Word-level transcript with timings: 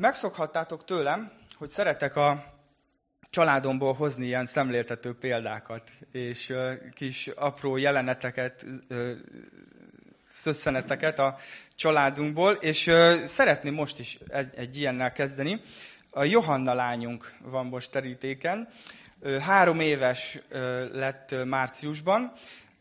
Megszokhattátok 0.00 0.84
tőlem, 0.84 1.30
hogy 1.54 1.68
szeretek 1.68 2.16
a 2.16 2.44
családomból 3.30 3.92
hozni 3.92 4.26
ilyen 4.26 4.46
szemléltető 4.46 5.14
példákat, 5.14 5.90
és 6.12 6.54
kis 6.94 7.26
apró 7.26 7.76
jeleneteket, 7.76 8.66
szösszeneteket 10.28 11.18
a 11.18 11.36
családunkból, 11.74 12.52
és 12.52 12.90
szeretném 13.24 13.74
most 13.74 13.98
is 13.98 14.18
egy, 14.28 14.54
egy 14.56 14.76
ilyennel 14.76 15.12
kezdeni. 15.12 15.60
A 16.10 16.24
Johanna 16.24 16.74
lányunk 16.74 17.32
van 17.42 17.66
most 17.66 17.90
terítéken, 17.90 18.68
három 19.40 19.80
éves 19.80 20.40
lett 20.92 21.34
márciusban, 21.44 22.32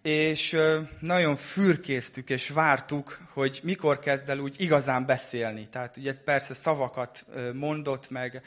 és 0.02 0.58
nagyon 1.00 1.36
fürkésztük 1.36 2.30
és 2.30 2.50
vártuk, 2.50 3.20
hogy 3.34 3.60
mikor 3.64 4.00
kezd 4.00 4.30
el 4.30 4.40
úgy 4.40 4.56
igazán 4.58 5.06
beszélni. 5.06 5.68
Tehát 5.70 5.98
ugye 5.98 6.14
persze 6.14 6.54
szavakat 6.54 7.26
mondott, 7.54 8.10
meg 8.10 8.42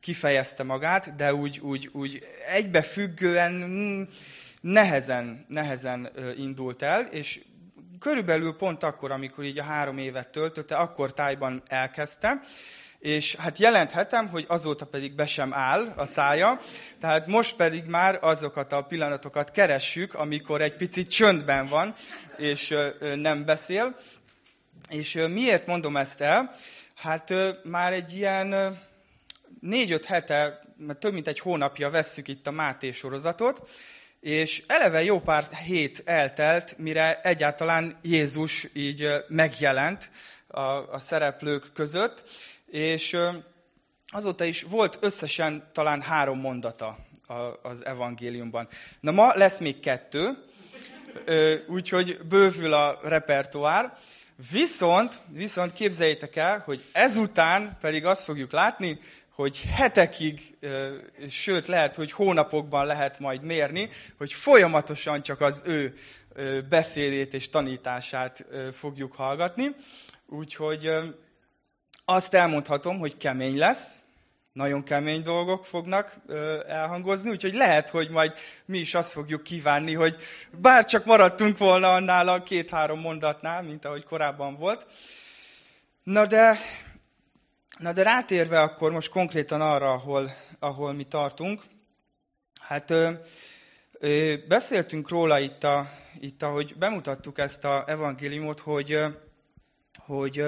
kifejezte 0.00 0.62
magát, 0.62 1.16
de 1.16 1.34
úgy, 1.34 1.58
úgy, 1.58 1.88
úgy 1.92 2.22
egybefüggően 2.46 3.52
mm, 3.52 4.02
nehezen, 4.60 5.44
nehezen 5.48 6.10
indult 6.36 6.82
el, 6.82 7.08
és 7.10 7.40
körülbelül 7.98 8.56
pont 8.56 8.82
akkor, 8.82 9.10
amikor 9.10 9.44
így 9.44 9.58
a 9.58 9.62
három 9.62 9.98
évet 9.98 10.28
töltötte, 10.28 10.76
akkor 10.76 11.12
tájban 11.12 11.62
elkezdte, 11.66 12.40
és 13.04 13.34
hát 13.34 13.58
jelenthetem, 13.58 14.28
hogy 14.28 14.44
azóta 14.48 14.86
pedig 14.86 15.14
be 15.14 15.26
sem 15.26 15.54
áll 15.54 15.92
a 15.96 16.06
szája, 16.06 16.60
tehát 17.00 17.26
most 17.26 17.56
pedig 17.56 17.84
már 17.84 18.18
azokat 18.20 18.72
a 18.72 18.82
pillanatokat 18.82 19.50
keressük, 19.50 20.14
amikor 20.14 20.62
egy 20.62 20.76
picit 20.76 21.08
csöndben 21.08 21.66
van, 21.66 21.94
és 22.36 22.74
nem 23.14 23.44
beszél. 23.44 23.96
És 24.88 25.12
miért 25.28 25.66
mondom 25.66 25.96
ezt 25.96 26.20
el? 26.20 26.54
Hát 26.94 27.34
már 27.64 27.92
egy 27.92 28.16
ilyen 28.16 28.78
négy-öt 29.60 30.04
hete, 30.04 30.60
több 30.98 31.12
mint 31.12 31.28
egy 31.28 31.38
hónapja 31.38 31.90
vesszük 31.90 32.28
itt 32.28 32.46
a 32.46 32.50
Máté 32.50 32.90
sorozatot, 32.90 33.68
és 34.20 34.62
eleve 34.66 35.02
jó 35.02 35.20
pár 35.20 35.44
hét 35.44 36.02
eltelt, 36.04 36.78
mire 36.78 37.20
egyáltalán 37.22 37.98
Jézus 38.02 38.66
így 38.72 39.08
megjelent 39.28 40.10
a, 40.46 40.60
a 40.92 40.98
szereplők 40.98 41.70
között, 41.74 42.22
és 42.74 43.16
azóta 44.06 44.44
is 44.44 44.62
volt 44.62 44.98
összesen 45.00 45.70
talán 45.72 46.02
három 46.02 46.40
mondata 46.40 46.98
az 47.62 47.84
evangéliumban. 47.84 48.68
Na 49.00 49.10
ma 49.10 49.32
lesz 49.34 49.58
még 49.58 49.80
kettő, 49.80 50.44
úgyhogy 51.66 52.18
bővül 52.28 52.72
a 52.72 53.00
repertoár. 53.02 53.96
Viszont, 54.50 55.20
viszont 55.32 55.72
képzeljétek 55.72 56.36
el, 56.36 56.62
hogy 56.64 56.84
ezután 56.92 57.76
pedig 57.80 58.04
azt 58.04 58.24
fogjuk 58.24 58.52
látni, 58.52 58.98
hogy 59.30 59.60
hetekig, 59.60 60.56
sőt 61.28 61.66
lehet, 61.66 61.94
hogy 61.94 62.12
hónapokban 62.12 62.86
lehet 62.86 63.18
majd 63.18 63.42
mérni, 63.42 63.88
hogy 64.18 64.32
folyamatosan 64.32 65.22
csak 65.22 65.40
az 65.40 65.62
ő 65.66 65.94
beszédét 66.68 67.34
és 67.34 67.48
tanítását 67.48 68.44
fogjuk 68.72 69.12
hallgatni. 69.12 69.74
Úgyhogy 70.26 70.90
azt 72.04 72.34
elmondhatom, 72.34 72.98
hogy 72.98 73.16
kemény 73.16 73.58
lesz, 73.58 74.02
nagyon 74.52 74.82
kemény 74.82 75.22
dolgok 75.22 75.64
fognak 75.64 76.16
elhangozni, 76.66 77.30
úgyhogy 77.30 77.52
lehet, 77.52 77.88
hogy 77.88 78.10
majd 78.10 78.32
mi 78.64 78.78
is 78.78 78.94
azt 78.94 79.12
fogjuk 79.12 79.42
kívánni, 79.42 79.94
hogy 79.94 80.16
bár 80.50 80.84
csak 80.84 81.04
maradtunk 81.04 81.58
volna 81.58 81.94
annál 81.94 82.28
a 82.28 82.42
két-három 82.42 83.00
mondatnál, 83.00 83.62
mint 83.62 83.84
ahogy 83.84 84.04
korábban 84.04 84.56
volt. 84.56 84.86
Na 86.02 86.26
de, 86.26 86.58
na 87.78 87.92
de 87.92 88.02
rátérve 88.02 88.60
akkor 88.60 88.92
most 88.92 89.10
konkrétan 89.10 89.60
arra, 89.60 89.92
ahol, 89.92 90.34
ahol 90.58 90.92
mi 90.92 91.04
tartunk, 91.04 91.62
hát 92.60 92.90
ö, 92.90 93.10
ö, 93.92 94.34
beszéltünk 94.48 95.08
róla 95.08 95.38
itt, 95.38 95.64
a, 95.64 95.90
itt, 96.20 96.42
ahogy 96.42 96.76
bemutattuk 96.76 97.38
ezt 97.38 97.64
a 97.64 97.84
evangéliumot, 97.86 98.60
hogy, 98.60 98.98
hogy 100.06 100.44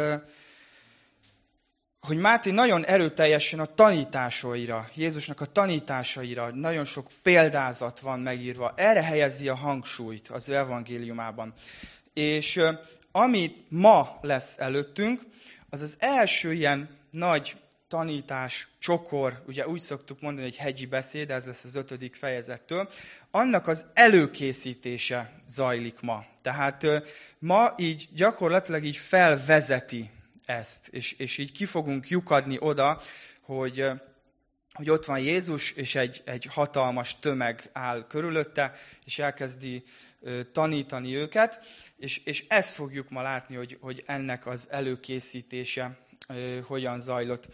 hogy 2.07 2.17
Máté 2.17 2.51
nagyon 2.51 2.85
erőteljesen 2.85 3.61
a 3.61 3.75
tanításaira, 3.75 4.89
Jézusnak 4.95 5.41
a 5.41 5.47
tanításaira, 5.47 6.51
nagyon 6.55 6.85
sok 6.85 7.07
példázat 7.23 8.01
van 8.01 8.21
megírva. 8.21 8.73
Erre 8.77 9.03
helyezi 9.03 9.49
a 9.49 9.55
hangsúlyt 9.55 10.29
az 10.29 10.49
ő 10.49 10.57
evangéliumában. 10.57 11.53
És 12.15 12.61
ami 13.13 13.65
ma 13.69 14.19
lesz 14.21 14.55
előttünk, 14.59 15.21
az 15.71 15.81
az 15.81 15.97
első 15.99 16.53
ilyen 16.53 16.89
nagy 17.11 17.57
tanítás, 17.89 18.69
csokor, 18.79 19.43
ugye 19.47 19.67
úgy 19.67 19.81
szoktuk 19.81 20.21
mondani, 20.21 20.47
hogy 20.47 20.57
hegyi 20.57 20.87
beszéd, 20.87 21.31
ez 21.31 21.47
lesz 21.47 21.65
az 21.65 21.75
ötödik 21.75 22.15
fejezettől, 22.15 22.89
annak 23.31 23.67
az 23.67 23.85
előkészítése 23.95 25.33
zajlik 25.49 26.01
ma. 26.01 26.25
Tehát 26.43 26.87
ma 27.39 27.75
így 27.77 28.09
gyakorlatilag 28.15 28.85
így 28.85 28.97
felvezeti 28.97 30.11
ezt, 30.47 30.89
és, 30.89 31.13
és 31.13 31.39
így 31.39 31.53
ki 31.53 31.65
fogunk 31.65 32.09
lyukadni 32.09 32.57
oda, 32.61 33.01
hogy, 33.41 33.85
hogy 34.73 34.91
ott 34.91 35.05
van 35.05 35.19
Jézus, 35.19 35.73
és 35.73 35.95
egy, 35.95 36.23
egy 36.25 36.45
hatalmas 36.45 37.19
tömeg 37.19 37.71
áll 37.73 38.07
körülötte, 38.07 38.75
és 39.05 39.19
elkezdi 39.19 39.85
tanítani 40.53 41.17
őket, 41.17 41.65
és, 41.97 42.25
és 42.25 42.45
ezt 42.49 42.75
fogjuk 42.75 43.11
ma 43.11 43.23
látni, 43.23 43.57
hogy, 43.57 43.79
hogy 43.81 44.03
ennek 44.07 44.47
az 44.47 44.67
előkészítése 44.71 45.99
hogyan 46.67 47.01
zajlott. 47.01 47.47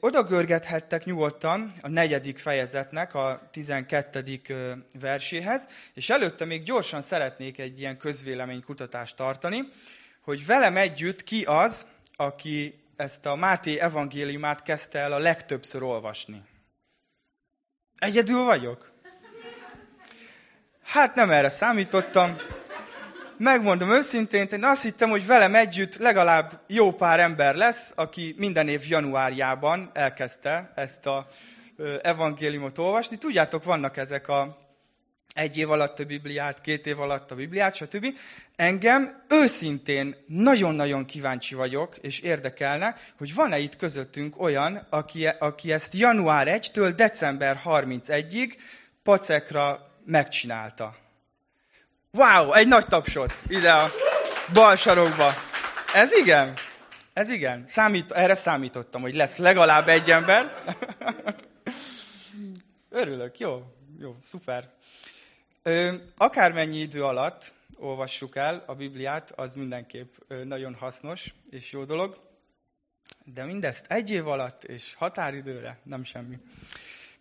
Oda 0.00 0.22
görgethettek 0.22 1.04
nyugodtan 1.04 1.72
a 1.80 1.88
negyedik 1.88 2.38
fejezetnek 2.38 3.14
a 3.14 3.48
tizenkettedik 3.52 4.52
verséhez, 5.00 5.68
és 5.94 6.10
előtte 6.10 6.44
még 6.44 6.62
gyorsan 6.62 7.02
szeretnék 7.02 7.58
egy 7.58 7.78
ilyen 7.78 7.98
közvéleménykutatást 7.98 9.16
tartani, 9.16 9.68
hogy 10.26 10.46
velem 10.46 10.76
együtt 10.76 11.22
ki 11.22 11.42
az, 11.44 11.86
aki 12.16 12.84
ezt 12.96 13.26
a 13.26 13.34
Máté 13.34 13.78
evangéliumát 13.78 14.62
kezdte 14.62 14.98
el 14.98 15.12
a 15.12 15.18
legtöbbször 15.18 15.82
olvasni. 15.82 16.42
Egyedül 17.96 18.44
vagyok? 18.44 18.92
Hát 20.82 21.14
nem 21.14 21.30
erre 21.30 21.48
számítottam. 21.48 22.36
Megmondom 23.36 23.90
őszintén, 23.90 24.46
én 24.52 24.64
azt 24.64 24.82
hittem, 24.82 25.10
hogy 25.10 25.26
velem 25.26 25.54
együtt 25.54 25.96
legalább 25.96 26.60
jó 26.66 26.92
pár 26.92 27.20
ember 27.20 27.54
lesz, 27.54 27.92
aki 27.94 28.34
minden 28.38 28.68
év 28.68 28.88
januárjában 28.88 29.90
elkezdte 29.92 30.72
ezt 30.74 31.06
a 31.06 31.26
evangéliumot 32.02 32.78
olvasni. 32.78 33.16
Tudjátok, 33.16 33.64
vannak 33.64 33.96
ezek 33.96 34.28
a 34.28 34.65
egy 35.36 35.56
év 35.56 35.70
alatt 35.70 35.98
a 35.98 36.04
Bibliát, 36.04 36.60
két 36.60 36.86
év 36.86 37.00
alatt 37.00 37.30
a 37.30 37.34
Bibliát, 37.34 37.74
stb. 37.74 38.06
Engem 38.56 39.24
őszintén 39.28 40.16
nagyon-nagyon 40.26 41.04
kíváncsi 41.04 41.54
vagyok, 41.54 41.96
és 41.96 42.20
érdekelne, 42.20 42.96
hogy 43.18 43.34
van-e 43.34 43.58
itt 43.58 43.76
közöttünk 43.76 44.40
olyan, 44.40 44.86
aki, 44.90 45.26
aki 45.26 45.72
ezt 45.72 45.94
január 45.94 46.46
1-től 46.50 46.92
december 46.96 47.60
31-ig 47.64 48.52
pacekra 49.02 49.92
megcsinálta. 50.04 50.96
Wow, 52.10 52.52
egy 52.52 52.68
nagy 52.68 52.86
tapsot 52.86 53.34
ide 53.48 53.72
a 53.72 53.90
bal 54.52 54.76
sarokba. 54.76 55.32
Ez 55.94 56.12
igen? 56.12 56.52
Ez 57.12 57.30
igen. 57.30 57.64
Számít, 57.66 58.12
erre 58.12 58.34
számítottam, 58.34 59.00
hogy 59.00 59.14
lesz 59.14 59.36
legalább 59.36 59.88
egy 59.88 60.10
ember. 60.10 60.52
Örülök, 62.90 63.38
jó, 63.38 63.62
jó, 64.00 64.16
szuper. 64.22 64.74
Akármennyi 66.16 66.78
idő 66.78 67.04
alatt 67.04 67.52
olvassuk 67.76 68.36
el 68.36 68.62
a 68.66 68.74
Bibliát, 68.74 69.30
az 69.30 69.54
mindenképp 69.54 70.14
nagyon 70.44 70.74
hasznos 70.74 71.34
és 71.50 71.72
jó 71.72 71.84
dolog, 71.84 72.18
de 73.24 73.44
mindezt 73.44 73.86
egy 73.88 74.10
év 74.10 74.28
alatt 74.28 74.64
és 74.64 74.94
határidőre 74.94 75.78
nem 75.82 76.04
semmi. 76.04 76.38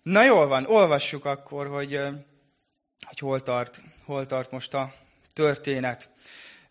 Na 0.01 0.23
jól 0.23 0.47
van, 0.47 0.65
olvassuk 0.65 1.25
akkor, 1.25 1.67
hogy, 1.67 1.99
hogy 3.01 3.19
hol, 3.19 3.41
tart, 3.41 3.81
hol 4.03 4.25
tart 4.25 4.51
most 4.51 4.73
a 4.73 4.93
történet. 5.33 6.09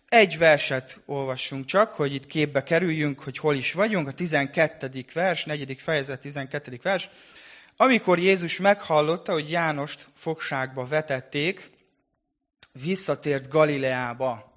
Egy 0.09 0.39
verset 0.39 1.01
olvassunk 1.07 1.65
csak, 1.65 1.93
hogy 1.93 2.15
itt 2.15 2.27
képbe 2.27 2.63
kerüljünk, 2.63 3.21
hogy 3.21 3.39
hol 3.39 3.55
is 3.55 3.73
vagyunk. 3.73 4.09
A 4.09 4.13
12. 4.13 5.05
vers, 5.13 5.45
4. 5.45 5.81
fejezet, 5.81 6.21
12. 6.21 6.79
vers. 6.83 7.09
Amikor 7.77 8.19
Jézus 8.19 8.59
meghallotta, 8.59 9.33
hogy 9.33 9.51
Jánost 9.51 10.07
fogságba 10.15 10.85
vetették, 10.85 11.71
visszatért 12.73 13.49
Galileába. 13.49 14.53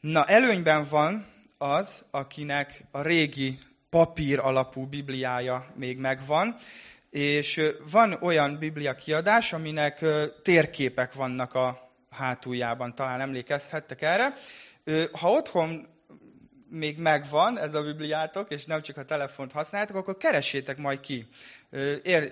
Na, 0.00 0.24
előnyben 0.24 0.86
van 0.90 1.26
az, 1.58 2.04
akinek 2.10 2.84
a 2.90 3.02
régi 3.02 3.58
papír 3.90 4.38
alapú 4.38 4.86
Bibliája 4.86 5.66
még 5.74 5.98
megvan, 5.98 6.56
és 7.10 7.62
van 7.90 8.12
olyan 8.20 8.58
Biblia 8.58 8.94
kiadás, 8.94 9.52
aminek 9.52 10.04
térképek 10.42 11.12
vannak 11.12 11.54
a 11.54 11.90
hátuljában, 12.10 12.94
talán 12.94 13.20
emlékezhettek 13.20 14.02
erre. 14.02 14.34
Ha 15.12 15.30
otthon 15.30 15.86
még 16.68 16.98
megvan 16.98 17.58
ez 17.58 17.74
a 17.74 17.82
Bibliátok, 17.82 18.50
és 18.50 18.64
nem 18.64 18.82
csak 18.82 18.96
a 18.96 19.04
telefont 19.04 19.52
használjátok, 19.52 19.96
akkor 19.96 20.16
keressétek 20.16 20.76
majd 20.76 21.00
ki. 21.00 21.28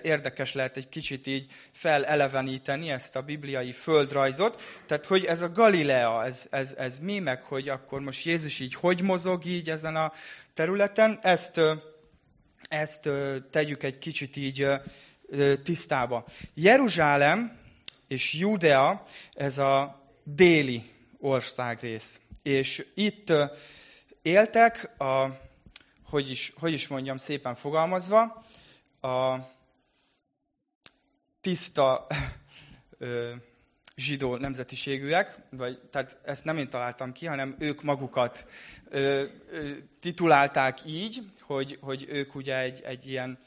Érdekes 0.01 0.53
lehet 0.53 0.77
egy 0.77 0.89
kicsit 0.89 1.27
így 1.27 1.51
feleleveníteni 1.71 2.89
ezt 2.89 3.15
a 3.15 3.21
bibliai 3.21 3.71
földrajzot. 3.71 4.61
Tehát, 4.85 5.05
hogy 5.05 5.25
ez 5.25 5.41
a 5.41 5.51
Galilea, 5.51 6.25
ez, 6.25 6.47
ez, 6.49 6.73
ez 6.77 6.99
mi, 6.99 7.19
meg 7.19 7.43
hogy 7.43 7.69
akkor 7.69 8.01
most 8.01 8.25
Jézus 8.25 8.59
így 8.59 8.73
hogy 8.73 9.01
mozog 9.01 9.45
így 9.45 9.69
ezen 9.69 9.95
a 9.95 10.11
területen, 10.53 11.19
ezt, 11.21 11.61
ezt 12.69 13.09
tegyük 13.51 13.83
egy 13.83 13.97
kicsit 13.97 14.35
így 14.35 14.67
tisztába. 15.63 16.25
Jeruzsálem 16.53 17.57
és 18.07 18.33
Judea, 18.33 19.03
ez 19.33 19.57
a 19.57 20.03
déli 20.23 20.83
országrész. 21.19 22.19
És 22.43 22.85
itt 22.93 23.33
éltek, 24.25 24.99
a, 25.01 25.25
hogy, 26.03 26.29
is, 26.29 26.53
hogy 26.55 26.73
is 26.73 26.87
mondjam 26.87 27.17
szépen 27.17 27.55
fogalmazva, 27.55 28.43
a 29.01 29.37
tiszta 31.41 32.07
ö, 32.97 33.31
zsidó 33.95 34.35
nemzetiségűek, 34.35 35.37
vagy, 35.49 35.79
tehát 35.91 36.17
ezt 36.23 36.45
nem 36.45 36.57
én 36.57 36.69
találtam 36.69 37.11
ki, 37.11 37.25
hanem 37.25 37.55
ők 37.59 37.83
magukat 37.83 38.45
ö, 38.89 39.25
ö, 39.51 39.69
titulálták 39.99 40.85
így, 40.85 41.21
hogy, 41.41 41.77
hogy 41.81 42.05
ők 42.09 42.35
ugye 42.35 42.57
egy, 42.57 42.81
egy 42.81 43.07
ilyen 43.07 43.39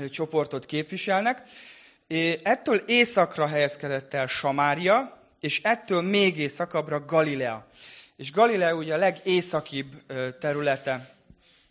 ö, 0.00 0.08
csoportot 0.08 0.66
képviselnek. 0.66 1.42
É, 2.06 2.40
ettől 2.42 2.76
északra 2.76 3.46
helyezkedett 3.46 4.14
el 4.14 4.26
Samária, 4.26 5.20
és 5.40 5.62
ettől 5.62 6.02
még 6.02 6.38
északabbra 6.38 7.04
Galilea. 7.04 7.66
És 8.16 8.32
Galilea 8.32 8.74
ugye 8.74 8.94
a 8.94 8.98
legészakibb 8.98 9.86
területe 10.40 11.14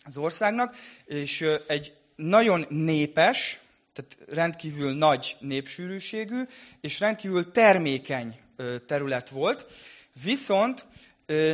az 0.03 0.17
országnak, 0.17 0.75
és 1.05 1.45
egy 1.67 1.93
nagyon 2.15 2.65
népes, 2.69 3.59
tehát 3.93 4.17
rendkívül 4.29 4.93
nagy 4.93 5.35
népsűrűségű, 5.39 6.43
és 6.81 6.99
rendkívül 6.99 7.51
termékeny 7.51 8.39
terület 8.85 9.29
volt. 9.29 9.65
Viszont 10.23 10.85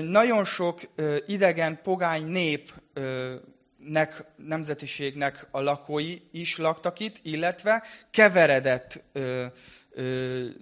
nagyon 0.02 0.46
sok 0.46 0.82
idegen, 1.28 1.82
pogány 1.84 2.26
népnek, 2.26 4.24
nemzetiségnek 4.36 5.48
a 5.52 5.62
lakói 5.62 6.18
is 6.32 6.58
laktak 6.58 7.00
itt, 7.00 7.16
illetve 7.22 7.84
keveredett 8.10 9.04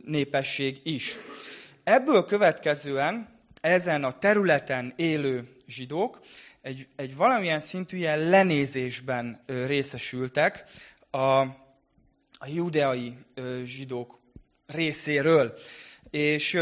népesség 0.06 0.80
is. 0.84 1.18
Ebből 1.84 2.26
következően 2.26 3.38
ezen 3.62 4.04
a 4.04 4.18
területen 4.18 4.94
élő 4.96 5.50
zsidók 5.68 6.20
egy, 6.62 6.88
egy 6.96 7.16
valamilyen 7.16 7.60
szintű 7.60 7.98
ilyen 7.98 8.20
lenézésben 8.20 9.44
részesültek 9.46 10.64
a, 11.10 11.40
a 12.32 12.48
judeai 12.48 13.18
zsidók 13.64 14.20
részéről. 14.68 15.58
És 16.10 16.62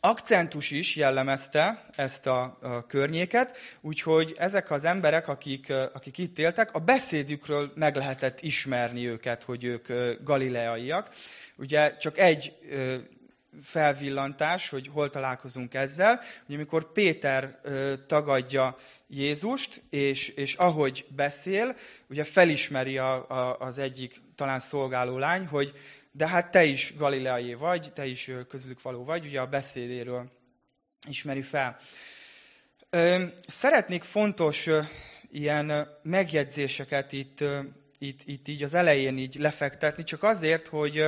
akcentus 0.00 0.70
is 0.70 0.96
jellemezte 0.96 1.86
ezt 1.96 2.26
a, 2.26 2.58
a 2.60 2.86
környéket, 2.86 3.56
úgyhogy 3.80 4.34
ezek 4.38 4.70
az 4.70 4.84
emberek, 4.84 5.28
akik, 5.28 5.72
akik 5.92 6.18
itt 6.18 6.38
éltek, 6.38 6.74
a 6.74 6.78
beszédükről 6.78 7.72
meg 7.74 7.96
lehetett 7.96 8.40
ismerni 8.40 9.06
őket, 9.06 9.42
hogy 9.42 9.64
ők 9.64 9.88
galileaiak. 10.24 11.10
Ugye 11.56 11.96
csak 11.96 12.18
egy 12.18 12.52
felvillantás, 13.60 14.68
hogy 14.68 14.88
hol 14.92 15.10
találkozunk 15.10 15.74
ezzel, 15.74 16.20
hogy 16.46 16.54
amikor 16.54 16.92
Péter 16.92 17.58
ö, 17.62 17.94
tagadja 18.06 18.76
Jézust, 19.06 19.82
és, 19.90 20.28
és 20.28 20.54
ahogy 20.54 21.06
beszél, 21.08 21.76
ugye 22.08 22.24
felismeri 22.24 22.98
a, 22.98 23.30
a, 23.30 23.56
az 23.58 23.78
egyik 23.78 24.20
talán 24.34 24.58
szolgáló 24.58 25.18
lány, 25.18 25.46
hogy 25.46 25.72
de 26.10 26.28
hát 26.28 26.50
te 26.50 26.64
is 26.64 26.96
galileai 26.96 27.54
vagy, 27.54 27.92
te 27.92 28.06
is 28.06 28.30
közülük 28.48 28.82
való 28.82 29.04
vagy, 29.04 29.26
ugye 29.26 29.40
a 29.40 29.46
beszédéről 29.46 30.30
ismeri 31.08 31.42
fel. 31.42 31.76
Ö, 32.90 33.24
szeretnék 33.48 34.02
fontos 34.02 34.66
ö, 34.66 34.80
ilyen 35.30 35.88
megjegyzéseket 36.02 37.12
itt, 37.12 37.44
itt, 37.98 38.20
itt 38.24 38.48
így 38.48 38.62
az 38.62 38.74
elején 38.74 39.18
így 39.18 39.34
lefektetni, 39.34 40.04
csak 40.04 40.22
azért, 40.22 40.68
hogy 40.68 41.04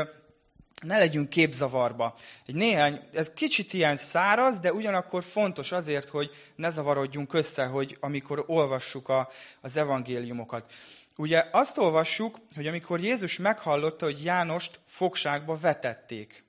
ne 0.82 0.98
legyünk 0.98 1.28
képzavarba. 1.28 2.14
Egy 2.46 2.54
néhány, 2.54 3.00
ez 3.12 3.30
kicsit 3.30 3.72
ilyen 3.72 3.96
száraz, 3.96 4.60
de 4.60 4.72
ugyanakkor 4.72 5.22
fontos 5.22 5.72
azért, 5.72 6.08
hogy 6.08 6.30
ne 6.56 6.70
zavarodjunk 6.70 7.34
össze, 7.34 7.64
hogy 7.64 7.96
amikor 8.00 8.44
olvassuk 8.46 9.08
a, 9.08 9.28
az 9.60 9.76
evangéliumokat. 9.76 10.72
Ugye 11.16 11.48
azt 11.50 11.78
olvassuk, 11.78 12.38
hogy 12.54 12.66
amikor 12.66 13.00
Jézus 13.00 13.38
meghallotta, 13.38 14.04
hogy 14.04 14.24
Jánost 14.24 14.80
fogságba 14.86 15.56
vetették. 15.56 16.44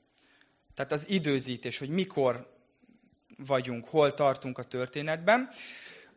Tehát 0.76 0.92
az 0.92 1.10
időzítés, 1.10 1.78
hogy 1.78 1.90
mikor 1.90 2.54
vagyunk, 3.38 3.88
hol 3.88 4.14
tartunk 4.14 4.58
a 4.58 4.64
történetben. 4.64 5.50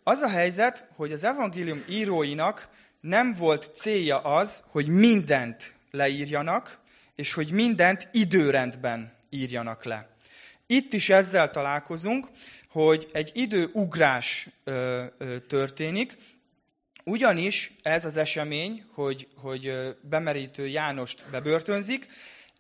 Az 0.03 0.21
a 0.21 0.29
helyzet, 0.29 0.89
hogy 0.97 1.13
az 1.13 1.25
evangélium 1.25 1.85
íróinak 1.89 2.69
nem 3.01 3.33
volt 3.33 3.71
célja 3.75 4.19
az, 4.19 4.63
hogy 4.71 4.89
mindent 4.89 5.75
leírjanak, 5.91 6.79
és 7.19 7.33
hogy 7.33 7.51
mindent 7.51 8.09
időrendben 8.13 9.13
írjanak 9.31 9.85
le. 9.85 10.09
Itt 10.67 10.93
is 10.93 11.09
ezzel 11.09 11.51
találkozunk, 11.51 12.29
hogy 12.69 13.09
egy 13.13 13.31
időugrás 13.35 14.49
ö, 14.65 15.05
ö, 15.19 15.39
történik, 15.39 16.17
ugyanis 17.05 17.73
ez 17.83 18.05
az 18.05 18.17
esemény, 18.17 18.85
hogy, 18.93 19.29
hogy 19.35 19.73
bemerítő 20.01 20.67
Jánost 20.67 21.25
bebörtönzik, 21.31 22.09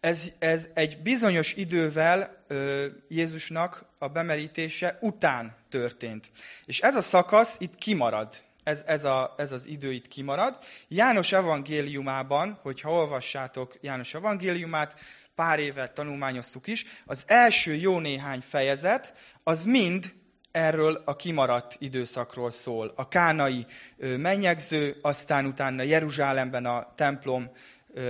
ez, 0.01 0.33
ez 0.39 0.69
egy 0.75 0.99
bizonyos 0.99 1.55
idővel 1.55 2.45
ö, 2.47 2.87
Jézusnak 3.09 3.85
a 3.99 4.09
bemerítése 4.09 4.99
után 5.01 5.57
történt. 5.69 6.31
És 6.65 6.81
ez 6.81 6.95
a 6.95 7.03
szakasz 7.03 7.57
itt 7.59 7.75
kimarad 7.75 8.43
ez, 8.69 8.82
ez, 8.87 9.05
a, 9.05 9.35
ez 9.37 9.53
az 9.53 9.67
idő 9.67 9.93
itt 9.93 10.09
kimarad. 10.09 10.59
János 10.88 11.32
evangéliumában, 11.32 12.59
hogyha 12.62 12.93
olvassátok 12.93 13.79
János 13.81 14.15
evangéliumát, 14.15 14.97
pár 15.35 15.59
évet 15.59 15.94
tanulmányoztuk 15.94 16.67
is, 16.67 16.87
az 17.06 17.25
első 17.26 17.75
jó 17.75 17.99
néhány 17.99 18.41
fejezet, 18.41 19.15
az 19.43 19.65
mind 19.65 20.12
erről 20.50 21.03
a 21.05 21.17
kimaradt 21.17 21.76
időszakról 21.79 22.50
szól. 22.50 22.93
A 22.97 23.09
kánai 23.09 23.67
mennyegző, 23.97 24.97
aztán 25.03 25.47
utána 25.47 25.82
Jeruzsálemben 25.82 26.64
a 26.67 26.93
templom 26.94 27.50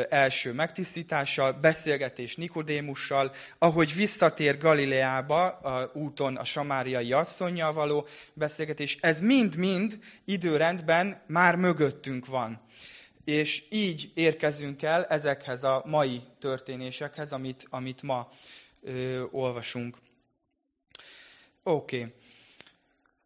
első 0.08 0.52
megtisztítással, 0.52 1.52
beszélgetés 1.52 2.36
Nikodémussal, 2.36 3.32
ahogy 3.58 3.94
visszatér 3.94 4.58
Galileába 4.58 5.46
a 5.46 5.90
úton 5.94 6.36
a 6.36 6.44
samáriai 6.44 7.12
asszonynal 7.12 7.72
való 7.72 8.06
beszélgetés, 8.32 8.96
ez 9.00 9.20
mind-mind 9.20 9.98
időrendben 10.24 11.22
már 11.26 11.56
mögöttünk 11.56 12.26
van. 12.26 12.60
És 13.24 13.64
így 13.70 14.10
érkezünk 14.14 14.82
el 14.82 15.04
ezekhez 15.04 15.64
a 15.64 15.82
mai 15.86 16.20
történésekhez, 16.38 17.32
amit, 17.32 17.66
amit 17.70 18.02
ma 18.02 18.28
ö, 18.82 19.24
olvasunk. 19.30 19.96
Oké. 21.62 22.14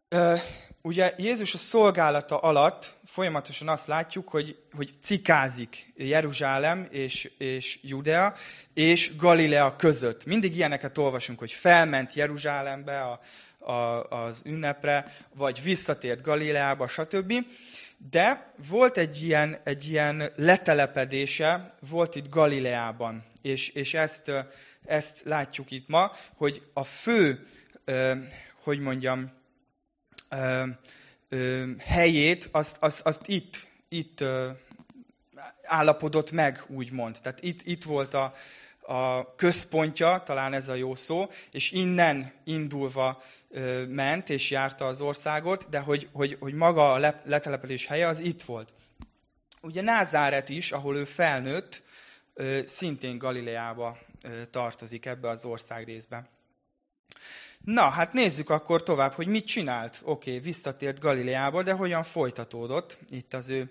Okay 0.09 0.41
ugye 0.85 1.13
Jézus 1.17 1.53
a 1.53 1.57
szolgálata 1.57 2.37
alatt 2.37 2.95
folyamatosan 3.05 3.67
azt 3.67 3.87
látjuk, 3.87 4.29
hogy, 4.29 4.57
hogy 4.75 4.93
cikázik 5.01 5.93
Jeruzsálem 5.95 6.87
és, 6.89 7.31
és 7.37 7.79
Judea 7.81 8.33
és 8.73 9.15
Galilea 9.15 9.75
között. 9.75 10.25
Mindig 10.25 10.55
ilyeneket 10.55 10.97
olvasunk, 10.97 11.39
hogy 11.39 11.51
felment 11.51 12.13
Jeruzsálembe 12.13 13.01
a, 13.01 13.19
a, 13.71 14.03
az 14.09 14.41
ünnepre, 14.45 15.15
vagy 15.35 15.63
visszatért 15.63 16.21
Galileába, 16.21 16.87
stb. 16.87 17.33
De 18.11 18.53
volt 18.67 18.97
egy 18.97 19.23
ilyen, 19.23 19.59
egy 19.63 19.89
ilyen 19.89 20.31
letelepedése, 20.35 21.75
volt 21.89 22.15
itt 22.15 22.29
Galileában, 22.29 23.23
és, 23.41 23.69
és 23.69 23.93
ezt, 23.93 24.31
ezt 24.85 25.21
látjuk 25.23 25.71
itt 25.71 25.87
ma, 25.87 26.11
hogy 26.35 26.61
a 26.73 26.83
fő, 26.83 27.47
hogy 28.63 28.79
mondjam, 28.79 29.31
ö, 30.33 30.63
ö, 31.29 31.71
helyét, 31.77 32.49
azt, 32.51 32.77
azt, 32.79 33.01
azt 33.01 33.27
itt, 33.27 33.67
itt 33.89 34.21
ö, 34.21 34.49
állapodott 35.63 36.31
meg, 36.31 36.63
úgymond. 36.67 37.17
Tehát 37.21 37.43
itt, 37.43 37.61
itt 37.63 37.83
volt 37.83 38.13
a, 38.13 38.33
a 38.81 39.35
központja, 39.35 40.23
talán 40.25 40.53
ez 40.53 40.67
a 40.67 40.73
jó 40.73 40.95
szó, 40.95 41.29
és 41.51 41.71
innen 41.71 42.31
indulva 42.43 43.23
ö, 43.49 43.85
ment 43.85 44.29
és 44.29 44.51
járta 44.51 44.85
az 44.85 45.01
országot, 45.01 45.69
de 45.69 45.79
hogy, 45.79 46.09
hogy, 46.11 46.37
hogy 46.39 46.53
maga 46.53 46.91
a 46.91 46.97
letelepedés 47.25 47.85
helye 47.85 48.07
az 48.07 48.19
itt 48.19 48.41
volt. 48.41 48.73
Ugye 49.61 49.81
Názáret 49.81 50.49
is, 50.49 50.71
ahol 50.71 50.95
ő 50.95 51.05
felnőtt, 51.05 51.83
ö, 52.33 52.59
szintén 52.65 53.17
Galileába 53.17 53.97
ö, 54.21 54.45
tartozik 54.45 55.05
ebbe 55.05 55.29
az 55.29 55.45
ország 55.45 55.85
részbe. 55.85 56.29
Na, 57.63 57.89
hát 57.89 58.13
nézzük 58.13 58.49
akkor 58.49 58.83
tovább, 58.83 59.13
hogy 59.13 59.27
mit 59.27 59.45
csinált. 59.45 60.01
Oké, 60.03 60.39
visszatért 60.39 60.99
Galileába, 60.99 61.63
de 61.63 61.71
hogyan 61.71 62.03
folytatódott 62.03 62.97
itt 63.09 63.33
az 63.33 63.49
ő 63.49 63.69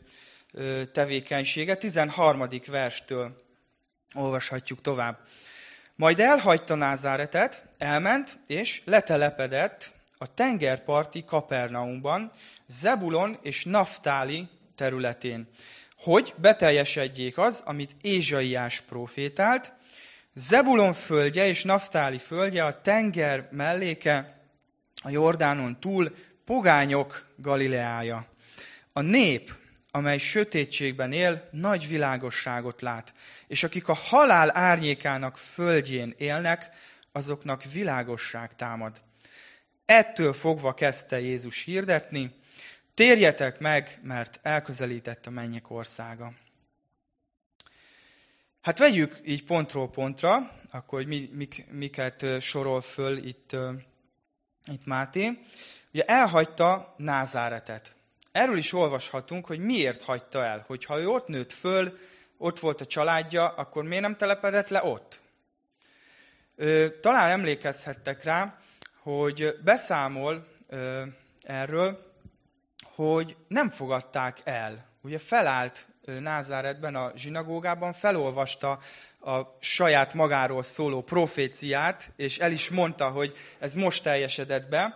tevékenysége. 0.93 1.75
13. 1.75 2.49
verstől 2.67 3.43
olvashatjuk 4.15 4.81
tovább. 4.81 5.19
Majd 5.95 6.21
elhagyta 6.21 6.75
Názáretet, 6.75 7.65
elment, 7.79 8.39
és 8.47 8.83
letelepedett 8.85 9.93
a 10.19 10.35
tengerparti 10.35 11.25
Kapernaumban, 11.25 12.33
Zebulon 12.67 13.39
és 13.43 13.65
Naftáli 13.65 14.49
területén, 14.75 15.49
hogy 15.97 16.35
beteljesedjék 16.37 17.39
az, 17.39 17.63
amit 17.65 17.97
Ézsaiás 18.01 18.81
profétált, 18.81 19.73
Zebulon 20.35 20.93
földje 20.93 21.47
és 21.47 21.65
Naftáli 21.65 22.19
földje 22.19 22.65
a 22.65 22.81
tenger 22.81 23.49
melléke, 23.51 24.41
a 25.03 25.11
Jordánon 25.11 25.81
túl, 25.81 26.15
pogányok 26.45 27.27
Galileája. 27.37 28.27
A 28.93 29.01
nép, 29.01 29.55
amely 29.91 30.19
sötétségben 30.19 31.13
él, 31.13 31.49
nagy 31.51 31.89
világosságot 31.89 32.81
lát, 32.81 33.15
és 33.47 33.63
akik 33.63 33.89
a 33.89 33.95
halál 33.95 34.57
árnyékának 34.57 35.37
földjén 35.37 36.15
élnek, 36.19 36.71
azoknak 37.13 37.65
világosság 37.73 38.55
támad. 38.57 39.03
Ettől 39.85 40.33
fogva 40.33 40.75
kezdte 40.75 41.21
Jézus 41.21 41.65
hirdetni, 41.65 42.35
térjetek 42.95 43.59
meg, 43.59 43.99
mert 44.03 44.39
elközelített 44.43 45.27
a 45.27 45.31
mennyek 45.31 45.71
országa. 45.71 46.33
Hát 48.63 48.79
vegyük 48.79 49.21
így 49.25 49.45
pontról 49.45 49.91
pontra, 49.91 50.51
akkor 50.71 50.99
hogy 50.99 51.07
mi, 51.07 51.29
mik, 51.33 51.67
miket 51.71 52.41
sorol 52.41 52.81
föl 52.81 53.17
itt, 53.17 53.57
itt 54.67 54.85
Máté. 54.85 55.39
Ugye 55.93 56.05
elhagyta 56.05 56.95
Názáretet. 56.97 57.95
Erről 58.33 58.57
is 58.57 58.73
olvashatunk, 58.73 59.47
hogy 59.47 59.59
miért 59.59 60.03
hagyta 60.03 60.45
el. 60.45 60.65
Hogyha 60.67 60.99
ő 60.99 61.09
ott 61.09 61.27
nőtt 61.27 61.53
föl, 61.53 61.99
ott 62.37 62.59
volt 62.59 62.81
a 62.81 62.87
családja, 62.87 63.49
akkor 63.49 63.85
miért 63.85 64.03
nem 64.03 64.17
telepedett 64.17 64.69
le 64.69 64.85
ott? 64.85 65.21
Talán 67.01 67.31
emlékezhettek 67.31 68.25
rá, 68.25 68.59
hogy 68.99 69.59
beszámol 69.65 70.47
erről, 71.43 72.13
hogy 72.95 73.37
nem 73.49 73.71
fogadták 73.71 74.41
el. 74.45 74.87
Ugye 75.01 75.19
felállt 75.19 75.87
Názáretben, 76.05 76.95
a 76.95 77.13
zsinagógában, 77.17 77.93
felolvasta 77.93 78.79
a 79.21 79.41
saját 79.61 80.15
magáról 80.15 80.63
szóló 80.63 81.03
proféciát, 81.03 82.11
és 82.17 82.39
el 82.39 82.53
is 82.53 82.71
mondta, 82.71 83.09
hogy 83.09 83.37
ez 83.59 83.75
most 83.75 84.03
teljesedett 84.03 84.69
be, 84.69 84.95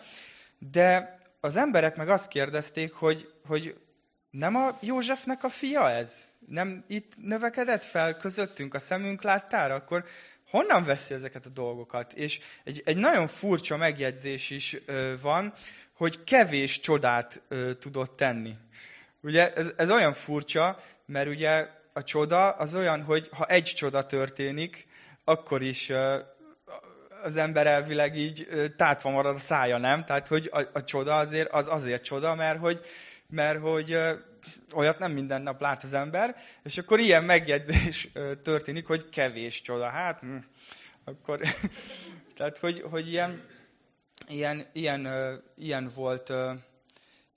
de 0.59 1.19
az 1.41 1.57
emberek 1.57 1.97
meg 1.97 2.09
azt 2.09 2.29
kérdezték, 2.29 2.93
hogy, 2.93 3.33
hogy 3.47 3.77
nem 4.31 4.57
a 4.57 4.79
Józsefnek 4.81 5.45
a 5.45 5.49
fia 5.49 5.91
ez? 5.91 6.25
Nem 6.47 6.85
itt 6.87 7.13
növekedett 7.23 7.85
fel 7.85 8.17
közöttünk 8.17 8.75
a 8.75 8.79
szemünk 8.79 9.23
láttára? 9.23 9.75
Akkor 9.75 10.05
honnan 10.51 10.85
veszi 10.85 11.15
ezeket 11.15 11.47
a 11.47 11.51
dolgokat? 11.51 12.13
És 12.13 12.41
egy, 12.65 12.83
egy 12.85 12.97
nagyon 12.97 13.27
furcsa 13.27 13.77
megjegyzés 13.77 14.51
is 14.51 14.77
ö, 14.87 15.15
van, 15.21 15.53
hogy 15.93 16.25
kevés 16.25 16.81
csodát 16.81 17.41
ö, 17.49 17.75
tudott 17.75 18.17
tenni. 18.17 18.55
Ugye 19.21 19.53
ez, 19.55 19.73
ez 19.77 19.91
olyan 19.91 20.15
furcsa, 20.15 20.79
mert 21.07 21.29
ugye 21.29 21.69
a 21.93 22.05
csoda 22.05 22.51
az 22.51 22.75
olyan, 22.75 23.03
hogy 23.03 23.29
ha 23.33 23.47
egy 23.47 23.65
csoda 23.65 24.07
történik, 24.07 24.87
akkor 25.25 25.63
is 25.63 25.93
az 27.23 27.37
ember 27.37 27.67
elvileg 27.67 28.17
így 28.17 28.49
tátva 28.77 29.11
marad 29.11 29.37
a 29.37 29.39
szája, 29.39 29.79
nem? 29.79 30.05
Tehát, 30.05 30.29
hogy 30.29 30.49
a, 30.53 30.61
a 30.73 30.85
csoda 30.85 31.17
azért, 31.17 31.51
az 31.53 31.67
azért 31.69 32.05
csoda, 32.05 32.35
mert 32.35 32.59
hogy, 32.59 32.81
mert 33.29 33.61
hogy 33.61 33.99
olyat 34.75 34.99
nem 34.99 35.13
minden 35.13 35.43
nap 35.43 35.61
lát 35.61 35.83
az 35.83 35.93
ember, 35.93 36.37
és 36.63 36.79
akkor 36.79 37.01
ilyen 37.01 37.25
megjegyzés 37.25 38.09
történik, 38.43 38.87
hogy 38.87 39.09
kevés 39.09 39.63
csoda. 39.63 39.89
Hát, 39.89 40.21
hm, 40.21 40.37
akkor, 41.05 41.41
tehát, 42.37 42.59
hogy, 42.59 42.83
hogy 42.91 43.09
ilyen, 43.11 43.43
ilyen, 44.29 44.67
ilyen, 44.73 45.09
ilyen, 45.57 45.91
volt, 45.95 46.33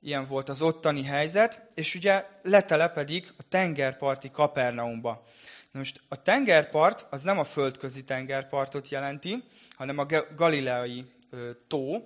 ilyen 0.01 0.25
volt 0.25 0.49
az 0.49 0.61
ottani 0.61 1.03
helyzet, 1.03 1.61
és 1.75 1.95
ugye 1.95 2.25
letelepedik 2.43 3.33
a 3.37 3.43
tengerparti 3.49 4.31
Kapernaumba. 4.31 5.23
Na 5.71 5.79
most 5.79 6.01
a 6.07 6.21
tengerpart 6.21 7.05
az 7.09 7.21
nem 7.21 7.39
a 7.39 7.43
földközi 7.43 8.03
tengerpartot 8.03 8.89
jelenti, 8.89 9.43
hanem 9.75 9.97
a 9.97 10.05
galileai 10.35 11.05
tó, 11.67 12.05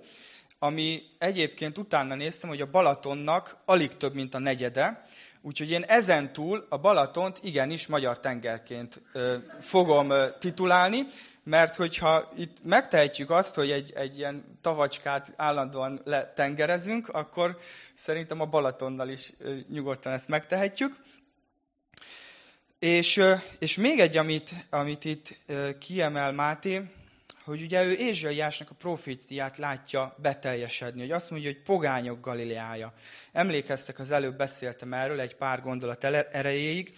ami 0.58 1.02
egyébként 1.18 1.78
utána 1.78 2.14
néztem, 2.14 2.48
hogy 2.48 2.60
a 2.60 2.70
Balatonnak 2.70 3.56
alig 3.64 3.96
több, 3.96 4.14
mint 4.14 4.34
a 4.34 4.38
negyede, 4.38 5.02
úgyhogy 5.42 5.70
én 5.70 5.82
ezen 5.82 6.32
túl 6.32 6.66
a 6.68 6.78
Balatont 6.78 7.38
igenis 7.42 7.86
magyar 7.86 8.20
tengerként 8.20 9.02
ö, 9.12 9.36
fogom 9.60 10.10
ö, 10.10 10.28
titulálni, 10.38 11.06
mert 11.44 11.74
hogyha 11.74 12.32
itt 12.36 12.56
megtehetjük 12.62 13.30
azt, 13.30 13.54
hogy 13.54 13.70
egy, 13.70 13.92
egy 13.94 14.18
ilyen 14.18 14.58
tavacskát 14.60 15.34
állandóan 15.36 16.00
letengerezünk, 16.04 17.08
akkor 17.08 17.58
szerintem 17.94 18.40
a 18.40 18.46
Balatonnal 18.46 19.08
is 19.08 19.32
nyugodtan 19.68 20.12
ezt 20.12 20.28
megtehetjük. 20.28 20.96
És, 22.78 23.22
és 23.58 23.76
még 23.76 24.00
egy, 24.00 24.16
amit, 24.16 24.50
amit 24.70 25.04
itt 25.04 25.38
kiemel 25.78 26.32
Máté, 26.32 26.82
hogy 27.44 27.62
ugye 27.62 27.84
ő 27.84 27.92
Ézsaiásnak 27.92 28.70
a 28.70 28.74
proféciát 28.74 29.58
látja 29.58 30.16
beteljesedni, 30.18 31.00
hogy 31.00 31.10
azt 31.10 31.30
mondja, 31.30 31.50
hogy 31.50 31.62
pogányok 31.62 32.20
Galileája. 32.20 32.92
Emlékeztek, 33.32 33.98
az 33.98 34.10
előbb 34.10 34.36
beszéltem 34.36 34.92
erről 34.92 35.20
egy 35.20 35.36
pár 35.36 35.62
gondolat 35.62 36.04
erejéig, 36.04 36.92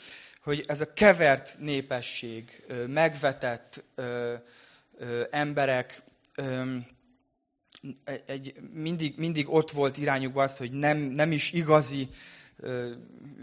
hogy 0.46 0.64
ez 0.66 0.80
a 0.80 0.92
kevert 0.92 1.58
népesség, 1.58 2.64
megvetett 2.86 3.84
emberek, 5.30 6.02
ö, 6.34 6.76
egy, 8.26 8.54
mindig, 8.72 9.14
mindig 9.16 9.52
ott 9.52 9.70
volt 9.70 9.96
irányukban 9.96 10.44
az, 10.44 10.56
hogy 10.56 10.72
nem, 10.72 10.98
nem 10.98 11.32
is 11.32 11.52
igazi 11.52 12.08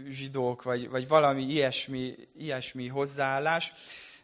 zsidók, 0.08 0.62
vagy, 0.62 0.88
vagy 0.88 1.08
valami 1.08 1.42
ilyesmi, 1.42 2.14
ilyesmi 2.38 2.88
hozzáállás, 2.88 3.72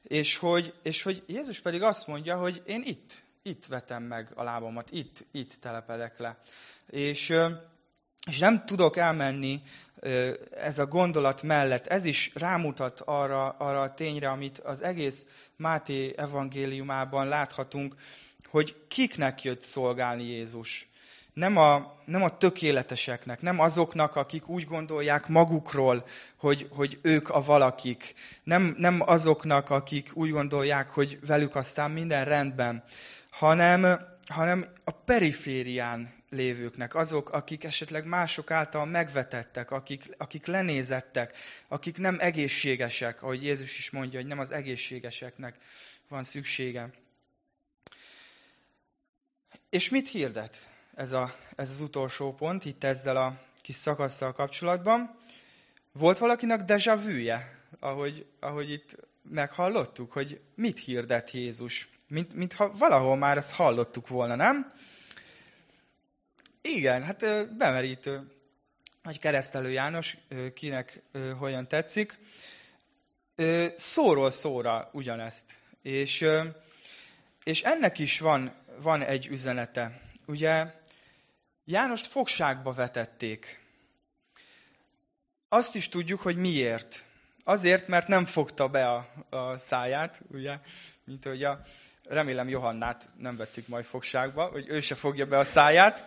és 0.02 0.36
hogy, 0.36 0.74
és 0.82 1.02
hogy 1.02 1.22
Jézus 1.26 1.60
pedig 1.60 1.82
azt 1.82 2.06
mondja, 2.06 2.36
hogy 2.36 2.62
én 2.66 2.82
itt, 2.84 3.22
itt 3.42 3.66
vetem 3.66 4.02
meg 4.02 4.32
a 4.34 4.42
lábamat, 4.42 4.90
itt, 4.90 5.24
itt 5.32 5.54
telepedek 5.60 6.18
le. 6.18 6.38
És, 6.86 7.34
és 8.26 8.38
nem 8.38 8.64
tudok 8.66 8.96
elmenni 8.96 9.62
ez 10.50 10.78
a 10.78 10.86
gondolat 10.86 11.42
mellett. 11.42 11.86
Ez 11.86 12.04
is 12.04 12.30
rámutat 12.34 13.00
arra, 13.00 13.48
arra 13.48 13.80
a 13.80 13.94
tényre, 13.94 14.28
amit 14.28 14.58
az 14.58 14.82
egész 14.82 15.26
Máté 15.56 16.14
evangéliumában 16.16 17.28
láthatunk, 17.28 17.94
hogy 18.48 18.76
kiknek 18.88 19.42
jött 19.42 19.62
szolgálni 19.62 20.24
Jézus 20.24 20.90
nem 21.32 21.56
a, 21.56 21.96
nem 22.04 22.22
a 22.22 22.36
tökéleteseknek, 22.36 23.40
nem 23.40 23.60
azoknak, 23.60 24.16
akik 24.16 24.48
úgy 24.48 24.64
gondolják 24.64 25.28
magukról, 25.28 26.04
hogy, 26.36 26.68
hogy 26.70 26.98
ők 27.02 27.28
a 27.28 27.40
valakik, 27.40 28.14
nem, 28.42 28.74
nem 28.78 29.02
azoknak, 29.06 29.70
akik 29.70 30.10
úgy 30.14 30.30
gondolják, 30.30 30.88
hogy 30.88 31.18
velük 31.26 31.56
aztán 31.56 31.90
minden 31.90 32.24
rendben, 32.24 32.84
hanem, 33.30 34.00
hanem 34.26 34.66
a 34.84 34.90
periférián 34.90 36.19
lévőknek, 36.30 36.94
azok, 36.94 37.30
akik 37.30 37.64
esetleg 37.64 38.04
mások 38.06 38.50
által 38.50 38.86
megvetettek, 38.86 39.70
akik, 39.70 40.04
akik 40.16 40.46
lenézettek, 40.46 41.36
akik 41.68 41.98
nem 41.98 42.16
egészségesek, 42.20 43.22
ahogy 43.22 43.42
Jézus 43.42 43.78
is 43.78 43.90
mondja, 43.90 44.18
hogy 44.18 44.28
nem 44.28 44.38
az 44.38 44.50
egészségeseknek 44.50 45.56
van 46.08 46.22
szüksége. 46.22 46.90
És 49.70 49.88
mit 49.88 50.08
hirdet? 50.08 50.68
ez, 51.00 51.12
a, 51.12 51.34
ez 51.56 51.70
az 51.70 51.80
utolsó 51.80 52.34
pont, 52.34 52.64
itt 52.64 52.84
ezzel 52.84 53.16
a 53.16 53.38
kis 53.62 53.76
szakasszal 53.76 54.32
kapcsolatban. 54.32 55.16
Volt 55.92 56.18
valakinek 56.18 56.62
deja 56.62 56.96
vu-je, 56.96 57.58
ahogy, 57.78 58.26
ahogy 58.40 58.70
itt 58.70 58.96
meghallottuk, 59.22 60.12
hogy 60.12 60.40
mit 60.54 60.78
hirdet 60.78 61.30
Jézus? 61.30 61.88
Mint, 62.08 62.34
mintha 62.34 62.72
valahol 62.72 63.16
már 63.16 63.36
ezt 63.36 63.52
hallottuk 63.52 64.08
volna, 64.08 64.34
nem? 64.34 64.72
Igen, 66.62 67.02
hát 67.02 67.56
bemerítő. 67.56 68.32
Nagy 69.02 69.18
keresztelő 69.18 69.70
János, 69.70 70.16
kinek 70.54 71.02
hogyan 71.38 71.68
tetszik, 71.68 72.18
szóról 73.76 74.30
szóra 74.30 74.90
ugyanezt. 74.92 75.58
És, 75.82 76.26
és 77.44 77.62
ennek 77.62 77.98
is 77.98 78.20
van, 78.20 78.52
van 78.82 79.02
egy 79.02 79.26
üzenete. 79.26 80.00
Ugye 80.26 80.74
Jánost 81.64 82.06
fogságba 82.06 82.72
vetették. 82.72 83.60
Azt 85.48 85.74
is 85.74 85.88
tudjuk, 85.88 86.20
hogy 86.20 86.36
miért. 86.36 87.04
Azért, 87.44 87.88
mert 87.88 88.08
nem 88.08 88.26
fogta 88.26 88.68
be 88.68 88.88
a, 88.88 89.08
a 89.30 89.58
száját, 89.58 90.20
ugye, 90.32 90.58
mint 91.04 91.24
hogy 91.24 91.44
a, 91.44 91.62
remélem 92.10 92.48
Johannát 92.48 93.08
nem 93.18 93.36
vettük 93.36 93.68
majd 93.68 93.84
fogságba, 93.84 94.44
hogy 94.44 94.68
ő 94.68 94.80
se 94.80 94.94
fogja 94.94 95.26
be 95.26 95.38
a 95.38 95.44
száját. 95.44 96.04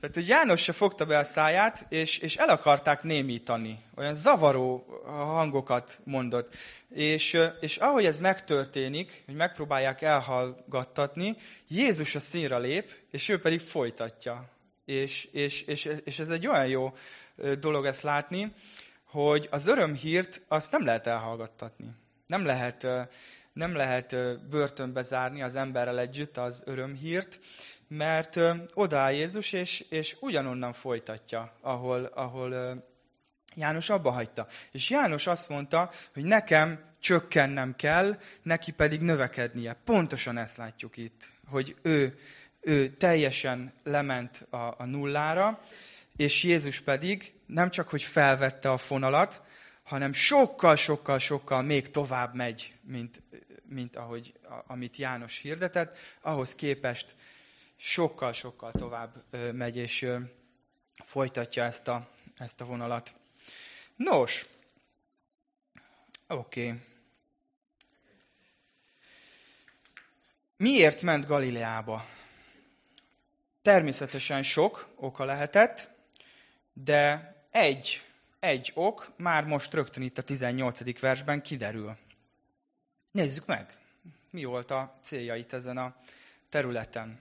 Tehát, 0.00 0.16
hogy 0.16 0.28
János 0.28 0.62
se 0.62 0.72
fogta 0.72 1.06
be 1.06 1.18
a 1.18 1.24
száját, 1.24 1.86
és, 1.88 2.18
és 2.18 2.36
el 2.36 2.48
akarták 2.48 3.02
némítani. 3.02 3.78
Olyan 3.94 4.14
zavaró 4.14 4.86
hangokat 5.04 5.98
mondott. 6.04 6.54
És, 6.88 7.40
és 7.60 7.76
ahogy 7.76 8.04
ez 8.04 8.18
megtörténik, 8.18 9.22
hogy 9.26 9.34
megpróbálják 9.34 10.02
elhallgattatni, 10.02 11.36
Jézus 11.68 12.14
a 12.14 12.20
színre 12.20 12.58
lép, 12.58 12.92
és 13.10 13.28
ő 13.28 13.40
pedig 13.40 13.60
folytatja. 13.60 14.48
És, 14.84 15.24
és, 15.24 15.62
és, 15.62 15.88
és 16.04 16.18
ez 16.18 16.28
egy 16.28 16.46
olyan 16.46 16.66
jó 16.66 16.94
dolog 17.58 17.86
ezt 17.86 18.02
látni, 18.02 18.52
hogy 19.04 19.48
az 19.50 19.66
örömhírt 19.66 20.40
azt 20.48 20.72
nem 20.72 20.84
lehet 20.84 21.06
elhallgattatni. 21.06 21.90
Nem 22.26 22.44
lehet, 22.44 22.86
nem 23.52 23.74
lehet 23.76 24.16
börtönbe 24.48 25.02
zárni 25.02 25.42
az 25.42 25.54
emberrel 25.54 25.98
együtt 25.98 26.36
az 26.36 26.62
örömhírt, 26.66 27.38
mert 27.88 28.40
odaáll 28.74 29.12
Jézus, 29.12 29.52
és, 29.52 29.84
és 29.88 30.16
ugyanonnan 30.20 30.72
folytatja, 30.72 31.56
ahol, 31.60 32.04
ahol 32.04 32.82
János 33.54 33.90
abba 33.90 34.10
hagyta. 34.10 34.46
És 34.70 34.90
János 34.90 35.26
azt 35.26 35.48
mondta, 35.48 35.90
hogy 36.12 36.24
nekem 36.24 36.80
csökkennem 37.00 37.76
kell, 37.76 38.18
neki 38.42 38.72
pedig 38.72 39.00
növekednie. 39.00 39.76
Pontosan 39.84 40.38
ezt 40.38 40.56
látjuk 40.56 40.96
itt, 40.96 41.28
hogy 41.46 41.76
ő, 41.82 42.18
ő 42.60 42.88
teljesen 42.88 43.72
lement 43.84 44.46
a, 44.50 44.56
a 44.56 44.84
nullára, 44.84 45.60
és 46.16 46.42
Jézus 46.44 46.80
pedig 46.80 47.34
nem 47.46 47.70
csak, 47.70 47.88
hogy 47.88 48.02
felvette 48.02 48.70
a 48.70 48.76
fonalat, 48.76 49.42
hanem 49.92 50.12
sokkal-sokkal-sokkal 50.12 51.62
még 51.62 51.90
tovább 51.90 52.34
megy, 52.34 52.74
mint, 52.80 53.22
mint 53.62 53.96
ahogy, 53.96 54.32
amit 54.66 54.96
János 54.96 55.38
hirdetett, 55.38 55.98
ahhoz 56.20 56.54
képest 56.54 57.16
sokkal-sokkal 57.76 58.72
tovább 58.72 59.24
megy, 59.52 59.76
és 59.76 60.08
folytatja 61.04 61.64
ezt 61.64 61.88
a, 61.88 62.08
ezt 62.36 62.60
a 62.60 62.64
vonalat. 62.64 63.14
Nos, 63.96 64.46
oké. 66.28 66.66
Okay. 66.66 66.80
Miért 70.56 71.02
ment 71.02 71.26
Galileába? 71.26 72.06
Természetesen 73.62 74.42
sok 74.42 74.88
oka 74.94 75.24
lehetett, 75.24 75.90
de 76.72 77.34
egy, 77.50 78.02
egy 78.42 78.72
ok 78.74 79.12
már 79.16 79.44
most 79.44 79.74
rögtön 79.74 80.02
itt 80.02 80.18
a 80.18 80.22
18. 80.22 81.00
versben 81.00 81.42
kiderül. 81.42 81.96
Nézzük 83.10 83.46
meg, 83.46 83.78
mi 84.30 84.44
volt 84.44 84.70
a 84.70 84.98
célja 85.00 85.36
itt 85.36 85.52
ezen 85.52 85.76
a 85.76 85.96
területen. 86.48 87.18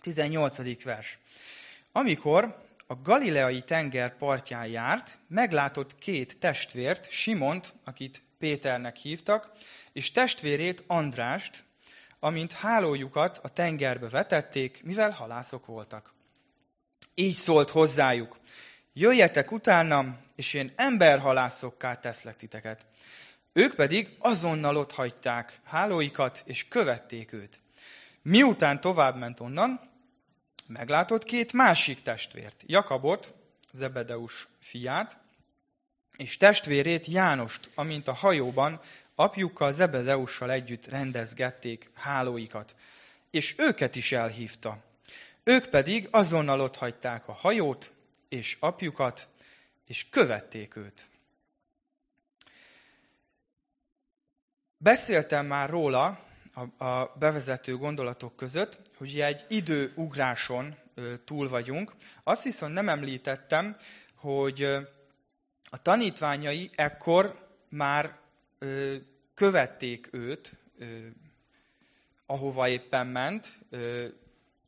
18. 0.00 0.82
vers. 0.82 1.18
Amikor 1.92 2.62
a 2.86 2.94
galileai 2.94 3.62
tenger 3.62 4.16
partján 4.16 4.66
járt, 4.66 5.18
meglátott 5.28 5.98
két 5.98 6.38
testvért, 6.38 7.10
Simont, 7.10 7.74
akit 7.84 8.22
Péternek 8.38 8.96
hívtak, 8.96 9.52
és 9.92 10.10
testvérét 10.10 10.84
Andrást, 10.86 11.64
amint 12.18 12.52
hálójukat 12.52 13.38
a 13.42 13.48
tengerbe 13.48 14.08
vetették, 14.08 14.82
mivel 14.84 15.10
halászok 15.10 15.66
voltak. 15.66 16.12
Így 17.14 17.34
szólt 17.34 17.70
hozzájuk, 17.70 18.38
jöjjetek 19.00 19.52
utánam, 19.52 20.18
és 20.36 20.54
én 20.54 20.72
emberhalászokká 20.76 21.94
teszlek 21.94 22.36
titeket. 22.36 22.86
Ők 23.52 23.74
pedig 23.74 24.16
azonnal 24.18 24.76
ott 24.76 24.92
hagyták 24.92 25.60
hálóikat, 25.64 26.42
és 26.46 26.68
követték 26.68 27.32
őt. 27.32 27.60
Miután 28.22 28.80
továbbment 28.80 29.40
onnan, 29.40 29.80
meglátott 30.66 31.24
két 31.24 31.52
másik 31.52 32.02
testvért, 32.02 32.62
Jakabot, 32.66 33.34
Zebedeus 33.72 34.48
fiát, 34.60 35.18
és 36.16 36.36
testvérét 36.36 37.06
Jánost, 37.06 37.70
amint 37.74 38.08
a 38.08 38.12
hajóban 38.12 38.80
apjukkal 39.14 39.72
Zebedeussal 39.72 40.50
együtt 40.50 40.86
rendezgették 40.86 41.90
hálóikat, 41.94 42.74
és 43.30 43.54
őket 43.58 43.96
is 43.96 44.12
elhívta. 44.12 44.78
Ők 45.44 45.66
pedig 45.66 46.08
azonnal 46.10 46.60
ott 46.60 46.76
hagyták 46.76 47.28
a 47.28 47.32
hajót 47.32 47.92
és 48.30 48.56
apjukat, 48.60 49.28
és 49.84 50.08
követték 50.08 50.76
őt. 50.76 51.08
Beszéltem 54.76 55.46
már 55.46 55.68
róla 55.68 56.26
a, 56.54 56.84
a 56.84 57.16
bevezető 57.18 57.76
gondolatok 57.76 58.36
között, 58.36 58.78
hogy 58.96 59.20
egy 59.20 59.44
időugráson 59.48 60.76
túl 61.24 61.48
vagyunk. 61.48 61.94
Azt 62.22 62.44
viszont 62.44 62.72
nem 62.72 62.88
említettem, 62.88 63.76
hogy 64.14 64.62
a 65.70 65.82
tanítványai 65.82 66.70
ekkor 66.74 67.48
már 67.68 68.18
követték 69.34 70.08
őt, 70.12 70.56
ahova 72.26 72.68
éppen 72.68 73.06
ment, 73.06 73.58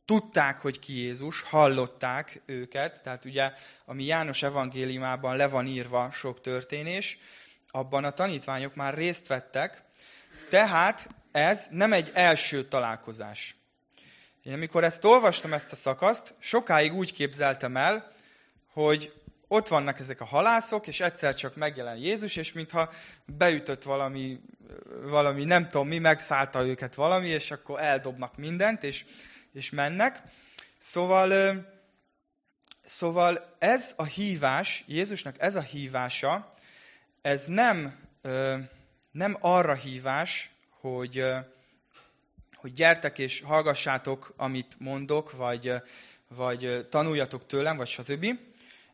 tudták, 0.05 0.61
hogy 0.61 0.79
ki 0.79 0.93
Jézus, 0.93 1.41
hallották 1.41 2.41
őket, 2.45 3.01
tehát 3.03 3.25
ugye, 3.25 3.51
ami 3.85 4.03
János 4.03 4.43
evangéliumában 4.43 5.35
le 5.35 5.47
van 5.47 5.67
írva 5.67 6.11
sok 6.11 6.41
történés, 6.41 7.17
abban 7.71 8.03
a 8.03 8.11
tanítványok 8.11 8.75
már 8.75 8.93
részt 8.93 9.27
vettek, 9.27 9.83
tehát 10.49 11.09
ez 11.31 11.67
nem 11.69 11.93
egy 11.93 12.11
első 12.13 12.65
találkozás. 12.65 13.55
Én 14.43 14.53
amikor 14.53 14.83
ezt 14.83 15.03
olvastam, 15.03 15.53
ezt 15.53 15.71
a 15.71 15.75
szakaszt, 15.75 16.33
sokáig 16.39 16.93
úgy 16.93 17.13
képzeltem 17.13 17.77
el, 17.77 18.11
hogy 18.73 19.13
ott 19.47 19.67
vannak 19.67 19.99
ezek 19.99 20.21
a 20.21 20.25
halászok, 20.25 20.87
és 20.87 20.99
egyszer 20.99 21.35
csak 21.35 21.55
megjelen 21.55 21.97
Jézus, 21.97 22.35
és 22.35 22.53
mintha 22.53 22.89
beütött 23.25 23.83
valami, 23.83 24.39
valami 25.01 25.43
nem 25.43 25.69
tudom 25.69 25.87
mi, 25.87 25.97
megszállta 25.97 26.65
őket 26.65 26.95
valami, 26.95 27.27
és 27.27 27.51
akkor 27.51 27.79
eldobnak 27.79 28.37
mindent, 28.37 28.83
és, 28.83 29.05
és 29.53 29.69
mennek. 29.69 30.21
Szóval, 30.77 31.59
szóval 32.85 33.55
ez 33.59 33.93
a 33.95 34.03
hívás, 34.03 34.83
Jézusnak 34.87 35.35
ez 35.39 35.55
a 35.55 35.61
hívása, 35.61 36.49
ez 37.21 37.45
nem, 37.45 37.99
nem 39.11 39.37
arra 39.39 39.73
hívás, 39.73 40.51
hogy, 40.69 41.23
hogy 42.53 42.73
gyertek 42.73 43.19
és 43.19 43.41
hallgassátok, 43.41 44.33
amit 44.37 44.75
mondok, 44.79 45.31
vagy, 45.31 45.73
vagy 46.27 46.87
tanuljatok 46.89 47.45
tőlem, 47.45 47.77
vagy 47.77 47.87
stb. 47.87 48.25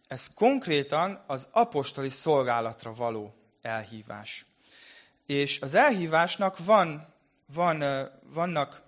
Ez 0.07 0.33
konkrétan 0.33 1.23
az 1.27 1.47
apostoli 1.51 2.09
szolgálatra 2.09 2.93
való 2.93 3.35
elhívás. 3.61 4.45
És 5.25 5.61
az 5.61 5.73
elhívásnak 5.73 6.65
van, 6.65 7.13
van, 7.53 7.83
vannak 8.23 8.81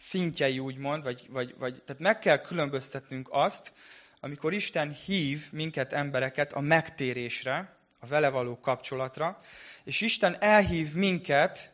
szintjei, 0.00 0.58
úgymond, 0.58 1.02
vagy, 1.02 1.26
vagy, 1.28 1.54
vagy, 1.58 1.82
tehát 1.82 2.02
meg 2.02 2.18
kell 2.18 2.38
különböztetnünk 2.38 3.28
azt, 3.30 3.72
amikor 4.20 4.52
Isten 4.52 4.92
hív 4.92 5.52
minket, 5.52 5.92
embereket 5.92 6.52
a 6.52 6.60
megtérésre, 6.60 7.76
a 8.00 8.06
vele 8.06 8.28
való 8.28 8.60
kapcsolatra, 8.60 9.38
és 9.84 10.00
Isten 10.00 10.36
elhív 10.40 10.94
minket 10.94 11.72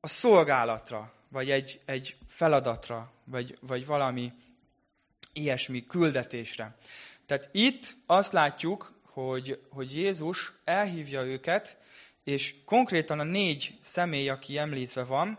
a 0.00 0.08
szolgálatra, 0.08 1.12
vagy 1.28 1.50
egy, 1.50 1.80
egy 1.84 2.16
feladatra, 2.28 3.12
vagy, 3.24 3.58
vagy 3.60 3.86
valami 3.86 4.32
ilyesmi 5.32 5.86
küldetésre. 5.86 6.76
Tehát 7.26 7.48
itt 7.52 7.96
azt 8.06 8.32
látjuk, 8.32 9.00
hogy, 9.02 9.60
hogy 9.70 9.96
Jézus 9.96 10.52
elhívja 10.64 11.22
őket, 11.22 11.78
és 12.24 12.54
konkrétan 12.64 13.18
a 13.18 13.24
négy 13.24 13.78
személy, 13.82 14.28
aki 14.28 14.58
említve 14.58 15.04
van, 15.04 15.38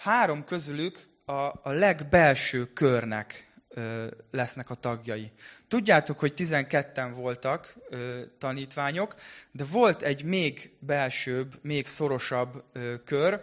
három 0.00 0.44
közülük 0.44 1.08
a, 1.24 1.32
a 1.62 1.70
legbelső 1.70 2.72
körnek 2.72 3.52
ö, 3.68 4.06
lesznek 4.30 4.70
a 4.70 4.74
tagjai. 4.74 5.32
Tudjátok, 5.68 6.18
hogy 6.18 6.32
12-en 6.36 7.10
voltak 7.14 7.74
ö, 7.88 8.22
tanítványok, 8.38 9.14
de 9.50 9.64
volt 9.64 10.02
egy 10.02 10.24
még 10.24 10.76
belsőbb, 10.78 11.58
még 11.62 11.86
szorosabb 11.86 12.64
ö, 12.72 12.94
kör, 13.04 13.40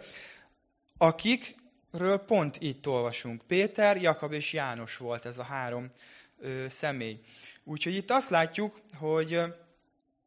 akikről 0.96 2.18
pont 2.18 2.56
itt 2.60 2.86
olvasunk. 2.86 3.42
Péter, 3.46 3.96
Jakab 4.02 4.32
és 4.32 4.52
János 4.52 4.96
volt 4.96 5.26
ez 5.26 5.38
a 5.38 5.42
három 5.42 5.90
ö, 6.38 6.64
személy. 6.68 7.20
Úgyhogy 7.64 7.94
itt 7.94 8.10
azt 8.10 8.30
látjuk, 8.30 8.80
hogy, 8.98 9.40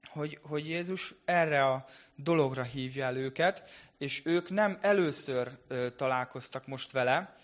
hogy, 0.09 0.39
hogy 0.41 0.67
Jézus 0.67 1.13
erre 1.25 1.65
a 1.65 1.85
dologra 2.15 2.63
hívja 2.63 3.05
el 3.05 3.17
őket, 3.17 3.69
és 4.01 4.21
ők 4.25 4.49
nem 4.49 4.77
először 4.81 5.57
ö, 5.67 5.89
találkoztak 5.89 6.67
most 6.67 6.91
vele, 6.91 7.35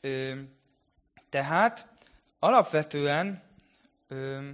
ö, 0.00 0.34
tehát 1.28 1.86
alapvetően 2.38 3.42
ö, 4.08 4.48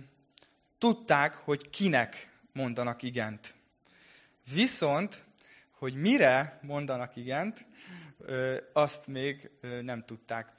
tudták, 0.79 1.35
hogy 1.35 1.71
kinek 1.71 2.33
mondanak 2.53 3.03
igent. 3.03 3.55
Viszont, 4.53 5.25
hogy 5.71 5.95
mire 5.95 6.59
mondanak 6.63 7.17
igent, 7.17 7.67
azt 8.73 9.07
még 9.07 9.51
nem 9.83 10.05
tudták. 10.05 10.53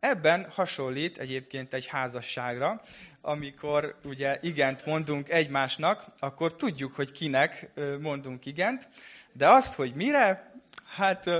Ebben 0.00 0.50
hasonlít 0.50 1.18
egyébként 1.18 1.74
egy 1.74 1.86
házasságra, 1.86 2.82
amikor 3.20 3.98
ugye 4.04 4.38
igent 4.40 4.86
mondunk 4.86 5.28
egymásnak, 5.28 6.04
akkor 6.18 6.56
tudjuk, 6.56 6.94
hogy 6.94 7.12
kinek 7.12 7.70
mondunk 8.00 8.46
igent, 8.46 8.88
de 9.38 9.48
azt, 9.48 9.74
hogy 9.74 9.94
mire, 9.94 10.52
hát 10.84 11.30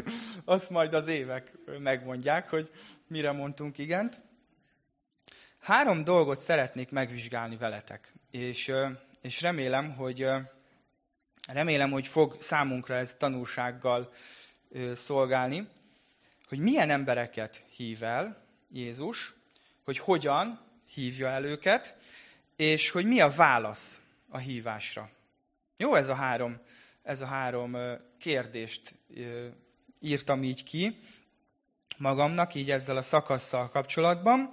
azt 0.44 0.70
majd 0.70 0.94
az 0.94 1.06
évek 1.06 1.52
megmondják, 1.78 2.50
hogy 2.50 2.70
mire 3.06 3.32
mondtunk 3.32 3.78
igent. 3.78 4.20
Három 5.58 6.04
dolgot 6.04 6.38
szeretnék 6.38 6.90
megvizsgálni 6.90 7.56
veletek, 7.56 8.12
és, 8.30 8.72
és 9.20 9.40
remélem, 9.40 9.94
hogy 9.94 10.26
remélem, 11.46 11.90
hogy 11.90 12.06
fog 12.06 12.36
számunkra 12.40 12.94
ez 12.94 13.14
tanulsággal 13.14 14.12
szolgálni, 14.94 15.68
hogy 16.48 16.58
milyen 16.58 16.90
embereket 16.90 17.64
hív 17.76 18.02
el 18.02 18.44
Jézus, 18.72 19.34
hogy 19.84 19.98
hogyan 19.98 20.60
hívja 20.94 21.28
el 21.28 21.44
őket, 21.44 21.96
és 22.56 22.90
hogy 22.90 23.06
mi 23.06 23.20
a 23.20 23.30
válasz 23.30 24.02
a 24.28 24.38
hívásra. 24.38 25.10
Jó, 25.76 25.94
ez 25.94 26.08
a 26.08 26.14
három, 26.14 26.60
ez 27.08 27.20
a 27.20 27.26
három 27.26 27.76
kérdést 28.18 28.94
írtam 30.00 30.42
így 30.42 30.64
ki 30.64 30.98
magamnak, 31.96 32.54
így 32.54 32.70
ezzel 32.70 32.96
a 32.96 33.02
szakasszal 33.02 33.68
kapcsolatban. 33.68 34.52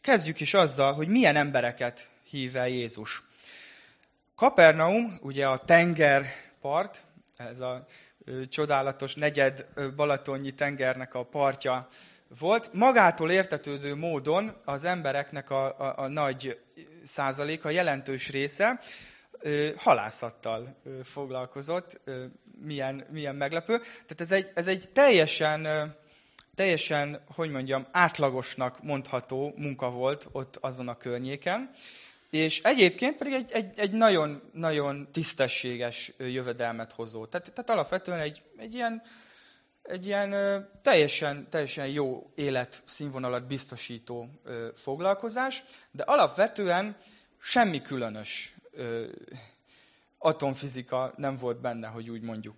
Kezdjük 0.00 0.40
is 0.40 0.54
azzal, 0.54 0.92
hogy 0.92 1.08
milyen 1.08 1.36
embereket 1.36 2.10
hív 2.22 2.56
el 2.56 2.68
Jézus. 2.68 3.22
Kapernaum, 4.34 5.18
ugye 5.22 5.46
a 5.48 5.58
tengerpart, 5.58 7.02
ez 7.36 7.60
a 7.60 7.86
csodálatos 8.48 9.14
negyed 9.14 9.66
balatonnyi 9.96 10.54
tengernek 10.54 11.14
a 11.14 11.24
partja 11.24 11.88
volt. 12.38 12.72
Magától 12.72 13.30
értetődő 13.30 13.94
módon 13.94 14.56
az 14.64 14.84
embereknek 14.84 15.50
a, 15.50 15.78
a, 15.78 15.98
a 15.98 16.08
nagy 16.08 16.60
százaléka, 17.04 17.70
jelentős 17.70 18.30
része 18.30 18.80
halászattal 19.76 20.76
foglalkozott. 21.04 22.00
Milyen, 22.62 23.06
milyen 23.10 23.36
meglepő. 23.36 23.78
Tehát 23.78 24.20
ez 24.20 24.30
egy, 24.30 24.50
ez 24.54 24.66
egy 24.66 24.88
teljesen, 24.92 25.94
teljesen, 26.54 27.20
hogy 27.34 27.50
mondjam, 27.50 27.86
átlagosnak 27.90 28.82
mondható 28.82 29.54
munka 29.56 29.90
volt 29.90 30.28
ott 30.32 30.56
azon 30.56 30.88
a 30.88 30.96
környéken. 30.96 31.70
És 32.30 32.62
egyébként 32.62 33.16
pedig 33.16 33.32
egy, 33.32 33.52
egy, 33.52 33.78
egy 33.78 33.90
nagyon, 33.90 34.42
nagyon 34.52 35.08
tisztességes 35.12 36.12
jövedelmet 36.18 36.92
hozó. 36.92 37.26
Tehát, 37.26 37.52
tehát 37.52 37.70
alapvetően 37.70 38.18
egy, 38.18 38.42
egy 38.56 38.74
ilyen, 38.74 39.02
egy 39.82 40.06
ilyen 40.06 40.30
teljesen, 40.82 41.48
teljesen 41.50 41.88
jó 41.88 42.30
életszínvonalat 42.34 43.46
biztosító 43.46 44.28
foglalkozás, 44.74 45.62
de 45.90 46.02
alapvetően 46.02 46.96
semmi 47.40 47.82
különös 47.82 48.54
atomfizika 50.18 51.12
nem 51.16 51.36
volt 51.36 51.60
benne, 51.60 51.86
hogy 51.88 52.10
úgy 52.10 52.22
mondjuk. 52.22 52.56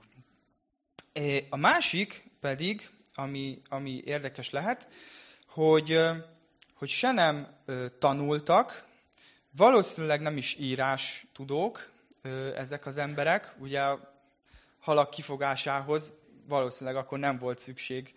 A 1.49 1.57
másik 1.57 2.31
pedig, 2.41 2.91
ami, 3.15 3.63
ami 3.69 4.03
érdekes 4.05 4.51
lehet, 4.51 4.89
hogy, 5.47 6.01
hogy 6.75 6.89
se 6.89 7.13
nem 7.13 7.57
tanultak, 7.99 8.91
Valószínűleg 9.57 10.21
nem 10.21 10.37
is 10.37 10.57
írás 10.59 11.27
tudók 11.33 11.91
ezek 12.57 12.87
az 12.87 12.97
emberek, 12.97 13.55
ugye 13.59 13.81
halak 14.81 15.11
kifogásához 15.11 16.13
valószínűleg 16.49 16.97
akkor 16.97 17.19
nem 17.19 17.39
volt 17.39 17.59
szükség. 17.59 18.15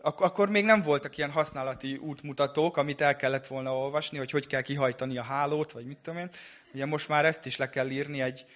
Ak- 0.00 0.20
akkor 0.20 0.48
még 0.48 0.64
nem 0.64 0.82
voltak 0.82 1.16
ilyen 1.16 1.30
használati 1.30 1.96
útmutatók, 1.96 2.76
amit 2.76 3.00
el 3.00 3.16
kellett 3.16 3.46
volna 3.46 3.76
olvasni, 3.76 4.18
hogy 4.18 4.30
hogy 4.30 4.46
kell 4.46 4.62
kihajtani 4.62 5.18
a 5.18 5.22
hálót, 5.22 5.72
vagy 5.72 5.86
mit 5.86 5.98
tudom 5.98 6.18
én. 6.18 6.30
Ugye 6.72 6.86
most 6.86 7.08
már 7.08 7.24
ezt 7.24 7.46
is 7.46 7.56
le 7.56 7.68
kell 7.68 7.90
írni 7.90 8.20
egy 8.20 8.46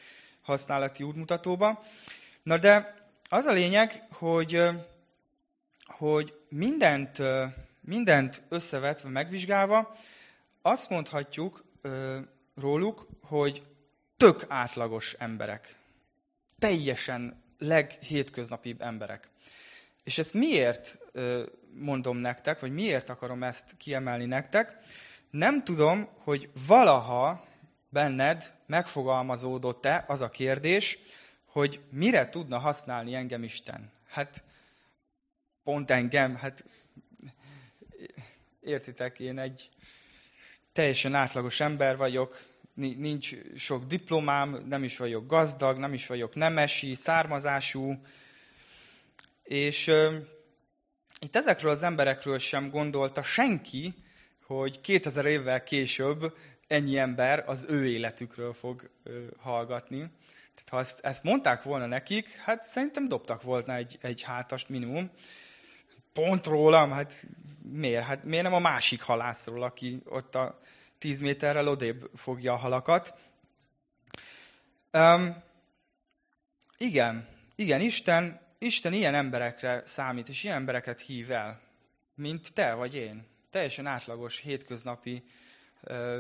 használati 0.43 1.03
útmutatóba. 1.03 1.83
Na 2.43 2.59
de 2.59 2.95
az 3.29 3.45
a 3.45 3.53
lényeg, 3.53 4.03
hogy, 4.11 4.63
hogy 5.85 6.35
mindent, 6.49 7.19
mindent 7.81 8.43
összevetve, 8.49 9.09
megvizsgálva, 9.09 9.97
azt 10.63 10.91
mondhatjuk 10.91 11.65
róluk, 12.55 13.07
hogy 13.23 13.63
tök 14.17 14.45
átlagos 14.49 15.13
emberek. 15.19 15.77
Teljesen 16.59 17.43
leghétköznapibb 17.59 18.81
emberek. 18.81 19.29
És 20.05 20.19
ezt 20.19 20.35
miért 20.35 20.99
mondom 21.75 22.17
nektek, 22.17 22.61
vagy 22.61 22.73
miért 22.73 23.09
akarom 23.09 23.43
ezt 23.43 23.77
kiemelni 23.77 24.25
nektek? 24.25 24.79
Nem 25.31 25.65
tudom, 25.65 26.09
hogy 26.19 26.51
valaha 26.67 27.47
benned 27.89 28.55
megfogalmazódott-e 28.67 30.05
az 30.09 30.21
a 30.21 30.31
kérdés, 30.31 30.99
hogy 31.45 31.81
mire 31.91 32.29
tudna 32.29 32.59
használni 32.59 33.15
engem 33.15 33.43
Isten. 33.43 33.91
Hát 34.09 34.43
pont 35.65 35.91
engem, 35.91 36.37
hát 36.37 36.65
értitek, 38.61 39.21
én 39.21 39.39
egy 39.39 39.69
teljesen 40.73 41.15
átlagos 41.15 41.61
ember 41.61 41.97
vagyok, 41.97 42.45
nincs 42.75 43.35
sok 43.57 43.85
diplomám, 43.85 44.65
nem 44.69 44.85
is 44.85 44.97
vagyok 44.97 45.27
gazdag, 45.27 45.79
nem 45.79 45.93
is 45.93 46.07
vagyok 46.07 46.35
nemesi, 46.35 46.95
származású, 46.95 48.01
és 49.53 49.87
uh, 49.87 50.15
itt 51.21 51.37
ezekről 51.37 51.71
az 51.71 51.83
emberekről 51.83 52.39
sem 52.39 52.71
gondolta 52.71 53.23
senki, 53.23 53.95
hogy 54.47 54.81
2000 54.81 55.27
évvel 55.27 55.63
később 55.63 56.37
ennyi 56.67 56.99
ember 56.99 57.45
az 57.47 57.67
ő 57.69 57.87
életükről 57.87 58.53
fog 58.53 58.91
uh, 59.05 59.15
hallgatni. 59.39 59.99
Tehát 60.55 60.69
ha 60.71 60.79
ezt, 60.79 61.01
ezt 61.01 61.23
mondták 61.23 61.63
volna 61.63 61.87
nekik, 61.87 62.29
hát 62.29 62.63
szerintem 62.63 63.09
dobtak 63.09 63.43
volna 63.43 63.75
egy, 63.75 63.99
egy 64.01 64.23
hátast 64.23 64.69
minimum. 64.69 65.11
Pont 66.13 66.47
rólam, 66.47 66.91
hát 66.91 67.27
miért? 67.63 68.05
Hát 68.05 68.25
miért 68.25 68.45
nem 68.45 68.55
a 68.55 68.59
másik 68.59 69.03
halászról, 69.03 69.63
aki 69.63 70.03
ott 70.05 70.35
a 70.35 70.61
tíz 70.99 71.21
méterrel 71.21 71.69
odébb 71.69 72.11
fogja 72.15 72.53
a 72.53 72.57
halakat? 72.57 73.15
Um, 74.93 75.43
igen, 76.79 77.29
igen, 77.55 77.81
Isten, 77.81 78.42
Isten 78.63 78.93
ilyen 78.93 79.15
emberekre 79.15 79.83
számít, 79.85 80.29
és 80.29 80.45
ilyen 80.45 80.57
embereket 80.57 81.01
hív 81.01 81.31
el, 81.31 81.61
mint 82.15 82.53
te 82.53 82.73
vagy 82.75 82.95
én. 82.95 83.27
Teljesen 83.51 83.87
átlagos, 83.87 84.39
hétköznapi 84.39 85.23
uh, 85.83 86.19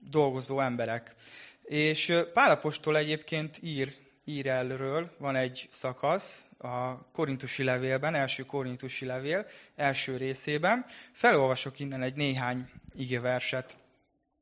dolgozó 0.00 0.60
emberek. 0.60 1.14
És 1.62 2.14
Pálapostól 2.32 2.96
egyébként 2.96 3.58
ír, 3.62 3.94
ír 4.24 4.46
elről, 4.46 5.14
van 5.18 5.36
egy 5.36 5.68
szakasz, 5.70 6.44
a 6.58 7.10
korintusi 7.12 7.62
levélben, 7.62 8.14
első 8.14 8.44
korintusi 8.44 9.04
levél 9.04 9.46
első 9.76 10.16
részében. 10.16 10.84
Felolvasok 11.12 11.78
innen 11.80 12.02
egy 12.02 12.14
néhány 12.14 12.70
igeverset 12.94 13.76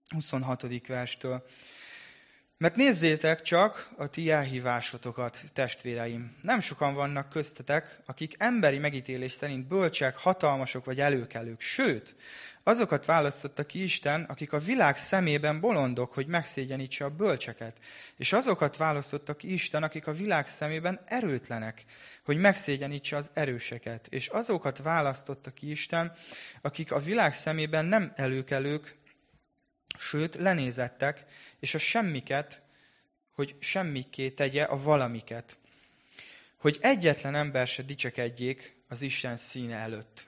26. 0.09 0.87
verstől. 0.87 1.47
Mert 2.59 2.77
nézzétek 2.77 3.43
csak 3.43 3.91
a 3.97 4.07
ti 4.07 4.31
elhívásotokat, 4.31 5.45
testvéreim. 5.53 6.37
Nem 6.43 6.61
sokan 6.61 6.95
vannak 6.95 7.29
köztetek, 7.29 8.01
akik 8.07 8.35
emberi 8.39 8.79
megítélés 8.79 9.33
szerint 9.33 9.67
bölcsek, 9.67 10.17
hatalmasok 10.17 10.85
vagy 10.85 11.01
előkelők. 11.01 11.61
Sőt, 11.61 12.17
azokat 12.63 13.05
választotta 13.05 13.67
ki 13.67 13.83
Isten, 13.83 14.23
akik 14.23 14.53
a 14.53 14.59
világ 14.59 14.97
szemében 14.97 15.61
bolondok, 15.61 16.13
hogy 16.13 16.27
megszégyenítse 16.27 17.05
a 17.05 17.11
bölcseket. 17.11 17.79
És 18.17 18.33
azokat 18.33 18.77
választotta 18.77 19.37
ki 19.37 19.53
Isten, 19.53 19.83
akik 19.83 20.07
a 20.07 20.13
világ 20.13 20.47
szemében 20.47 21.01
erőtlenek, 21.05 21.85
hogy 22.25 22.37
megszégyenítse 22.37 23.17
az 23.17 23.31
erőseket. 23.35 24.07
És 24.11 24.29
azokat 24.29 24.79
választotta 24.79 25.51
ki 25.51 25.71
Isten, 25.71 26.13
akik 26.63 26.93
a 26.93 26.99
világ 26.99 27.33
szemében 27.33 27.85
nem 27.85 28.13
előkelők, 28.15 28.97
sőt 29.99 30.35
lenézettek, 30.35 31.25
és 31.59 31.75
a 31.75 31.79
semmiket, 31.79 32.63
hogy 33.33 33.57
semmiké 33.59 34.31
tegye 34.31 34.63
a 34.63 34.83
valamiket. 34.83 35.57
Hogy 36.57 36.79
egyetlen 36.81 37.35
ember 37.35 37.67
se 37.67 37.83
dicsekedjék 37.83 38.77
az 38.89 39.03
Isten 39.03 39.37
színe 39.37 39.77
előtt. 39.77 40.27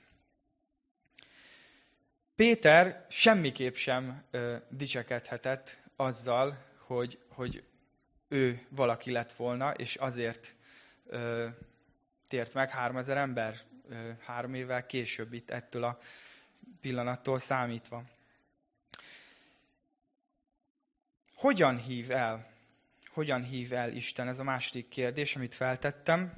Péter 2.36 3.06
semmiképp 3.08 3.74
sem 3.74 4.24
ö, 4.30 4.56
dicsekedhetett 4.68 5.78
azzal, 5.96 6.64
hogy, 6.78 7.18
hogy 7.28 7.64
ő 8.28 8.66
valaki 8.68 9.10
lett 9.10 9.32
volna, 9.32 9.70
és 9.70 9.96
azért 9.96 10.54
ö, 11.06 11.48
tért 12.28 12.54
meg 12.54 12.70
3000 12.70 13.16
ember 13.16 13.58
ö, 13.88 14.10
három 14.24 14.54
évvel 14.54 14.86
később 14.86 15.32
itt 15.32 15.50
ettől 15.50 15.84
a 15.84 15.98
pillanattól 16.80 17.38
számítva. 17.38 18.04
Hogyan 21.38 21.78
hív 21.78 22.10
el 22.10 22.56
hogyan 23.18 23.42
hív 23.42 23.72
el 23.72 23.92
Isten? 23.92 24.28
Ez 24.28 24.38
a 24.38 24.42
második 24.42 24.88
kérdés, 24.88 25.36
amit 25.36 25.54
feltettem. 25.54 26.32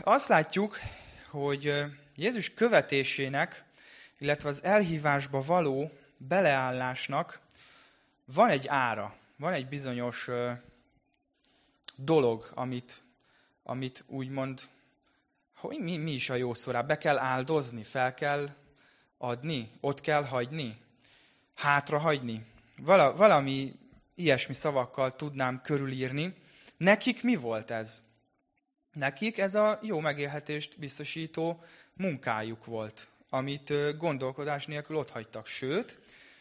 Azt 0.00 0.28
látjuk, 0.28 0.78
hogy 1.28 1.84
Jézus 2.16 2.54
követésének, 2.54 3.64
illetve 4.18 4.48
az 4.48 4.62
elhívásba 4.62 5.40
való 5.40 5.90
beleállásnak 6.16 7.40
van 8.24 8.48
egy 8.48 8.68
ára, 8.68 9.16
van 9.36 9.52
egy 9.52 9.68
bizonyos 9.68 10.28
dolog, 11.96 12.50
amit, 12.54 13.02
amit 13.62 14.04
úgymond, 14.06 14.60
hogy 15.54 15.78
mi, 15.78 15.96
mi 15.96 16.12
is 16.12 16.30
a 16.30 16.34
jó 16.34 16.54
szó 16.54 16.72
be 16.72 16.98
kell 16.98 17.18
áldozni, 17.18 17.82
fel 17.82 18.14
kell 18.14 18.48
adni, 19.18 19.70
ott 19.80 20.00
kell 20.00 20.24
hagyni, 20.24 20.88
hátra 21.60 21.98
hagyni. 21.98 22.44
Vala, 22.82 23.14
valami 23.14 23.72
ilyesmi 24.14 24.54
szavakkal 24.54 25.16
tudnám 25.16 25.60
körülírni. 25.62 26.34
Nekik 26.76 27.22
mi 27.22 27.36
volt 27.36 27.70
ez? 27.70 28.02
Nekik 28.92 29.38
ez 29.38 29.54
a 29.54 29.78
jó 29.82 30.00
megélhetést 30.00 30.78
biztosító 30.78 31.64
munkájuk 31.94 32.64
volt, 32.64 33.08
amit 33.30 33.96
gondolkodás 33.96 34.66
nélkül 34.66 34.96
otthagytak. 34.96 35.46
Sőt, 35.46 35.98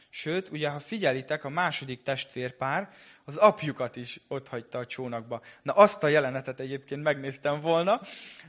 sőt, 0.10 0.49
ugye 0.49 0.69
ha 0.69 0.79
figyelitek, 0.79 1.43
a 1.43 1.49
második 1.49 2.03
testvérpár 2.03 2.89
az 3.25 3.38
apjukat 3.38 3.95
is 3.95 4.19
otthagyta 4.27 4.77
a 4.77 4.86
csónakba. 4.86 5.41
Na 5.62 5.73
azt 5.73 6.03
a 6.03 6.08
jelenetet 6.08 6.60
egyébként 6.60 7.03
megnéztem 7.03 7.62
volna, 7.62 8.01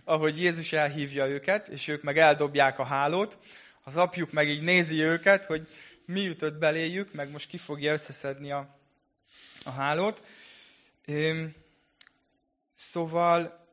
ahogy 0.04 0.40
Jézus 0.40 0.72
elhívja 0.72 1.26
őket, 1.26 1.68
és 1.68 1.88
ők 1.88 2.02
meg 2.02 2.18
eldobják 2.18 2.78
a 2.78 2.84
hálót, 2.84 3.38
az 3.84 3.96
apjuk 3.96 4.32
meg 4.32 4.48
így 4.48 4.62
nézi 4.62 5.02
őket, 5.02 5.44
hogy 5.44 5.68
mi 6.10 6.26
ütött 6.26 6.58
beléjük, 6.58 7.12
meg 7.12 7.30
most 7.30 7.48
ki 7.48 7.58
fogja 7.58 7.92
összeszedni 7.92 8.52
a, 8.52 8.78
a 9.64 9.70
hálót. 9.70 10.22
Szóval 12.74 13.66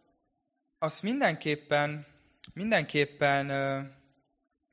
azt 0.80 1.02
mindenképpen, 1.04 2.06
mindenképpen 2.54 3.45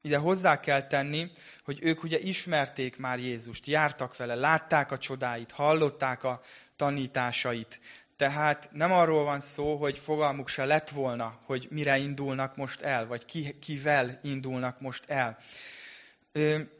ide 0.00 0.16
hozzá 0.16 0.61
kell 0.61 0.87
tenni, 0.87 1.31
hogy 1.64 1.79
ők 1.83 2.03
ugye 2.03 2.18
ismerték 2.18 2.96
már 2.96 3.18
Jézust, 3.18 3.66
jártak 3.66 4.16
vele, 4.16 4.35
látták 4.35 4.92
a 4.92 4.98
csodáit, 4.98 5.50
hallották 5.50 6.24
a 6.24 6.42
tanításait. 6.77 7.81
Tehát 8.16 8.68
nem 8.72 8.92
arról 8.92 9.24
van 9.24 9.40
szó, 9.40 9.77
hogy 9.77 9.98
fogalmuk 9.98 10.48
se 10.48 10.64
lett 10.64 10.90
volna, 10.90 11.38
hogy 11.44 11.66
mire 11.70 11.98
indulnak 11.98 12.57
most 12.57 12.81
el, 12.81 13.07
vagy 13.07 13.24
ki, 13.24 13.59
kivel 13.59 14.18
indulnak 14.22 14.81
most 14.81 15.05
el. 15.11 15.38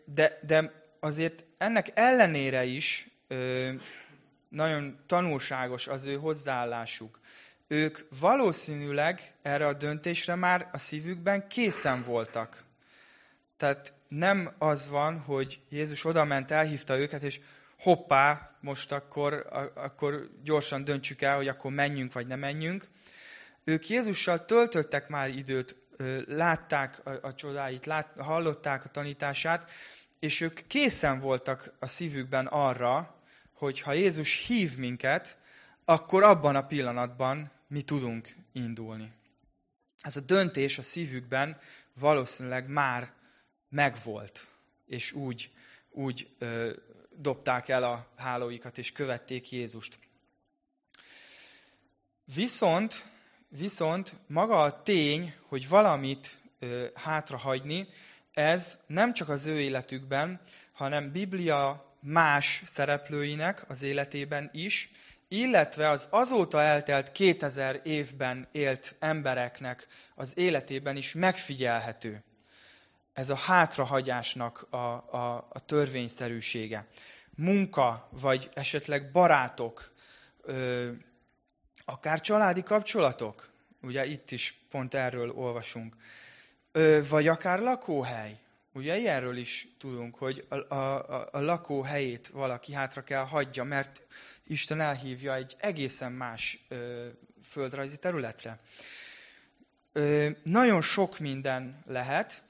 De, 0.05 0.39
de 0.47 0.73
azért 1.01 1.45
ennek 1.59 1.91
ellenére 1.95 2.65
is 2.65 3.09
nagyon 4.49 4.99
tanulságos 5.07 5.89
az 5.89 6.05
ő 6.05 6.17
hozzáállásuk 6.17 7.23
ők 7.69 7.99
valószínűleg 8.19 9.35
erre 9.43 9.67
a 9.67 9.73
döntésre 9.73 10.35
már 10.35 10.69
a 10.73 10.79
szívükben 10.79 11.49
készen 11.49 12.03
voltak. 12.03 12.65
Tehát 13.57 13.93
nem 14.09 14.55
az 14.59 14.89
van, 14.89 15.19
hogy 15.19 15.61
Jézus 15.69 16.05
odament, 16.05 16.51
elhívta 16.51 16.99
őket, 16.99 17.23
és 17.23 17.41
hoppá, 17.79 18.57
most 18.61 18.93
akkor, 18.93 19.47
akkor 19.75 20.31
gyorsan 20.43 20.85
döntsük 20.85 21.23
el, 21.23 21.37
hogy 21.37 21.49
akkor 21.49 21.73
menjünk, 21.73 22.13
vagy 22.13 22.27
nem 22.27 22.39
menjünk. 22.39 22.89
Ők 23.65 23.89
Jézussal 23.89 24.45
töltöttek 24.45 25.09
már 25.09 25.29
időt, 25.29 25.77
látták 26.27 27.07
a, 27.07 27.11
a 27.23 27.35
csodáit, 27.35 27.87
lát, 27.87 28.13
hallották 28.19 28.85
a 28.85 28.89
tanítását, 28.89 29.71
és 30.19 30.41
ők 30.41 30.67
készen 30.67 31.21
voltak 31.21 31.73
a 31.79 31.87
szívükben 31.87 32.47
arra, 32.47 33.23
hogy 33.53 33.81
ha 33.81 33.93
Jézus 33.93 34.47
hív 34.47 34.77
minket, 34.77 35.39
akkor 35.85 36.23
abban 36.23 36.57
a 36.57 36.67
pillanatban 36.67 37.51
mi 37.67 37.83
tudunk 37.83 38.37
indulni. 38.53 39.13
Ez 40.01 40.17
a 40.17 40.21
döntés 40.21 40.79
a 40.79 40.83
szívükben 40.83 41.61
valószínűleg 41.95 42.69
már 42.69 43.13
megvolt, 43.69 44.49
és 44.87 45.13
úgy, 45.13 45.51
úgy 45.91 46.29
ö, 46.39 46.73
dobták 47.11 47.69
el 47.69 47.83
a 47.83 48.13
hálóikat, 48.17 48.79
és 48.79 48.93
követték 48.93 49.51
Jézust. 49.51 49.99
Viszont, 52.35 53.05
viszont 53.59 54.13
maga 54.27 54.63
a 54.63 54.83
tény, 54.83 55.35
hogy 55.49 55.69
valamit 55.69 56.39
ö, 56.59 56.87
hátrahagyni, 56.95 57.89
ez 58.33 58.79
nem 58.87 59.13
csak 59.13 59.29
az 59.29 59.47
ő 59.47 59.61
életükben, 59.61 60.41
hanem 60.73 61.13
Biblia 61.13 61.93
más 62.01 62.63
szereplőinek 62.65 63.65
az 63.69 63.83
életében 63.83 64.51
is, 64.53 64.91
illetve 65.29 65.89
az 65.89 66.07
azóta 66.11 66.61
eltelt 66.61 67.13
2000 67.13 67.81
évben 67.83 68.49
élt 68.53 68.95
embereknek 68.99 69.87
az 70.15 70.33
életében 70.39 70.97
is 70.97 71.15
megfigyelhető. 71.15 72.23
Ez 73.13 73.31
a 73.31 73.37
hátrahagyásnak 73.37 74.67
a, 74.71 74.77
a, 74.77 75.49
a 75.51 75.65
törvényszerűsége. 75.67 76.87
Munka, 77.37 78.09
vagy 78.11 78.51
esetleg 78.55 79.11
barátok, 79.11 79.93
ö, 80.43 80.91
akár 81.85 82.21
családi 82.21 82.63
kapcsolatok, 82.63 83.49
ugye 83.83 84.07
itt 84.07 84.31
is 84.31 84.55
pont 84.71 84.95
erről 84.95 85.31
olvasunk, 85.31 85.97
vagy 87.09 87.29
akár 87.29 87.59
lakóhely. 87.59 88.39
Ugye 88.73 88.97
ilyenről 88.97 89.37
is 89.37 89.69
tudunk, 89.79 90.17
hogy 90.17 90.47
a, 90.49 90.75
a, 90.75 91.29
a 91.33 91.41
lakóhelyét 91.41 92.29
valaki 92.29 92.73
hátra 92.73 93.05
kell 93.05 93.25
hagyja, 93.25 93.65
mert 93.65 94.01
Isten 94.47 94.81
elhívja 94.81 95.35
egy 95.35 95.57
egészen 95.59 96.13
más 96.13 96.65
ö, 96.69 97.07
földrajzi 97.45 97.99
területre. 97.99 98.59
Ö, 99.93 100.31
nagyon 100.43 100.83
sok 100.83 101.19
minden 101.19 101.83
lehet, 101.87 102.43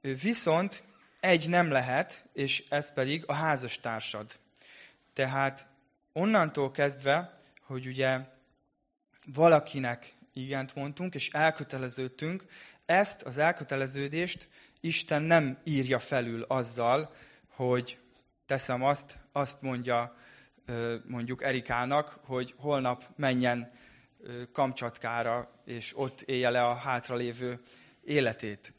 viszont 0.00 0.82
egy 1.20 1.48
nem 1.48 1.70
lehet, 1.70 2.24
és 2.32 2.64
ez 2.68 2.92
pedig 2.92 3.24
a 3.26 3.32
házastársad. 3.32 4.38
Tehát 5.12 5.66
onnantól 6.12 6.70
kezdve, 6.70 7.40
hogy 7.62 7.86
ugye 7.86 8.20
valakinek 9.24 10.14
igent 10.32 10.74
mondtunk, 10.74 11.14
és 11.14 11.30
elköteleződtünk, 11.30 12.44
ezt 12.86 13.22
az 13.22 13.38
elköteleződést 13.38 14.48
Isten 14.80 15.22
nem 15.22 15.58
írja 15.64 15.98
felül 15.98 16.42
azzal, 16.42 17.14
hogy 17.48 17.98
teszem 18.46 18.82
azt, 18.82 19.16
azt 19.32 19.62
mondja 19.62 20.16
mondjuk 21.04 21.42
Erikának, 21.42 22.18
hogy 22.24 22.54
holnap 22.56 23.04
menjen 23.16 23.72
Kamcsatkára, 24.52 25.62
és 25.64 25.92
ott 25.96 26.20
élje 26.20 26.50
le 26.50 26.62
a 26.64 26.74
hátralévő 26.74 27.60
életét, 28.04 28.72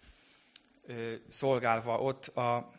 szolgálva 1.27 1.99
ott 1.99 2.27
a 2.27 2.71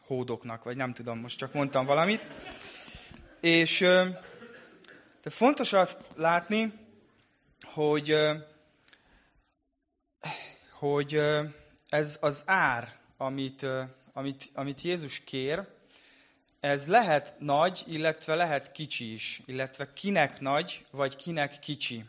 hódoknak, 0.00 0.64
vagy 0.64 0.76
nem 0.76 0.92
tudom, 0.92 1.18
most 1.18 1.38
csak 1.38 1.52
mondtam 1.52 1.86
valamit. 1.86 2.26
És 3.40 3.80
de 5.22 5.30
fontos 5.30 5.72
azt 5.72 6.10
látni, 6.14 6.72
hogy, 7.62 8.16
hogy 10.70 11.20
ez 11.88 12.18
az 12.20 12.42
ár, 12.46 12.98
amit, 13.16 13.66
amit, 14.12 14.50
amit 14.54 14.80
Jézus 14.82 15.20
kér, 15.24 15.66
ez 16.60 16.88
lehet 16.88 17.34
nagy, 17.38 17.84
illetve 17.86 18.34
lehet 18.34 18.72
kicsi 18.72 19.12
is, 19.12 19.40
illetve 19.44 19.92
kinek 19.92 20.40
nagy, 20.40 20.86
vagy 20.90 21.16
kinek 21.16 21.58
kicsi. 21.58 22.04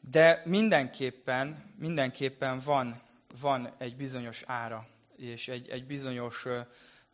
De 0.00 0.42
mindenképpen, 0.44 1.72
mindenképpen 1.76 2.58
van, 2.58 3.02
van 3.40 3.74
egy 3.78 3.96
bizonyos 3.96 4.42
ára, 4.46 4.88
és 5.16 5.48
egy, 5.48 5.68
egy 5.68 5.86
bizonyos 5.86 6.46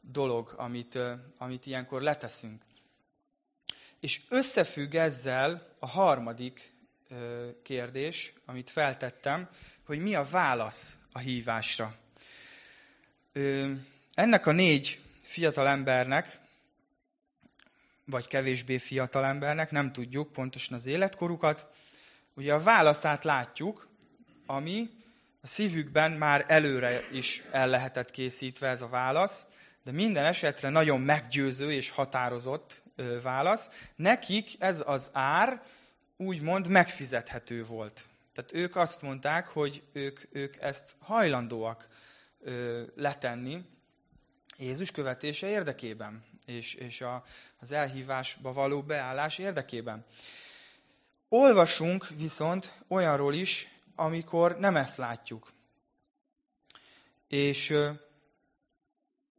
dolog, 0.01 0.55
amit, 0.57 0.99
amit 1.39 1.67
ilyenkor 1.67 2.03
leteszünk. 2.03 2.63
És 4.01 4.21
összefügg 4.29 4.95
ezzel 4.95 5.77
a 5.79 5.87
harmadik 5.87 6.73
kérdés, 7.63 8.33
amit 8.45 8.71
feltettem, 8.71 9.49
hogy 9.87 9.99
mi 9.99 10.15
a 10.15 10.25
válasz 10.25 10.99
a 11.13 11.19
hívásra. 11.19 11.95
Ennek 14.15 14.47
a 14.47 14.53
négy 14.53 15.01
fiatal 15.23 15.69
embernek, 15.69 16.39
vagy 18.05 18.27
kevésbé 18.27 18.79
fiatal 18.79 19.25
embernek, 19.25 19.71
nem 19.71 19.93
tudjuk 19.93 20.33
pontosan 20.33 20.77
az 20.77 20.87
életkorukat, 20.87 21.67
ugye 22.35 22.55
a 22.55 22.61
válaszát 22.61 23.25
látjuk, 23.25 23.89
ami 24.47 24.91
a 25.41 25.47
szívükben 25.47 26.13
már 26.13 26.45
előre 26.49 27.09
is 27.13 27.43
el 27.51 27.69
lehetett 27.69 28.11
készítve 28.11 28.69
ez 28.69 28.83
a 28.83 28.89
válasz, 28.89 29.47
de 29.83 29.93
minden 29.93 30.25
esetre 30.25 30.69
nagyon 30.69 31.01
meggyőző 31.01 31.73
és 31.73 31.91
határozott 31.91 32.83
válasz. 33.23 33.71
Nekik 33.97 34.51
ez 34.59 34.83
az 34.87 35.11
ár 35.13 35.63
úgymond 36.17 36.69
megfizethető 36.69 37.65
volt. 37.65 38.09
Tehát 38.35 38.53
ők 38.53 38.77
azt 38.77 39.03
mondták, 39.03 39.47
hogy 39.47 39.83
ők, 39.93 40.21
ők 40.31 40.57
ezt 40.57 40.95
hajlandóak 40.99 41.89
letenni, 42.95 43.65
Jézus 44.59 44.91
követése 44.91 45.49
érdekében, 45.49 46.25
és, 46.47 46.75
és 46.75 47.01
a, 47.01 47.25
az 47.61 47.73
elhívásba 47.73 48.53
való 48.53 48.83
beállás 48.83 49.39
érdekében. 49.39 50.05
Olvasunk 51.29 52.09
viszont 52.09 52.83
olyanról 52.89 53.35
is, 53.35 53.69
amikor 53.95 54.59
nem 54.59 54.77
ezt 54.77 54.97
látjuk. 54.97 55.53
És 57.29 57.75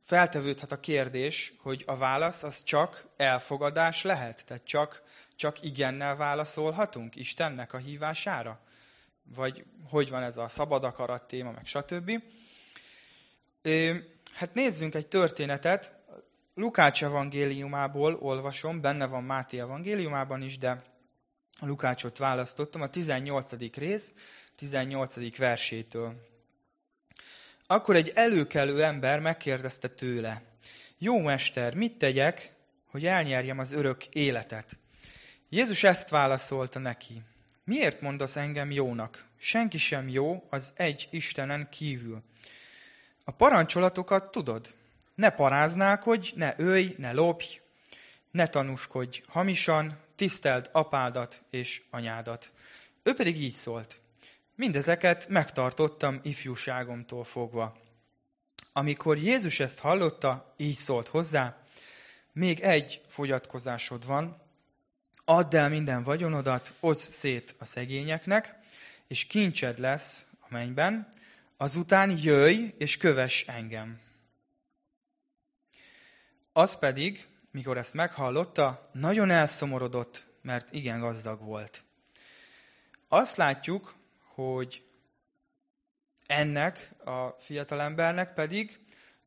feltevődhet 0.02 0.72
a 0.72 0.80
kérdés, 0.80 1.54
hogy 1.60 1.84
a 1.86 1.98
válasz 1.98 2.44
az 2.44 2.64
csak 2.64 3.06
elfogadás 3.18 4.04
lehet, 4.04 4.46
tehát 4.46 4.64
csak, 4.66 5.04
csak 5.38 5.62
igennel 5.62 6.16
válaszolhatunk 6.16 7.16
Istennek 7.16 7.74
a 7.74 7.78
hívására? 7.78 8.60
Vagy 9.36 9.66
hogy 9.90 10.10
van 10.10 10.24
ez 10.24 10.38
a 10.38 10.48
szabad 10.48 10.84
akarat 10.84 11.28
téma, 11.28 11.52
meg 11.52 11.66
stb. 11.66 12.12
Hát 14.34 14.54
nézzünk 14.54 14.96
egy 14.96 15.08
történetet. 15.08 15.96
Lukács 16.54 17.04
evangéliumából 17.04 18.16
olvasom, 18.16 18.82
benne 18.82 19.06
van 19.06 19.24
Máté 19.24 19.60
evangéliumában 19.60 20.42
is, 20.42 20.58
de 20.58 20.84
a 21.60 21.66
Lukácsot 21.66 22.18
választottam, 22.18 22.82
a 22.82 22.88
18. 22.88 23.76
rész, 23.76 24.14
18. 24.56 25.38
versétől. 25.38 26.14
Akkor 27.66 27.96
egy 27.96 28.12
előkelő 28.16 28.84
ember 28.84 29.20
megkérdezte 29.20 29.88
tőle, 29.88 30.42
jó 30.98 31.20
mester, 31.20 31.74
mit 31.74 31.98
tegyek, 31.98 32.54
hogy 32.86 33.06
elnyerjem 33.06 33.60
az 33.60 33.72
örök 33.72 34.06
életet? 34.06 34.80
Jézus 35.50 35.84
ezt 35.84 36.10
válaszolta 36.10 36.80
neki. 36.80 37.22
Miért 37.64 38.02
mondasz 38.02 38.36
engem 38.36 38.72
jónak? 38.72 39.26
Senki 39.40 39.78
sem 39.78 40.10
jó 40.10 40.48
az 40.50 40.74
egy 40.76 41.08
Istenen 41.12 41.70
kívül. 41.70 42.22
A 43.24 43.32
parancsolatokat 43.32 44.32
tudod. 44.32 44.74
Ne 45.16 45.30
paráználkodj, 45.30 46.32
ne 46.36 46.54
ölj, 46.58 46.96
ne 46.98 47.12
lopj, 47.12 47.60
ne 48.32 48.48
tanúskodj 48.48 49.24
hamisan, 49.28 49.98
tiszteld 50.16 50.70
apádat 50.72 51.44
és 51.50 51.82
anyádat. 51.90 52.52
Ő 53.04 53.14
pedig 53.14 53.42
így 53.42 53.54
szólt. 53.54 54.00
Mindezeket 54.56 55.28
megtartottam 55.28 56.20
ifjúságomtól 56.24 57.24
fogva. 57.24 57.78
Amikor 58.74 59.18
Jézus 59.18 59.60
ezt 59.60 59.80
hallotta, 59.80 60.54
így 60.58 60.76
szólt 60.76 61.08
hozzá, 61.08 61.58
még 62.32 62.60
egy 62.60 63.02
fogyatkozásod 63.08 64.06
van, 64.06 64.46
add 65.30 65.56
el 65.56 65.70
minden 65.70 66.04
vagyonodat, 66.04 66.74
oszd 66.80 67.12
szét 67.12 67.56
a 67.58 67.66
szegényeknek, 67.66 68.56
és 69.08 69.26
kincsed 69.26 69.80
lesz 69.80 70.26
a 70.40 70.46
mennyben, 70.50 71.08
azután 71.58 72.18
jöjj 72.18 72.74
és 72.78 72.98
kövess 72.98 73.48
engem. 73.48 74.00
Az 76.54 76.80
pedig, 76.80 77.28
mikor 77.52 77.78
ezt 77.78 77.94
meghallotta, 77.94 78.90
nagyon 78.92 79.30
elszomorodott, 79.30 80.28
mert 80.42 80.74
igen 80.74 81.00
gazdag 81.00 81.42
volt. 81.42 81.84
Azt 83.08 83.38
látjuk, 83.38 83.96
hogy 84.20 84.84
ennek 86.28 86.92
a 87.06 87.28
fiatalembernek 87.30 88.34
pedig 88.34 88.80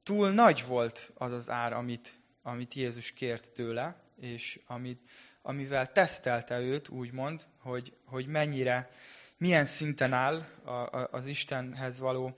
túl 0.03 0.31
nagy 0.31 0.65
volt 0.67 1.11
az 1.15 1.33
az 1.33 1.51
ár, 1.51 1.73
amit, 1.73 2.15
amit 2.43 2.75
Jézus 2.75 3.13
kért 3.13 3.53
tőle, 3.53 4.03
és 4.21 4.61
amit, 4.67 5.01
amivel 5.43 5.93
tesztelte 5.93 6.59
őt, 6.59 6.89
úgymond, 6.89 7.47
hogy, 7.59 7.93
hogy 8.05 8.27
mennyire, 8.27 8.91
milyen 9.37 9.65
szinten 9.65 10.13
áll 10.13 10.45
a, 10.65 10.71
a, 10.71 11.09
az 11.11 11.27
Istenhez 11.27 11.99
való 11.99 12.37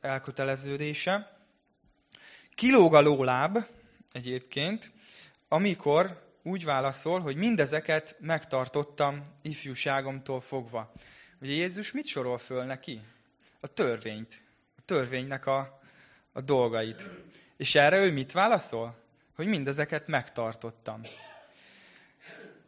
elköteleződése. 0.00 1.38
Kilóg 2.54 2.94
a 2.94 3.00
lóláb 3.00 3.58
egyébként, 4.12 4.92
amikor 5.48 6.24
úgy 6.42 6.64
válaszol, 6.64 7.20
hogy 7.20 7.36
mindezeket 7.36 8.16
megtartottam 8.20 9.22
ifjúságomtól 9.42 10.40
fogva. 10.40 10.92
Ugye 11.40 11.52
Jézus 11.52 11.92
mit 11.92 12.06
sorol 12.06 12.38
föl 12.38 12.64
neki? 12.64 13.00
A 13.60 13.66
törvényt. 13.66 14.42
A 14.76 14.80
törvénynek 14.84 15.46
a, 15.46 15.80
a 16.32 16.40
dolgait. 16.40 17.10
És 17.56 17.74
erre 17.74 17.98
ő 17.98 18.12
mit 18.12 18.32
válaszol? 18.32 18.96
Hogy 19.34 19.46
mindezeket 19.46 20.06
megtartottam. 20.06 21.00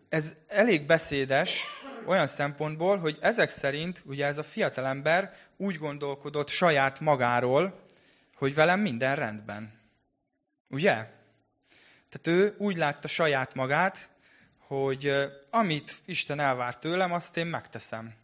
Ez 0.09 0.37
elég 0.47 0.87
beszédes 0.87 1.67
olyan 2.07 2.27
szempontból, 2.27 2.99
hogy 2.99 3.19
ezek 3.21 3.51
szerint 3.51 4.03
ugye 4.07 4.27
ez 4.27 4.39
a 4.39 4.43
fiatalember 4.43 5.35
úgy 5.57 5.79
gondolkodott 5.79 6.49
saját 6.49 7.01
magáról, 7.01 7.81
hogy 8.35 8.55
velem 8.55 8.81
minden 8.81 9.17
rendben. 9.17 9.73
Ugye? 10.69 10.93
Tehát 12.09 12.27
ő 12.27 12.55
úgy 12.59 12.77
látta 12.77 13.09
saját 13.09 13.55
magát, 13.55 14.09
hogy 14.59 15.13
amit 15.51 15.99
Isten 16.05 16.41
elvár 16.41 16.79
tőlem, 16.79 17.13
azt 17.13 17.37
én 17.37 17.47
megteszem 17.47 18.15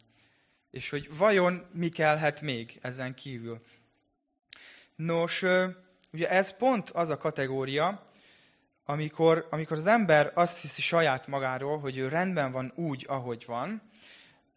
és 0.75 0.89
hogy 0.89 1.17
vajon 1.17 1.65
mi 1.71 1.89
kellhet 1.89 2.41
még 2.41 2.79
ezen 2.81 3.13
kívül. 3.13 3.61
Nos, 4.95 5.43
ugye 6.11 6.29
ez 6.29 6.57
pont 6.57 6.89
az 6.89 7.09
a 7.09 7.17
kategória, 7.17 8.03
amikor, 8.85 9.47
amikor 9.49 9.77
az 9.77 9.85
ember 9.85 10.31
azt 10.33 10.61
hiszi 10.61 10.81
saját 10.81 11.27
magáról, 11.27 11.79
hogy 11.79 11.97
ő 11.97 12.07
rendben 12.07 12.51
van 12.51 12.73
úgy, 12.75 13.05
ahogy 13.07 13.43
van, 13.47 13.81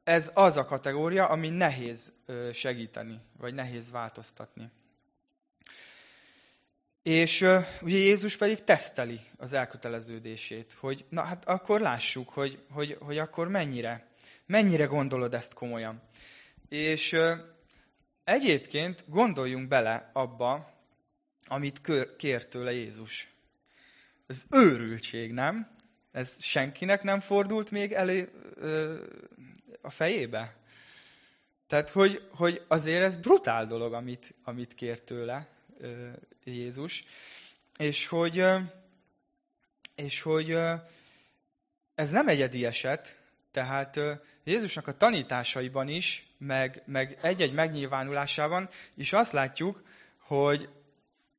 ez 0.04 0.30
az 0.34 0.56
a 0.56 0.64
kategória, 0.64 1.26
ami 1.26 1.48
nehéz 1.48 2.12
segíteni, 2.52 3.20
vagy 3.38 3.54
nehéz 3.54 3.90
változtatni. 3.90 4.70
És 7.02 7.40
ugye 7.80 7.96
Jézus 7.96 8.36
pedig 8.36 8.64
teszteli 8.64 9.20
az 9.38 9.52
elköteleződését, 9.52 10.72
hogy 10.80 11.04
na 11.08 11.22
hát 11.22 11.44
akkor 11.44 11.80
lássuk, 11.80 12.28
hogy, 12.28 12.62
hogy, 12.70 12.96
hogy 13.00 13.18
akkor 13.18 13.48
mennyire 13.48 14.08
Mennyire 14.48 14.84
gondolod 14.84 15.34
ezt 15.34 15.54
komolyan? 15.54 16.02
És 16.68 17.16
egyébként 18.24 19.04
gondoljunk 19.06 19.68
bele 19.68 20.10
abba, 20.12 20.72
amit 21.46 21.80
kért 22.16 22.48
tőle 22.48 22.72
Jézus. 22.72 23.28
Ez 24.28 24.46
őrültség, 24.50 25.32
nem? 25.32 25.70
Ez 26.12 26.36
senkinek 26.42 27.02
nem 27.02 27.20
fordult 27.20 27.70
még 27.70 27.92
elő 27.92 28.30
ö, 28.54 29.02
a 29.80 29.90
fejébe? 29.90 30.56
Tehát, 31.66 31.90
hogy, 31.90 32.28
hogy 32.30 32.64
azért 32.66 33.02
ez 33.02 33.16
brutál 33.16 33.66
dolog, 33.66 33.92
amit, 33.92 34.34
amit 34.42 34.74
kért 34.74 35.04
tőle 35.04 35.48
ö, 35.78 36.08
Jézus. 36.44 37.04
És 37.78 38.06
hogy, 38.06 38.38
ö, 38.38 38.58
és 39.94 40.22
hogy 40.22 40.50
ö, 40.50 40.74
ez 41.94 42.10
nem 42.10 42.28
egyedi 42.28 42.64
eset, 42.64 43.18
tehát 43.50 44.00
Jézusnak 44.44 44.86
a 44.86 44.96
tanításaiban 44.96 45.88
is, 45.88 46.26
meg, 46.38 46.82
meg 46.86 47.18
egy-egy 47.22 47.52
megnyilvánulásában 47.52 48.68
is 48.94 49.12
azt 49.12 49.32
látjuk, 49.32 49.82
hogy 50.18 50.68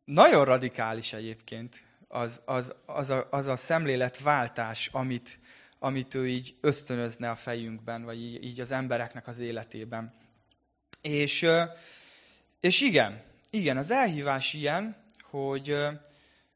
nagyon 0.05 0.45
radikális 0.45 1.13
egyébként 1.13 1.87
az, 2.11 2.41
az, 2.45 2.73
az, 2.85 3.09
a, 3.09 3.27
az 3.31 3.45
a 3.45 3.55
szemléletváltás, 3.55 4.89
amit, 4.91 5.39
amit 5.79 6.15
ő 6.15 6.27
így 6.27 6.55
ösztönözne 6.61 7.29
a 7.29 7.35
fejünkben, 7.35 8.03
vagy 8.03 8.21
így, 8.21 8.43
így 8.43 8.59
az 8.59 8.71
embereknek 8.71 9.27
az 9.27 9.39
életében. 9.39 10.13
És, 11.01 11.47
és 12.59 12.81
igen, 12.81 13.21
igen, 13.49 13.77
az 13.77 13.91
elhívás 13.91 14.53
ilyen, 14.53 14.95
hogy 15.21 15.77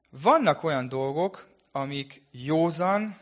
vannak 0.10 0.64
olyan 0.64 0.90
dolgok, 0.90 1.48
amik 1.72 2.22
józan, 2.32 3.18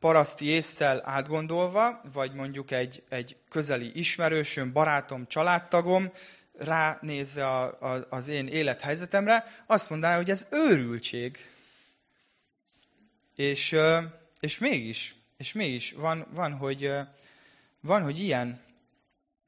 paraszti 0.00 0.44
észsel 0.44 1.02
átgondolva, 1.04 2.00
vagy 2.12 2.32
mondjuk 2.32 2.70
egy, 2.70 3.02
egy 3.08 3.36
közeli 3.48 3.90
ismerősöm, 3.94 4.72
barátom, 4.72 5.26
családtagom, 5.26 6.12
ránézve 6.58 7.46
a, 7.46 7.92
a, 7.92 8.06
az 8.10 8.28
én 8.28 8.46
élethelyzetemre, 8.46 9.62
azt 9.66 9.90
mondaná, 9.90 10.16
hogy 10.16 10.30
ez 10.30 10.46
őrültség. 10.50 11.38
És, 13.34 13.76
és 14.40 14.58
mégis, 14.58 15.14
és 15.36 15.52
mégis 15.52 15.92
van, 15.92 16.26
van, 16.30 16.52
hogy, 16.52 16.92
van, 17.80 18.02
hogy 18.02 18.18
ilyen, 18.18 18.60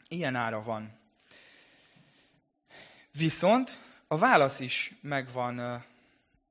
ilyen 0.08 0.34
ára 0.34 0.62
van. 0.62 0.98
Viszont 3.12 3.80
a 4.06 4.18
válasz 4.18 4.60
is 4.60 4.92
megvan 5.00 5.58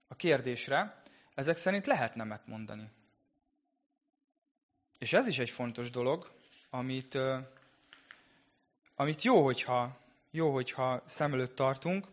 a 0.08 0.16
kérdésre, 0.16 1.02
ezek 1.36 1.58
szerint 1.58 1.86
lehet 1.86 2.16
nemet 2.16 2.48
mondani. 2.48 2.90
És 4.98 5.14
ez 5.14 5.28
is 5.28 5.40
egy 5.40 5.50
fontos 5.50 5.90
dolog, 5.90 6.32
amit, 6.70 7.18
amit 8.96 9.24
jó, 9.24 9.44
hogyha, 9.44 9.99
jó, 10.32 10.54
hogyha 10.54 11.04
szem 11.06 11.34
előtt 11.34 11.56
tartunk, 11.56 12.08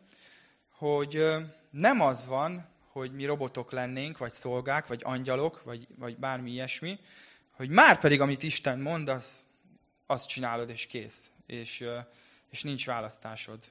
hogy 0.70 1.24
nem 1.70 2.00
az 2.00 2.26
van, 2.26 2.68
hogy 2.86 3.12
mi 3.12 3.24
robotok 3.24 3.72
lennénk, 3.72 4.18
vagy 4.18 4.30
szolgák, 4.32 4.86
vagy 4.86 5.00
angyalok, 5.04 5.62
vagy, 5.62 5.86
vagy 5.98 6.16
bármi 6.16 6.50
ilyesmi, 6.50 7.00
hogy 7.50 7.68
már 7.68 7.98
pedig, 7.98 8.20
amit 8.20 8.42
Isten 8.42 8.78
mond, 8.78 9.08
az, 9.08 9.44
azt 10.06 10.28
csinálod, 10.28 10.70
és 10.70 10.86
kész. 10.86 11.30
És, 11.46 11.84
és 12.50 12.62
nincs 12.62 12.86
választásod. 12.86 13.64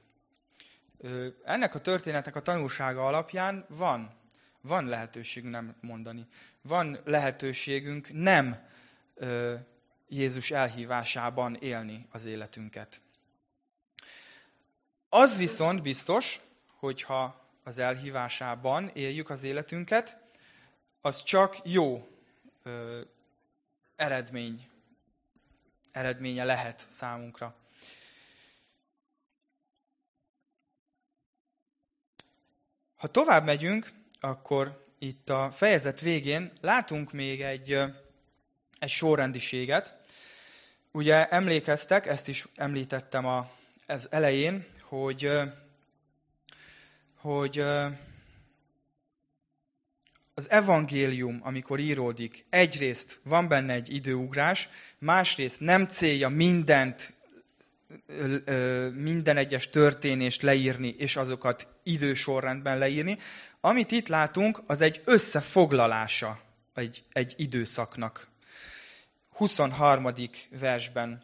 ennek 1.43 1.75
a 1.75 1.79
történetnek 1.79 2.35
a 2.35 2.41
tanulsága 2.41 3.05
alapján 3.05 3.65
van, 3.69 4.13
van 4.61 4.85
lehetőségünk 4.85 5.53
nem 5.53 5.75
mondani. 5.81 6.27
Van 6.61 6.99
lehetőségünk 7.03 8.09
nem 8.11 8.67
Jézus 10.09 10.51
elhívásában 10.51 11.55
élni 11.55 12.07
az 12.11 12.25
életünket. 12.25 13.01
Az 15.17 15.37
viszont 15.37 15.81
biztos, 15.81 16.39
hogyha 16.67 17.49
az 17.63 17.77
elhívásában 17.77 18.91
éljük 18.93 19.29
az 19.29 19.43
életünket, 19.43 20.17
az 21.01 21.23
csak 21.23 21.57
jó 21.63 22.07
ö, 22.63 23.01
eredmény, 23.95 24.69
eredménye 25.91 26.43
lehet 26.43 26.87
számunkra. 26.89 27.55
Ha 32.95 33.07
tovább 33.07 33.45
megyünk, 33.45 33.91
akkor 34.19 34.85
itt 34.97 35.29
a 35.29 35.51
fejezet 35.51 35.99
végén 35.99 36.51
látunk 36.61 37.11
még 37.11 37.41
egy, 37.41 37.71
egy 38.79 38.89
sorrendiséget. 38.89 39.97
Ugye 40.91 41.29
emlékeztek, 41.29 42.05
ezt 42.05 42.27
is 42.27 42.45
említettem 42.55 43.25
a, 43.25 43.51
ez 43.85 44.07
elején, 44.11 44.73
hogy, 45.01 45.29
hogy 47.15 47.59
az 50.33 50.49
evangélium, 50.49 51.39
amikor 51.43 51.79
íródik, 51.79 52.45
egyrészt 52.49 53.19
van 53.23 53.47
benne 53.47 53.73
egy 53.73 53.93
időugrás, 53.93 54.69
másrészt 54.97 55.59
nem 55.59 55.87
célja 55.87 56.29
mindent, 56.29 57.13
minden 58.93 59.37
egyes 59.37 59.69
történést 59.69 60.41
leírni, 60.41 60.95
és 60.97 61.15
azokat 61.15 61.67
idősorrendben 61.83 62.77
leírni. 62.77 63.17
Amit 63.61 63.91
itt 63.91 64.07
látunk, 64.07 64.61
az 64.65 64.81
egy 64.81 65.01
összefoglalása 65.05 66.41
egy, 66.73 67.03
egy 67.11 67.33
időszaknak. 67.37 68.27
23. 69.29 70.11
versben 70.59 71.23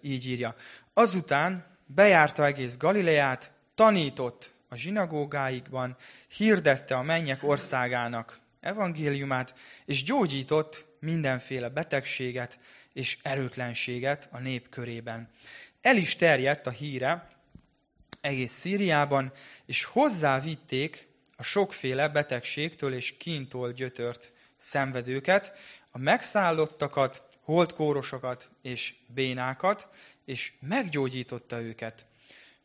így 0.00 0.26
írja. 0.26 0.54
Azután 0.92 1.75
bejárta 1.86 2.44
egész 2.44 2.76
Galileát, 2.76 3.52
tanított 3.74 4.54
a 4.68 4.76
zsinagógáikban, 4.76 5.96
hirdette 6.28 6.96
a 6.96 7.02
mennyek 7.02 7.42
országának 7.42 8.40
evangéliumát, 8.60 9.54
és 9.84 10.02
gyógyított 10.02 10.86
mindenféle 11.00 11.68
betegséget 11.68 12.58
és 12.92 13.18
erőtlenséget 13.22 14.28
a 14.30 14.38
nép 14.38 14.68
körében. 14.68 15.30
El 15.80 15.96
is 15.96 16.16
terjedt 16.16 16.66
a 16.66 16.70
híre 16.70 17.28
egész 18.20 18.52
Szíriában, 18.52 19.32
és 19.66 19.84
hozzávitték 19.84 21.08
a 21.36 21.42
sokféle 21.42 22.08
betegségtől 22.08 22.94
és 22.94 23.16
kintól 23.16 23.72
gyötört 23.72 24.32
szenvedőket, 24.56 25.52
a 25.90 25.98
megszállottakat, 25.98 27.22
holdkórosokat 27.40 28.48
és 28.62 28.94
bénákat, 29.06 29.88
és 30.26 30.52
meggyógyította 30.60 31.60
őket. 31.60 32.06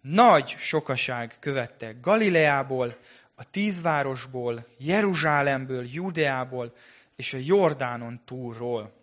Nagy 0.02 0.56
sokaság 0.58 1.38
követte 1.40 1.96
Galileából, 2.02 2.98
a 3.36 3.50
tízvárosból, 3.50 4.68
Jeruzsálemből, 4.78 5.86
Judeából 5.86 6.76
és 7.16 7.34
a 7.34 7.38
Jordánon 7.38 8.22
túlról. 8.26 8.94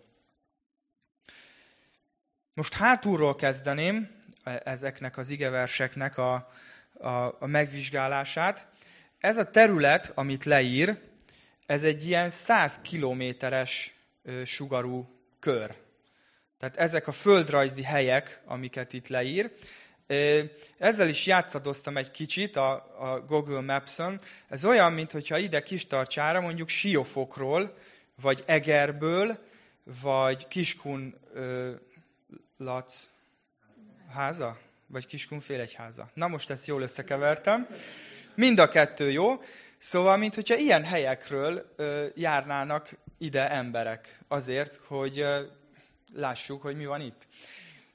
Most 2.53 2.73
hátulról 2.73 3.35
kezdeném 3.35 4.09
e, 4.43 4.61
ezeknek 4.65 5.17
az 5.17 5.29
igeverseknek 5.29 6.17
a, 6.17 6.51
a, 6.93 7.09
a 7.39 7.45
megvizsgálását. 7.45 8.67
Ez 9.19 9.37
a 9.37 9.49
terület, 9.49 10.11
amit 10.15 10.43
leír, 10.43 10.99
ez 11.65 11.83
egy 11.83 12.07
ilyen 12.07 12.29
100 12.29 12.79
kilométeres 12.81 13.93
sugarú 14.45 15.09
kör. 15.39 15.77
Tehát 16.59 16.75
ezek 16.75 17.07
a 17.07 17.11
földrajzi 17.11 17.83
helyek, 17.83 18.41
amiket 18.45 18.93
itt 18.93 19.07
leír. 19.07 19.51
Ezzel 20.77 21.07
is 21.07 21.25
játszadoztam 21.25 21.97
egy 21.97 22.11
kicsit 22.11 22.55
a, 22.55 22.71
a 22.99 23.25
Google 23.27 23.61
Maps-on. 23.61 24.19
Ez 24.47 24.65
olyan, 24.65 24.93
mintha 24.93 25.37
ide 25.37 25.61
Kistarcsára 25.61 26.41
mondjuk 26.41 26.69
Siófokról, 26.69 27.77
vagy 28.21 28.43
Egerből, 28.45 29.37
vagy 30.01 30.47
Kiskun 30.47 31.15
ö, 31.33 31.71
Lac 32.57 33.07
háza? 34.13 34.57
Vagy 34.87 35.05
Kiskun 35.05 35.39
félegyháza. 35.39 36.09
Na 36.13 36.27
most 36.27 36.49
ezt 36.49 36.67
jól 36.67 36.81
összekevertem. 36.81 37.67
Mind 38.35 38.59
a 38.59 38.69
kettő 38.69 39.11
jó. 39.11 39.41
Szóval, 39.77 40.17
mint 40.17 40.35
hogyha 40.35 40.55
ilyen 40.55 40.83
helyekről 40.83 41.73
ö, 41.75 42.05
járnának 42.15 42.89
ide 43.17 43.49
emberek 43.49 44.19
azért, 44.27 44.79
hogy 44.87 45.19
ö, 45.19 45.41
lássuk, 46.13 46.61
hogy 46.61 46.75
mi 46.75 46.85
van 46.85 47.01
itt. 47.01 47.27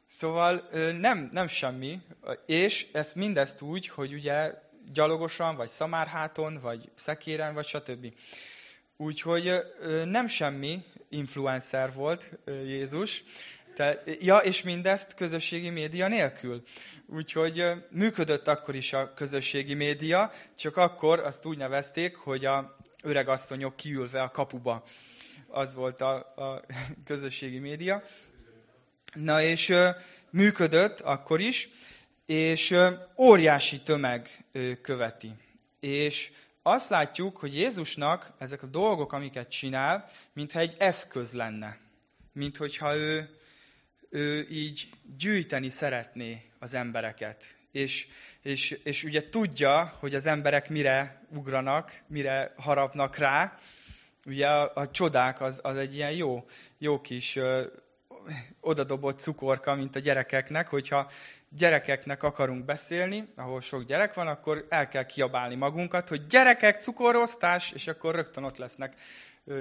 Szóval 0.06 0.68
nem, 0.98 1.28
nem 1.32 1.46
semmi, 1.46 2.00
és 2.46 2.86
ezt 2.92 3.14
mindezt 3.14 3.60
úgy, 3.60 3.88
hogy 3.88 4.12
ugye 4.12 4.52
gyalogosan, 4.92 5.56
vagy 5.56 5.68
szamárháton, 5.68 6.58
vagy 6.60 6.90
szekéren, 6.94 7.54
vagy 7.54 7.66
stb. 7.66 8.14
Úgyhogy 8.96 9.52
nem 10.04 10.26
semmi 10.26 10.84
influencer 11.08 11.92
volt 11.92 12.30
Jézus, 12.46 13.22
te, 13.74 14.02
ja, 14.20 14.36
és 14.36 14.62
mindezt 14.62 15.14
közösségi 15.14 15.70
média 15.70 16.08
nélkül. 16.08 16.62
Úgyhogy 17.06 17.64
működött 17.90 18.48
akkor 18.48 18.74
is 18.74 18.92
a 18.92 19.14
közösségi 19.14 19.74
média, 19.74 20.32
csak 20.54 20.76
akkor 20.76 21.18
azt 21.18 21.46
úgy 21.46 21.56
nevezték, 21.56 22.16
hogy 22.16 22.44
a 22.44 22.76
öregasszonyok 23.02 23.76
kiülve 23.76 24.22
a 24.22 24.30
kapuba. 24.30 24.84
Az 25.54 25.74
volt 25.74 26.00
a, 26.00 26.14
a 26.36 26.64
közösségi 27.04 27.58
média. 27.58 28.02
Na 29.14 29.42
és 29.42 29.74
működött 30.30 31.00
akkor 31.00 31.40
is, 31.40 31.68
és 32.26 32.76
óriási 33.18 33.80
tömeg 33.80 34.44
követi. 34.82 35.32
És 35.80 36.32
azt 36.62 36.90
látjuk, 36.90 37.36
hogy 37.36 37.54
Jézusnak 37.54 38.32
ezek 38.38 38.62
a 38.62 38.66
dolgok, 38.66 39.12
amiket 39.12 39.50
csinál, 39.50 40.10
mintha 40.32 40.58
egy 40.58 40.74
eszköz 40.78 41.32
lenne. 41.32 41.78
Mint 42.32 42.56
hogyha 42.56 42.96
ő, 42.96 43.38
ő 44.10 44.48
így 44.50 44.88
gyűjteni 45.18 45.68
szeretné 45.68 46.50
az 46.58 46.74
embereket. 46.74 47.56
És, 47.72 48.06
és, 48.42 48.70
és 48.70 49.04
ugye 49.04 49.28
tudja, 49.28 49.96
hogy 49.98 50.14
az 50.14 50.26
emberek 50.26 50.68
mire 50.68 51.26
ugranak, 51.28 52.02
mire 52.06 52.54
harapnak 52.56 53.16
rá. 53.16 53.58
Ugye 54.26 54.48
a, 54.48 54.72
a 54.74 54.90
csodák 54.90 55.40
az, 55.40 55.60
az 55.62 55.76
egy 55.76 55.94
ilyen 55.94 56.12
jó, 56.12 56.46
jó 56.78 57.00
kis 57.00 57.38
odadobott 58.60 59.18
cukorka, 59.18 59.74
mint 59.74 59.96
a 59.96 59.98
gyerekeknek, 59.98 60.68
hogyha 60.68 61.10
gyerekeknek 61.48 62.22
akarunk 62.22 62.64
beszélni, 62.64 63.28
ahol 63.36 63.60
sok 63.60 63.84
gyerek 63.84 64.14
van, 64.14 64.26
akkor 64.26 64.66
el 64.68 64.88
kell 64.88 65.06
kiabálni 65.06 65.54
magunkat, 65.54 66.08
hogy 66.08 66.26
gyerekek, 66.26 66.80
cukorosztás, 66.80 67.70
és 67.70 67.86
akkor 67.86 68.14
rögtön 68.14 68.44
ott 68.44 68.56
lesznek 68.56 68.94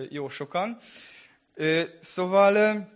jó 0.10 0.30
sokan. 0.30 0.78
Szóval 2.00 2.88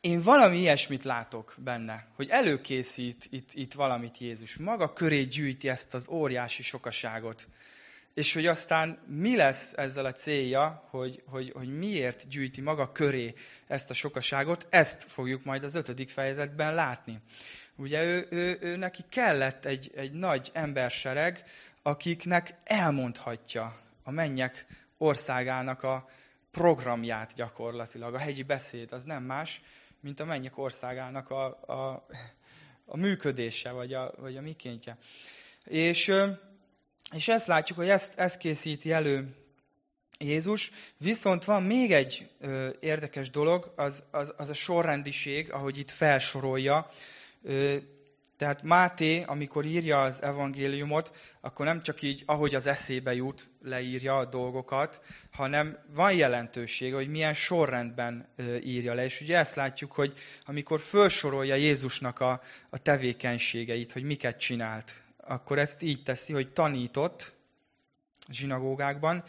én 0.00 0.20
valami 0.20 0.58
ilyesmit 0.58 1.02
látok 1.02 1.54
benne, 1.58 2.06
hogy 2.14 2.28
előkészít 2.28 3.26
itt, 3.30 3.48
itt 3.52 3.72
valamit 3.72 4.18
Jézus. 4.18 4.56
Maga 4.56 4.92
köré 4.92 5.22
gyűjti 5.22 5.68
ezt 5.68 5.94
az 5.94 6.08
óriási 6.08 6.62
sokaságot 6.62 7.48
és 8.14 8.34
hogy 8.34 8.46
aztán 8.46 8.98
mi 9.06 9.36
lesz 9.36 9.72
ezzel 9.72 10.04
a 10.04 10.12
célja, 10.12 10.86
hogy, 10.90 11.22
hogy, 11.26 11.52
hogy 11.54 11.78
miért 11.78 12.28
gyűjti 12.28 12.60
maga 12.60 12.92
köré 12.92 13.34
ezt 13.66 13.90
a 13.90 13.94
sokaságot, 13.94 14.66
ezt 14.70 15.04
fogjuk 15.08 15.44
majd 15.44 15.64
az 15.64 15.74
ötödik 15.74 16.10
fejezetben 16.10 16.74
látni. 16.74 17.20
Ugye 17.76 18.04
ő, 18.04 18.26
ő, 18.30 18.58
ő 18.60 18.76
neki 18.76 19.02
kellett 19.08 19.64
egy, 19.64 19.92
egy 19.94 20.12
nagy 20.12 20.50
embersereg, 20.52 21.44
akiknek 21.82 22.54
elmondhatja 22.64 23.76
a 24.02 24.10
mennyek 24.10 24.66
országának 24.98 25.82
a 25.82 26.08
programját 26.50 27.32
gyakorlatilag. 27.34 28.14
A 28.14 28.18
hegyi 28.18 28.42
beszéd 28.42 28.92
az 28.92 29.04
nem 29.04 29.22
más, 29.22 29.60
mint 30.00 30.20
a 30.20 30.24
mennyek 30.24 30.58
országának 30.58 31.30
a, 31.30 31.44
a, 31.66 32.06
a 32.84 32.96
működése, 32.96 33.70
vagy 33.70 33.94
a, 33.94 34.14
vagy 34.16 34.36
a 34.36 34.40
mikéntje. 34.40 34.96
És 35.64 36.12
és 37.14 37.28
ezt 37.28 37.46
látjuk, 37.46 37.78
hogy 37.78 37.88
ezt, 37.88 38.18
ezt 38.18 38.38
készíti 38.38 38.92
elő 38.92 39.34
Jézus. 40.18 40.70
Viszont 40.96 41.44
van 41.44 41.62
még 41.62 41.92
egy 41.92 42.30
ö, 42.40 42.68
érdekes 42.80 43.30
dolog, 43.30 43.72
az, 43.76 44.02
az, 44.10 44.34
az 44.36 44.48
a 44.48 44.54
sorrendiség, 44.54 45.52
ahogy 45.52 45.78
itt 45.78 45.90
felsorolja. 45.90 46.90
Ö, 47.42 47.76
tehát 48.36 48.62
Máté, 48.62 49.22
amikor 49.22 49.64
írja 49.64 50.02
az 50.02 50.22
evangéliumot, 50.22 51.16
akkor 51.40 51.66
nem 51.66 51.82
csak 51.82 52.02
így, 52.02 52.22
ahogy 52.26 52.54
az 52.54 52.66
eszébe 52.66 53.14
jut, 53.14 53.48
leírja 53.62 54.16
a 54.16 54.24
dolgokat, 54.24 55.00
hanem 55.32 55.78
van 55.94 56.12
jelentősége, 56.12 56.94
hogy 56.94 57.08
milyen 57.08 57.34
sorrendben 57.34 58.28
írja 58.62 58.94
le. 58.94 59.04
És 59.04 59.20
ugye 59.20 59.38
ezt 59.38 59.54
látjuk, 59.54 59.92
hogy 59.92 60.12
amikor 60.44 60.80
felsorolja 60.80 61.54
Jézusnak 61.54 62.20
a, 62.20 62.40
a 62.70 62.78
tevékenységeit, 62.78 63.92
hogy 63.92 64.02
miket 64.02 64.38
csinált 64.38 65.03
akkor 65.26 65.58
ezt 65.58 65.82
így 65.82 66.02
teszi, 66.02 66.32
hogy 66.32 66.52
tanított 66.52 67.32
zsinagógákban, 68.30 69.24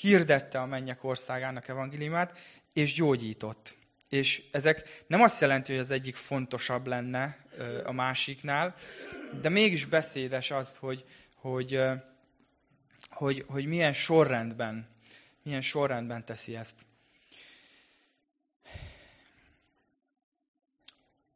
hirdette 0.00 0.60
a 0.60 0.66
mennyek 0.66 1.04
országának 1.04 1.68
evangéliumát, 1.68 2.38
és 2.72 2.94
gyógyított. 2.94 3.76
És 4.08 4.42
ezek 4.52 5.04
nem 5.06 5.22
azt 5.22 5.40
jelenti, 5.40 5.72
hogy 5.72 5.80
az 5.80 5.90
egyik 5.90 6.16
fontosabb 6.16 6.86
lenne 6.86 7.38
a 7.84 7.92
másiknál, 7.92 8.74
de 9.40 9.48
mégis 9.48 9.84
beszédes 9.84 10.50
az, 10.50 10.76
hogy, 10.76 11.04
hogy, 11.34 11.80
hogy, 13.08 13.44
hogy 13.46 13.66
milyen 13.66 13.92
sorrendben, 13.92 14.88
milyen 15.42 15.60
sorrendben 15.60 16.24
teszi 16.24 16.56
ezt. 16.56 16.76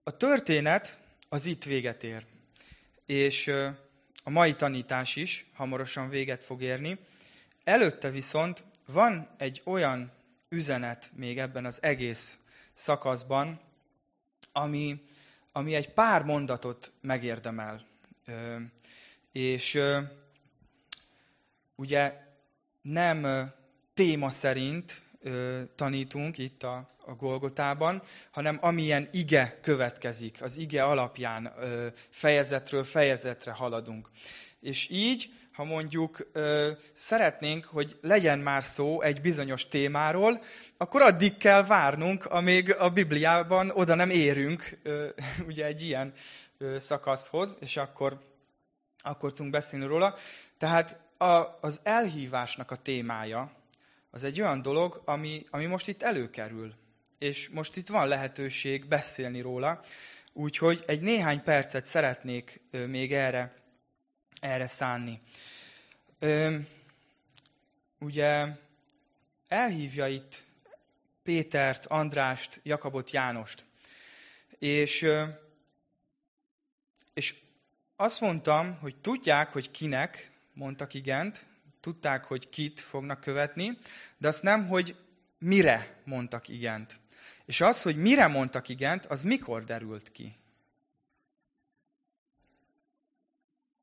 A 0.02 0.16
történet 0.16 0.98
az 1.28 1.44
itt 1.44 1.64
véget 1.64 2.02
ér. 2.02 2.26
És 3.06 3.52
a 4.26 4.30
mai 4.30 4.54
tanítás 4.54 5.16
is 5.16 5.46
hamarosan 5.54 6.08
véget 6.08 6.44
fog 6.44 6.62
érni. 6.62 6.98
Előtte 7.64 8.10
viszont 8.10 8.64
van 8.86 9.28
egy 9.36 9.62
olyan 9.64 10.12
üzenet 10.48 11.10
még 11.14 11.38
ebben 11.38 11.64
az 11.64 11.82
egész 11.82 12.38
szakaszban, 12.72 13.60
ami, 14.52 15.04
ami 15.52 15.74
egy 15.74 15.92
pár 15.92 16.22
mondatot 16.22 16.92
megérdemel. 17.00 17.86
És 19.32 19.80
ugye 21.74 22.20
nem 22.82 23.50
téma 23.94 24.30
szerint 24.30 25.02
tanítunk 25.74 26.38
itt 26.38 26.62
a, 26.62 26.88
a 27.06 27.14
Golgotában, 27.14 28.02
hanem 28.30 28.58
amilyen 28.60 29.08
ige 29.12 29.58
következik, 29.62 30.42
az 30.42 30.56
ige 30.56 30.82
alapján 30.82 31.52
fejezetről 32.10 32.84
fejezetre 32.84 33.52
haladunk. 33.52 34.10
És 34.60 34.88
így, 34.90 35.30
ha 35.52 35.64
mondjuk 35.64 36.30
szeretnénk, 36.92 37.64
hogy 37.64 37.98
legyen 38.00 38.38
már 38.38 38.64
szó 38.64 39.00
egy 39.00 39.20
bizonyos 39.20 39.68
témáról, 39.68 40.42
akkor 40.76 41.02
addig 41.02 41.36
kell 41.36 41.64
várnunk, 41.64 42.26
amíg 42.26 42.74
a 42.74 42.90
Bibliában 42.90 43.70
oda 43.70 43.94
nem 43.94 44.10
érünk 44.10 44.78
ugye 45.48 45.64
egy 45.64 45.82
ilyen 45.82 46.12
szakaszhoz, 46.78 47.56
és 47.60 47.76
akkor, 47.76 48.20
akkor 48.98 49.32
tudunk 49.32 49.52
beszélni 49.52 49.86
róla. 49.86 50.14
Tehát 50.58 51.00
a, 51.18 51.58
az 51.60 51.80
elhívásnak 51.82 52.70
a 52.70 52.76
témája, 52.76 53.52
az 54.14 54.24
egy 54.24 54.40
olyan 54.40 54.62
dolog, 54.62 55.02
ami, 55.04 55.46
ami 55.50 55.66
most 55.66 55.88
itt 55.88 56.02
előkerül. 56.02 56.74
És 57.18 57.48
most 57.48 57.76
itt 57.76 57.88
van 57.88 58.08
lehetőség 58.08 58.86
beszélni 58.86 59.40
róla, 59.40 59.80
úgyhogy 60.32 60.82
egy 60.86 61.00
néhány 61.00 61.42
percet 61.42 61.84
szeretnék 61.84 62.60
még 62.70 63.12
erre, 63.12 63.54
erre 64.40 64.66
szánni. 64.66 65.20
Ö, 66.18 66.56
ugye 67.98 68.46
elhívja 69.48 70.06
itt 70.06 70.44
Pétert, 71.22 71.86
Andrást, 71.86 72.60
Jakabot, 72.62 73.10
Jánost. 73.10 73.66
És, 74.58 75.06
és 77.14 77.34
azt 77.96 78.20
mondtam, 78.20 78.78
hogy 78.80 78.96
tudják, 78.96 79.52
hogy 79.52 79.70
kinek 79.70 80.30
mondtak 80.52 80.94
igent, 80.94 81.46
tudták, 81.84 82.24
hogy 82.24 82.48
kit 82.48 82.80
fognak 82.80 83.20
követni, 83.20 83.78
de 84.18 84.28
azt 84.28 84.42
nem, 84.42 84.66
hogy 84.66 84.96
mire 85.38 86.00
mondtak 86.04 86.48
igent. 86.48 87.00
És 87.44 87.60
az, 87.60 87.82
hogy 87.82 87.96
mire 87.96 88.26
mondtak 88.26 88.68
igent, 88.68 89.06
az 89.06 89.22
mikor 89.22 89.64
derült 89.64 90.12
ki? 90.12 90.36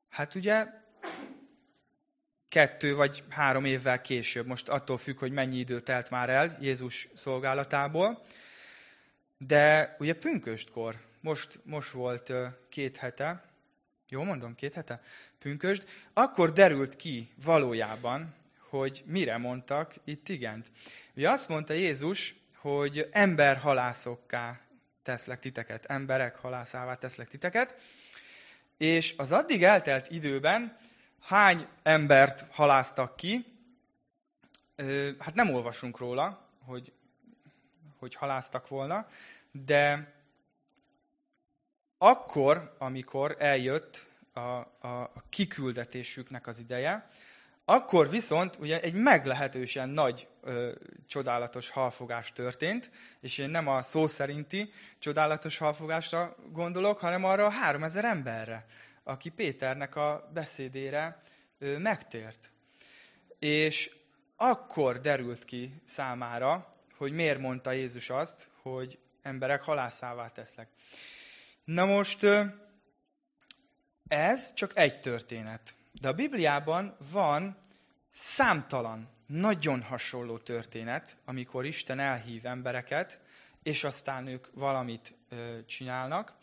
Hát 0.09 0.35
ugye 0.35 0.67
kettő 2.47 2.95
vagy 2.95 3.23
három 3.29 3.65
évvel 3.65 4.01
később, 4.01 4.45
most 4.45 4.69
attól 4.69 4.97
függ, 4.97 5.19
hogy 5.19 5.31
mennyi 5.31 5.57
idő 5.57 5.81
telt 5.81 6.09
már 6.09 6.29
el 6.29 6.57
Jézus 6.61 7.07
szolgálatából, 7.13 8.21
de 9.37 9.95
ugye 9.99 10.13
pünköstkor, 10.13 10.99
most, 11.19 11.59
most 11.63 11.91
volt 11.91 12.33
két 12.69 12.97
hete, 12.97 13.50
jó 14.11 14.23
mondom, 14.23 14.55
két 14.55 14.73
hete? 14.73 15.01
Pünkösd. 15.39 15.83
Akkor 16.13 16.51
derült 16.51 16.95
ki 16.95 17.29
valójában, 17.43 18.33
hogy 18.69 19.03
mire 19.05 19.37
mondtak 19.37 19.93
itt 20.03 20.29
igent. 20.29 20.71
Ugye 21.15 21.29
azt 21.29 21.49
mondta 21.49 21.73
Jézus, 21.73 22.35
hogy 22.55 23.07
ember 23.11 23.57
halászokká 23.57 24.59
teszlek 25.03 25.39
titeket, 25.39 25.85
emberek 25.85 26.35
halászává 26.35 26.95
teszlek 26.95 27.27
titeket, 27.27 27.81
és 28.77 29.13
az 29.17 29.31
addig 29.31 29.63
eltelt 29.63 30.09
időben 30.09 30.77
hány 31.21 31.67
embert 31.83 32.45
haláztak 32.51 33.15
ki, 33.15 33.45
hát 35.19 35.33
nem 35.33 35.53
olvasunk 35.53 35.97
róla, 35.97 36.49
hogy, 36.65 36.91
hogy 37.97 38.15
haláztak 38.15 38.67
volna, 38.67 39.07
de 39.51 40.13
akkor, 42.03 42.75
amikor 42.77 43.35
eljött 43.39 44.07
a, 44.33 44.39
a, 44.39 45.11
kiküldetésüknek 45.29 46.47
az 46.47 46.59
ideje, 46.59 47.09
akkor 47.65 48.09
viszont 48.09 48.57
ugye 48.59 48.81
egy 48.81 48.93
meglehetősen 48.93 49.89
nagy, 49.89 50.27
ö, 50.41 50.71
csodálatos 51.07 51.69
halfogás 51.69 52.31
történt, 52.31 52.91
és 53.19 53.37
én 53.37 53.49
nem 53.49 53.67
a 53.67 53.81
szó 53.81 54.07
szerinti 54.07 54.71
csodálatos 54.99 55.57
halfogásra 55.57 56.35
gondolok, 56.51 56.99
hanem 56.99 57.23
arra 57.23 57.45
a 57.45 57.51
három 57.51 57.83
ezer 57.83 58.05
emberre, 58.05 58.65
aki 59.03 59.29
Péternek 59.29 59.95
a 59.95 60.29
beszédére 60.33 61.21
ö, 61.59 61.77
megtért. 61.77 62.51
És 63.39 63.91
akkor 64.35 64.99
derült 64.99 65.45
ki 65.45 65.81
számára, 65.85 66.73
hogy 66.97 67.11
miért 67.11 67.39
mondta 67.39 67.71
Jézus 67.71 68.09
azt, 68.09 68.49
hogy 68.61 68.97
emberek 69.21 69.61
halászává 69.61 70.27
teszlek. 70.27 70.67
Na 71.73 71.85
most 71.85 72.25
ez 74.07 74.53
csak 74.53 74.77
egy 74.77 74.99
történet. 74.99 75.75
De 76.01 76.07
a 76.07 76.13
Bibliában 76.13 76.95
van 77.11 77.57
számtalan, 78.09 79.09
nagyon 79.25 79.81
hasonló 79.81 80.37
történet, 80.37 81.17
amikor 81.25 81.65
Isten 81.65 81.99
elhív 81.99 82.45
embereket, 82.45 83.21
és 83.63 83.83
aztán 83.83 84.27
ők 84.27 84.47
valamit 84.53 85.13
csinálnak, 85.65 86.33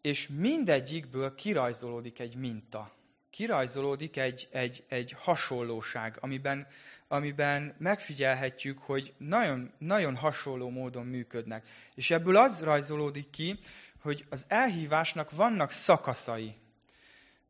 és 0.00 0.28
mindegyikből 0.28 1.34
kirajzolódik 1.34 2.18
egy 2.18 2.34
minta. 2.34 2.92
Kirajzolódik 3.30 4.16
egy, 4.16 4.48
egy, 4.52 4.84
egy 4.88 5.14
hasonlóság, 5.18 6.16
amiben, 6.20 6.66
amiben 7.08 7.74
megfigyelhetjük, 7.78 8.78
hogy 8.78 9.14
nagyon, 9.16 9.72
nagyon 9.78 10.16
hasonló 10.16 10.68
módon 10.70 11.06
működnek. 11.06 11.66
És 11.94 12.10
ebből 12.10 12.36
az 12.36 12.62
rajzolódik 12.62 13.30
ki, 13.30 13.58
hogy 14.00 14.24
az 14.28 14.44
elhívásnak 14.48 15.30
vannak 15.30 15.70
szakaszai. 15.70 16.54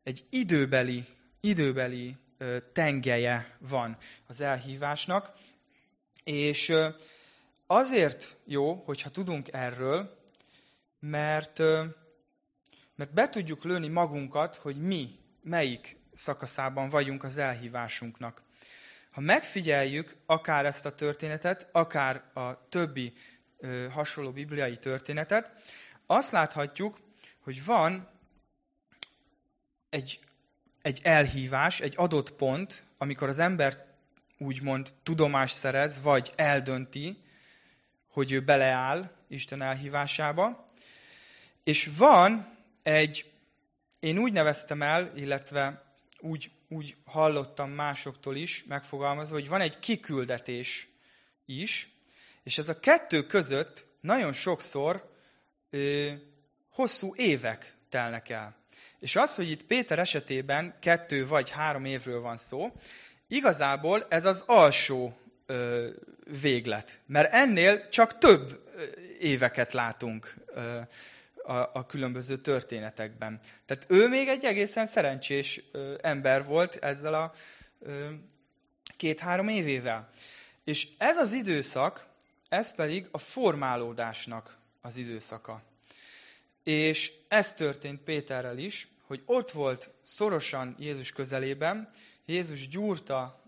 Egy 0.03 0.25
időbeli, 0.29 1.05
időbeli 1.39 2.17
tengelye 2.73 3.57
van 3.59 3.97
az 4.27 4.41
elhívásnak, 4.41 5.31
és 6.23 6.73
azért 7.67 8.37
jó, 8.45 8.73
hogyha 8.73 9.09
tudunk 9.09 9.47
erről, 9.51 10.19
mert, 10.99 11.59
mert 12.95 13.13
be 13.13 13.29
tudjuk 13.29 13.63
lőni 13.63 13.87
magunkat, 13.87 14.55
hogy 14.55 14.75
mi, 14.75 15.19
melyik 15.41 15.99
szakaszában 16.13 16.89
vagyunk 16.89 17.23
az 17.23 17.37
elhívásunknak. 17.37 18.41
Ha 19.11 19.21
megfigyeljük 19.21 20.15
akár 20.25 20.65
ezt 20.65 20.85
a 20.85 20.95
történetet, 20.95 21.67
akár 21.71 22.23
a 22.33 22.67
többi 22.69 23.13
hasonló 23.89 24.31
bibliai 24.31 24.77
történetet, 24.77 25.51
azt 26.11 26.31
láthatjuk, 26.31 26.99
hogy 27.39 27.65
van 27.65 28.09
egy, 29.89 30.19
egy 30.81 30.99
elhívás, 31.03 31.79
egy 31.79 31.93
adott 31.97 32.31
pont, 32.31 32.83
amikor 32.97 33.29
az 33.29 33.39
ember 33.39 33.85
úgymond 34.37 34.93
tudomást 35.03 35.55
szerez, 35.55 36.01
vagy 36.01 36.33
eldönti, 36.35 37.23
hogy 38.07 38.31
ő 38.31 38.41
beleáll 38.41 39.11
Isten 39.27 39.61
elhívásába, 39.61 40.65
és 41.63 41.89
van 41.97 42.57
egy, 42.83 43.31
én 43.99 44.17
úgy 44.17 44.31
neveztem 44.31 44.81
el, 44.81 45.11
illetve 45.15 45.93
úgy, 46.19 46.51
úgy 46.67 46.95
hallottam 47.05 47.69
másoktól 47.69 48.35
is 48.35 48.63
megfogalmazva, 48.63 49.35
hogy 49.35 49.49
van 49.49 49.61
egy 49.61 49.79
kiküldetés 49.79 50.89
is, 51.45 51.89
és 52.43 52.57
ez 52.57 52.69
a 52.69 52.79
kettő 52.79 53.25
között 53.25 53.87
nagyon 53.99 54.33
sokszor 54.33 55.10
ö, 55.71 56.11
hosszú 56.69 57.13
évek 57.15 57.73
telnek 57.89 58.29
el. 58.29 58.55
És 58.99 59.15
az, 59.15 59.35
hogy 59.35 59.49
itt 59.49 59.63
Péter 59.63 59.99
esetében 59.99 60.75
kettő 60.79 61.27
vagy 61.27 61.49
három 61.49 61.85
évről 61.85 62.21
van 62.21 62.37
szó, 62.37 62.71
igazából 63.27 64.05
ez 64.09 64.25
az 64.25 64.43
alsó 64.47 65.17
ö, 65.45 65.89
véglet. 66.41 66.99
Mert 67.05 67.33
ennél 67.33 67.89
csak 67.89 68.17
több 68.17 68.69
éveket 69.19 69.73
látunk 69.73 70.35
ö, 70.47 70.79
a, 71.43 71.69
a 71.73 71.85
különböző 71.85 72.37
történetekben. 72.37 73.39
Tehát 73.65 73.85
ő 73.87 74.07
még 74.07 74.27
egy 74.27 74.45
egészen 74.45 74.87
szerencsés 74.87 75.63
ö, 75.71 75.95
ember 76.01 76.45
volt 76.45 76.75
ezzel 76.75 77.13
a 77.13 77.33
két-három 78.97 79.47
évével. 79.47 80.09
És 80.63 80.87
ez 80.97 81.17
az 81.17 81.33
időszak, 81.33 82.05
ez 82.49 82.75
pedig 82.75 83.07
a 83.11 83.17
formálódásnak 83.17 84.57
az 84.81 84.95
időszaka. 84.97 85.61
És 86.63 87.11
ez 87.27 87.53
történt 87.53 88.01
Péterrel 88.01 88.57
is, 88.57 88.87
hogy 89.07 89.21
ott 89.25 89.51
volt 89.51 89.89
szorosan 90.01 90.75
Jézus 90.79 91.11
közelében, 91.11 91.89
Jézus 92.25 92.67
gyúrta, 92.67 93.41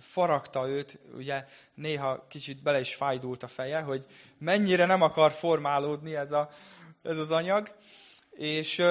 faragta 0.00 0.68
őt, 0.68 0.98
ugye 1.16 1.46
néha 1.74 2.26
kicsit 2.28 2.62
bele 2.62 2.80
is 2.80 2.94
fájdult 2.94 3.42
a 3.42 3.48
feje, 3.48 3.80
hogy 3.80 4.06
mennyire 4.38 4.86
nem 4.86 5.02
akar 5.02 5.32
formálódni 5.32 6.14
ez, 6.14 6.30
a, 6.30 6.50
ez 7.02 7.18
az 7.18 7.30
anyag, 7.30 7.74
és, 8.30 8.82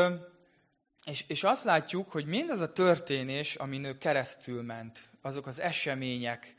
és, 1.05 1.23
és 1.27 1.43
azt 1.43 1.63
látjuk, 1.63 2.11
hogy 2.11 2.25
mindaz 2.25 2.59
a 2.59 2.73
történés, 2.73 3.55
amin 3.55 3.83
ő 3.83 3.97
keresztül 3.97 4.61
ment, 4.61 5.09
azok 5.21 5.47
az 5.47 5.59
események, 5.59 6.55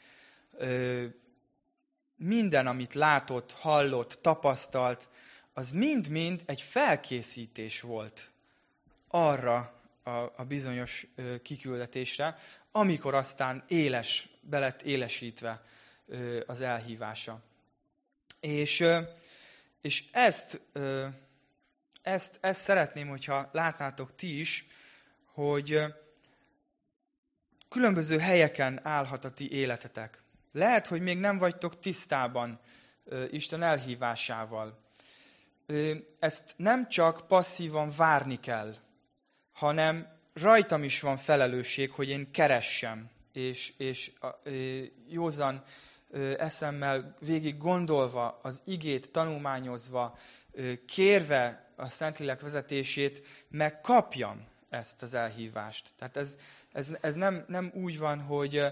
minden, 2.23 2.67
amit 2.67 2.95
látott, 2.95 3.53
hallott, 3.53 4.19
tapasztalt, 4.23 5.09
az 5.53 5.71
mind-mind 5.71 6.43
egy 6.47 6.63
felkészítés 6.63 7.81
volt 7.81 8.31
arra 9.09 9.81
a, 10.03 10.11
a 10.11 10.45
bizonyos 10.49 11.07
kiküldetésre, 11.43 12.39
amikor 12.73 13.15
aztán 13.15 13.65
éles, 13.69 14.29
belett 14.41 14.83
élesítve 14.83 15.65
az 16.47 16.61
elhívása. 16.61 17.43
És, 18.41 18.85
és 19.81 20.05
ezt, 20.13 20.61
ezt, 22.03 22.39
ezt 22.41 22.61
szeretném, 22.61 23.09
hogyha 23.09 23.49
látnátok 23.53 24.15
ti 24.15 24.39
is, 24.39 24.67
hogy 25.25 25.83
különböző 27.69 28.19
helyeken 28.19 28.81
állhat 28.83 29.25
a 29.25 29.31
ti 29.31 29.53
életetek. 29.53 30.23
Lehet, 30.53 30.87
hogy 30.87 31.01
még 31.01 31.19
nem 31.19 31.39
vagytok 31.39 31.79
tisztában 31.79 32.61
Isten 33.31 33.63
elhívásával. 33.63 34.79
Ezt 36.19 36.55
nem 36.57 36.89
csak 36.89 37.27
passzívan 37.27 37.91
várni 37.97 38.37
kell, 38.37 38.77
hanem 39.53 40.19
rajtam 40.33 40.85
is 40.85 41.01
van 41.01 41.17
felelősség, 41.17 41.91
hogy 41.91 42.09
én 42.09 42.31
keressem, 42.31 43.11
és, 43.33 43.73
és 43.77 44.13
józan 45.09 45.63
eszemmel 46.39 47.15
végig 47.21 47.59
gondolva, 47.59 48.39
az 48.43 48.63
igét 48.65 49.13
tanulmányozva, 49.13 50.19
kérve 50.87 51.73
a 51.77 51.89
Szentlélek 51.89 52.41
vezetését, 52.41 53.23
megkapjam 53.49 54.47
ezt 54.69 55.03
az 55.03 55.15
elhívást. 55.15 55.91
Tehát 55.99 56.17
ez, 56.17 56.37
ez, 56.73 56.91
ez 57.01 57.15
nem, 57.15 57.45
nem 57.49 57.71
úgy 57.75 57.99
van, 57.99 58.21
hogy, 58.21 58.63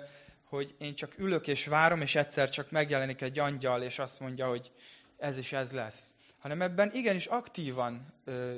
hogy 0.49 0.75
én 0.79 0.95
csak 0.95 1.19
ülök 1.19 1.47
és 1.47 1.67
várom, 1.67 2.01
és 2.01 2.15
egyszer 2.15 2.51
csak 2.51 2.71
megjelenik 2.71 3.23
egy 3.23 3.39
angyal, 3.39 3.83
és 3.83 3.99
azt 3.99 4.21
mondja, 4.21 4.49
hogy 4.49 4.73
ez 5.19 5.39
is 5.39 5.53
ez 5.53 5.73
lesz. 5.73 6.15
Hanem 6.39 6.63
ebben 6.63 6.91
igenis 6.93 7.27
aktívan 7.27 8.15
ö, 8.25 8.57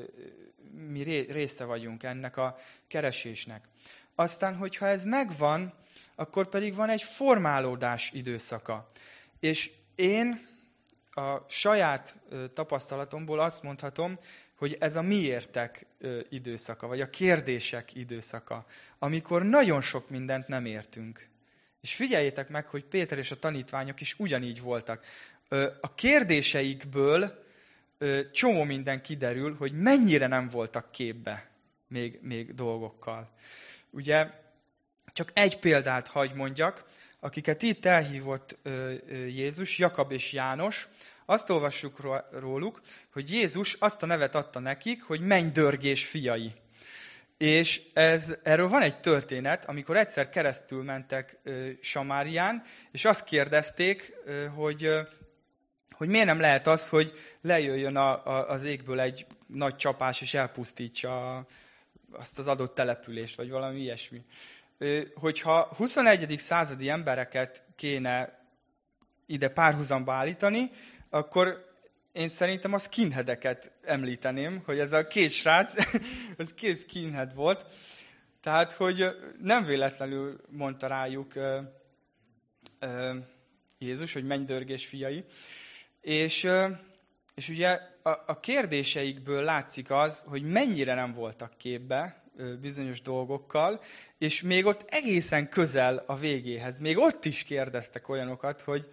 mi 0.88 1.03
része 1.32 1.64
vagyunk 1.64 2.03
ennek 2.03 2.36
a 2.36 2.59
keresésnek. 2.88 3.64
Aztán, 4.14 4.57
hogyha 4.57 4.86
ez 4.86 5.05
megvan, 5.05 5.72
akkor 6.14 6.49
pedig 6.49 6.74
van 6.74 6.88
egy 6.88 7.03
formálódás 7.03 8.11
időszaka. 8.12 8.86
És 9.41 9.70
én 9.95 10.49
a 11.11 11.36
saját 11.49 12.16
tapasztalatomból 12.55 13.41
azt 13.41 13.62
mondhatom, 13.62 14.14
hogy 14.55 14.76
ez 14.80 14.97
a 14.97 15.03
miértek 15.03 15.86
időszaka, 16.28 16.86
vagy 16.86 17.01
a 17.01 17.11
kérdések 17.11 17.95
időszaka, 17.95 18.66
amikor 18.99 19.43
nagyon 19.43 19.80
sok 19.80 20.09
mindent 20.11 20.49
nem 20.49 20.64
értünk. 20.64 21.30
És 21.81 21.95
figyeljétek 21.95 22.49
meg, 22.49 22.66
hogy 22.66 22.85
Péter 22.85 23.18
és 23.18 23.31
a 23.31 23.39
tanítványok 23.39 24.01
is 24.01 24.14
ugyanígy 24.18 24.61
voltak. 24.61 25.05
A 25.81 25.95
kérdéseikből 25.95 27.45
csomó 28.33 28.64
minden 28.64 29.03
kiderül, 29.03 29.57
hogy 29.57 29.72
mennyire 29.72 30.26
nem 30.26 30.49
voltak 30.49 30.93
képbe 30.93 31.49
még, 31.89 32.18
még 32.22 32.55
dolgokkal. 32.55 33.31
Ugye, 33.91 34.31
csak 35.12 35.31
egy 35.35 35.59
példát 35.59 36.09
hagy 36.09 36.35
mondjak, 36.35 36.85
akiket 37.20 37.62
itt 37.62 37.85
elhívott 37.85 38.57
Jézus, 39.11 39.78
Jakab 39.78 40.12
és 40.12 40.33
János, 40.33 40.89
azt 41.24 41.51
olvassuk 41.51 42.01
róluk, 42.31 42.81
hogy 43.12 43.33
Jézus 43.33 43.76
azt 43.78 44.03
a 44.03 44.07
nevet 44.07 44.35
adta 44.35 44.59
nekik, 44.59 45.03
hogy 45.03 45.20
mennydörgés 45.20 46.07
fiai. 46.07 46.53
És 47.41 47.82
ez, 47.93 48.34
erről 48.43 48.68
van 48.68 48.82
egy 48.82 49.01
történet, 49.01 49.64
amikor 49.64 49.97
egyszer 49.97 50.28
keresztül 50.28 50.82
mentek 50.82 51.38
ö, 51.43 51.70
Samárián, 51.80 52.62
és 52.91 53.05
azt 53.05 53.24
kérdezték, 53.24 54.12
hogy, 54.55 54.91
hogy 55.91 56.09
miért 56.09 56.26
nem 56.26 56.41
lehet 56.41 56.66
az, 56.66 56.88
hogy 56.88 57.12
lejöjjön 57.41 57.97
a, 57.97 58.26
a, 58.26 58.49
az 58.49 58.62
égből 58.62 59.01
egy 59.01 59.26
nagy 59.47 59.76
csapás, 59.76 60.20
és 60.20 60.34
elpusztítsa 60.34 61.47
azt 62.12 62.38
az 62.38 62.47
adott 62.47 62.74
települést, 62.74 63.36
vagy 63.36 63.51
valami 63.51 63.80
ilyesmi. 63.80 64.24
Ö, 64.78 65.01
hogyha 65.14 65.72
21. 65.76 66.38
századi 66.38 66.88
embereket 66.88 67.62
kéne 67.76 68.45
ide 69.26 69.49
párhuzamba 69.49 70.12
állítani, 70.12 70.70
akkor 71.11 71.70
én 72.12 72.28
szerintem 72.28 72.72
a 72.72 72.78
skinheadeket 72.78 73.72
említeném, 73.82 74.62
hogy 74.64 74.78
ez 74.78 74.92
a 74.92 75.06
két 75.06 75.30
srác, 75.30 75.74
az 76.38 76.54
két 76.54 76.78
skinhead 76.78 77.34
volt. 77.34 77.66
Tehát, 78.42 78.72
hogy 78.72 79.04
nem 79.40 79.64
véletlenül 79.64 80.40
mondta 80.48 80.86
rájuk 80.86 81.34
ö, 81.34 81.61
ö, 82.78 83.16
Jézus, 83.78 84.12
hogy 84.12 84.24
menj 84.24 84.44
dörgés 84.44 84.86
fiai. 84.86 85.24
És, 86.00 86.44
ö, 86.44 86.68
és 87.34 87.48
ugye 87.48 87.80
a, 88.02 88.11
a 88.26 88.40
kérdéseikből 88.40 89.42
látszik 89.42 89.90
az, 89.90 90.24
hogy 90.28 90.42
mennyire 90.42 90.94
nem 90.94 91.12
voltak 91.12 91.56
képbe 91.56 92.24
ö, 92.36 92.56
bizonyos 92.56 93.00
dolgokkal, 93.00 93.82
és 94.18 94.42
még 94.42 94.66
ott 94.66 94.84
egészen 94.88 95.48
közel 95.48 96.04
a 96.06 96.16
végéhez, 96.16 96.78
még 96.78 96.98
ott 96.98 97.24
is 97.24 97.42
kérdeztek 97.42 98.08
olyanokat, 98.08 98.61
hogy, 98.61 98.88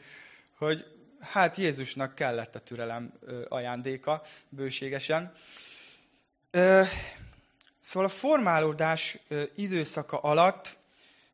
hogy 0.57 0.97
hát 1.30 1.58
Jézusnak 1.58 2.16
kellett 2.16 2.56
a 2.56 2.60
türelem 2.60 3.14
ajándéka 3.48 4.24
bőségesen. 4.50 5.34
Szóval 7.80 8.10
a 8.10 8.14
formálódás 8.14 9.18
időszaka 9.56 10.20
alatt 10.20 10.78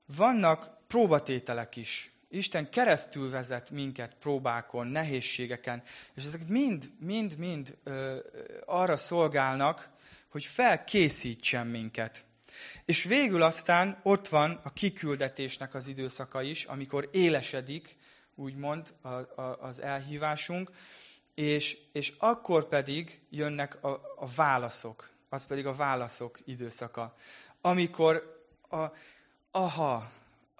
vannak 0.06 0.88
próbatételek 0.88 1.76
is. 1.76 2.12
Isten 2.30 2.70
keresztül 2.70 3.30
vezet 3.30 3.70
minket 3.70 4.16
próbákon, 4.20 4.88
nehézségeken, 4.88 5.84
és 6.16 6.24
ezek 6.26 6.48
mind, 6.48 6.92
mind, 7.00 7.38
mind 7.38 7.78
arra 8.66 8.98
szolgálnak, 8.98 9.90
hogy 10.30 10.46
felkészítsen 10.46 11.68
minket. 11.68 12.26
És 12.86 13.04
végül 13.04 13.42
aztán 13.42 14.00
ott 14.04 14.28
van 14.28 14.60
a 14.64 14.74
kiküldetésnek 14.74 15.74
az 15.74 15.88
időszaka 15.88 16.42
is, 16.42 16.64
amikor 16.64 17.10
élesedik 17.12 17.98
úgymond 18.36 18.94
a, 19.02 19.08
a, 19.08 19.58
az 19.62 19.82
elhívásunk, 19.82 20.72
és, 21.34 21.78
és 21.92 22.14
akkor 22.18 22.68
pedig 22.68 23.22
jönnek 23.30 23.84
a, 23.84 23.90
a 24.16 24.28
válaszok, 24.36 25.10
az 25.30 25.46
pedig 25.46 25.66
a 25.66 25.76
válaszok 25.76 26.40
időszaka, 26.46 27.16
amikor 27.62 28.44
a, 28.70 28.86
aha, 29.52 30.12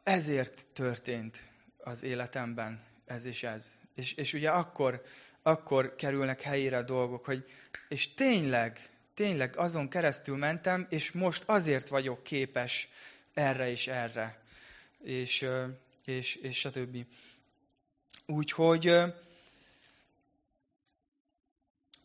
ezért 0.04 0.68
történt 0.74 1.50
az 1.78 2.04
életemben 2.04 2.84
ez 3.06 3.26
és 3.26 3.44
ez. 3.44 3.76
És, 3.96 4.14
és 4.14 4.34
ugye 4.34 4.50
akkor, 4.50 5.04
akkor 5.42 5.96
kerülnek 5.96 6.42
helyére 6.42 6.78
a 6.78 6.82
dolgok, 6.84 7.26
hogy 7.26 7.46
és 7.88 8.14
tényleg, 8.14 8.90
tényleg 9.14 9.58
azon 9.58 9.90
keresztül 9.90 10.38
mentem, 10.38 10.88
és 10.90 11.12
most 11.12 11.44
azért 11.46 11.88
vagyok 11.88 12.24
képes 12.24 12.90
erre 13.34 13.70
és 13.70 13.88
erre. 13.88 14.42
És, 15.04 15.50
és, 16.06 16.36
és 16.36 16.58
stb. 16.58 17.06
Úgyhogy, 18.26 18.96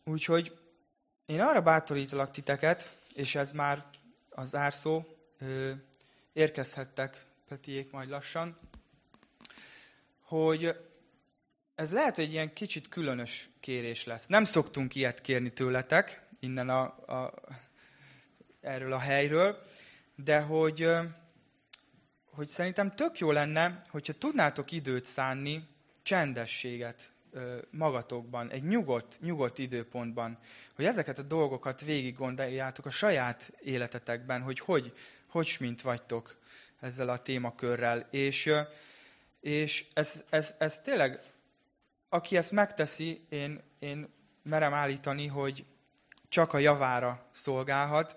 úgyhogy 0.03 0.57
én 1.25 1.41
arra 1.41 1.61
bátorítalak 1.61 2.31
titeket, 2.31 2.97
és 3.15 3.35
ez 3.35 3.51
már 3.51 3.85
az 4.29 4.55
árszó, 4.55 5.03
érkezhettek 6.33 7.25
Petiék 7.47 7.91
majd 7.91 8.09
lassan, 8.09 8.57
hogy 10.19 10.75
ez 11.75 11.91
lehet, 11.91 12.15
hogy 12.15 12.31
ilyen 12.31 12.53
kicsit 12.53 12.89
különös 12.89 13.49
kérés 13.59 14.05
lesz. 14.05 14.27
Nem 14.27 14.43
szoktunk 14.43 14.95
ilyet 14.95 15.21
kérni 15.21 15.53
tőletek, 15.53 16.27
innen 16.39 16.69
a, 16.69 16.81
a, 17.07 17.33
erről 18.61 18.93
a 18.93 18.99
helyről, 18.99 19.63
de 20.15 20.39
hogy, 20.41 20.87
hogy 22.25 22.47
szerintem 22.47 22.95
tök 22.95 23.19
jó 23.19 23.31
lenne, 23.31 23.81
hogyha 23.89 24.13
tudnátok 24.13 24.71
időt 24.71 25.05
szánni 25.05 25.67
csendességet 26.09 27.11
magatokban, 27.69 28.51
egy 28.51 28.63
nyugodt, 28.63 29.17
nyugodt 29.21 29.57
időpontban, 29.57 30.37
hogy 30.75 30.85
ezeket 30.85 31.19
a 31.19 31.21
dolgokat 31.21 31.81
végig 31.81 32.15
gondoljátok 32.15 32.85
a 32.85 32.89
saját 32.89 33.53
életetekben, 33.63 34.41
hogy 34.41 34.59
hogy, 34.59 34.93
hogy 35.27 35.55
mint 35.59 35.81
vagytok 35.81 36.35
ezzel 36.79 37.09
a 37.09 37.17
témakörrel. 37.17 38.07
És, 38.11 38.51
és 39.39 39.85
ez, 39.93 40.23
ez, 40.29 40.55
ez 40.57 40.79
tényleg, 40.79 41.19
aki 42.09 42.37
ezt 42.37 42.51
megteszi, 42.51 43.21
én, 43.29 43.61
én 43.79 44.07
merem 44.43 44.73
állítani, 44.73 45.27
hogy 45.27 45.65
csak 46.29 46.53
a 46.53 46.57
javára 46.57 47.25
szolgálhat, 47.31 48.15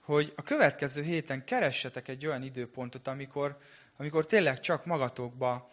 hogy 0.00 0.32
a 0.36 0.42
következő 0.42 1.02
héten 1.02 1.44
keressetek 1.44 2.08
egy 2.08 2.26
olyan 2.26 2.42
időpontot, 2.42 3.06
amikor, 3.06 3.58
amikor 3.96 4.26
tényleg 4.26 4.60
csak 4.60 4.84
magatokba 4.84 5.70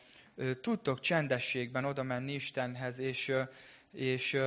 tudtok 0.61 0.99
csendességben 0.99 1.85
oda 1.85 2.03
menni 2.03 2.33
Istenhez, 2.33 2.99
és, 2.99 3.33
és, 3.91 4.37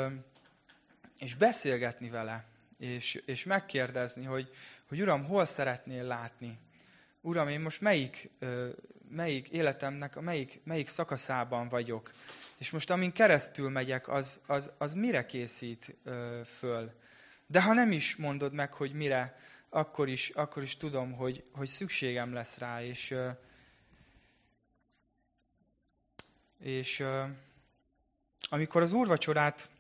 és 1.18 1.34
beszélgetni 1.34 2.08
vele, 2.08 2.44
és, 2.78 3.14
és 3.14 3.44
megkérdezni, 3.44 4.24
hogy, 4.24 4.50
hogy 4.88 5.00
Uram, 5.00 5.24
hol 5.24 5.44
szeretnél 5.44 6.04
látni? 6.04 6.58
Uram, 7.20 7.48
én 7.48 7.60
most 7.60 7.80
melyik, 7.80 8.30
melyik 9.08 9.48
életemnek, 9.48 10.20
melyik, 10.20 10.60
melyik 10.64 10.88
szakaszában 10.88 11.68
vagyok? 11.68 12.10
És 12.58 12.70
most 12.70 12.90
amin 12.90 13.12
keresztül 13.12 13.70
megyek, 13.70 14.08
az, 14.08 14.40
az, 14.46 14.70
az 14.78 14.92
mire 14.92 15.26
készít 15.26 15.96
föl? 16.44 16.92
De 17.46 17.62
ha 17.62 17.72
nem 17.72 17.92
is 17.92 18.16
mondod 18.16 18.52
meg, 18.52 18.72
hogy 18.72 18.92
mire, 18.92 19.38
akkor 19.68 20.08
is, 20.08 20.28
akkor 20.28 20.62
is 20.62 20.76
tudom, 20.76 21.12
hogy, 21.12 21.44
hogy 21.52 21.68
szükségem 21.68 22.32
lesz 22.32 22.58
rá, 22.58 22.82
és, 22.82 23.14
és 26.62 27.04
amikor 28.50 28.82
az 28.82 28.92
úrvacsorát 28.92 29.70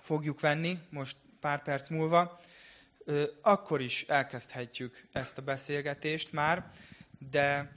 fogjuk 0.00 0.40
venni, 0.40 0.78
most 0.90 1.16
pár 1.40 1.62
perc 1.62 1.88
múlva, 1.88 2.40
akkor 3.42 3.80
is 3.80 4.02
elkezdhetjük 4.02 5.06
ezt 5.12 5.38
a 5.38 5.42
beszélgetést 5.42 6.32
már, 6.32 6.70
de, 7.18 7.72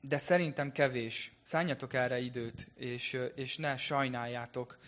de 0.00 0.18
szerintem 0.18 0.72
kevés. 0.72 1.32
Szálljatok 1.42 1.94
erre 1.94 2.18
időt, 2.18 2.68
és, 2.74 3.18
és 3.34 3.56
ne 3.56 3.76
sajnáljátok 3.76 4.78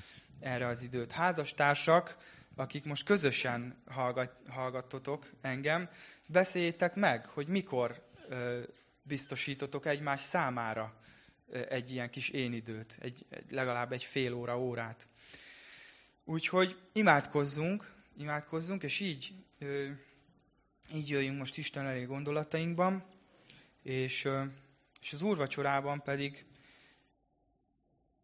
erre 0.41 0.67
az 0.67 0.83
időt. 0.83 1.13
Házastársak, 1.13 2.17
akik 2.57 2.85
most 2.85 3.05
közösen 3.05 3.83
hallgat, 3.87 4.33
hallgattotok 4.49 5.31
engem, 5.41 5.89
beszéljétek 6.27 6.95
meg, 6.95 7.27
hogy 7.27 7.47
mikor 7.47 8.07
biztosítotok 9.03 9.87
egymás 9.87 10.21
számára 10.21 10.95
egy 11.69 11.91
ilyen 11.91 12.11
kis 12.11 12.29
én 12.29 12.53
időt, 12.53 12.99
egy, 13.01 13.27
legalább 13.51 13.93
egy 13.93 14.05
fél 14.05 14.33
óra, 14.33 14.59
órát. 14.59 15.07
Úgyhogy 16.25 16.77
imádkozzunk, 16.93 17.93
imádkozzunk, 18.17 18.83
és 18.83 19.01
így, 19.01 19.33
így 20.95 21.09
jöjjünk 21.09 21.39
most 21.39 21.57
Isten 21.57 21.87
elé 21.87 22.05
gondolatainkban, 22.05 23.05
és, 23.83 24.29
és 25.01 25.13
az 25.13 25.23
úrvacsorában 25.23 26.03
pedig, 26.03 26.45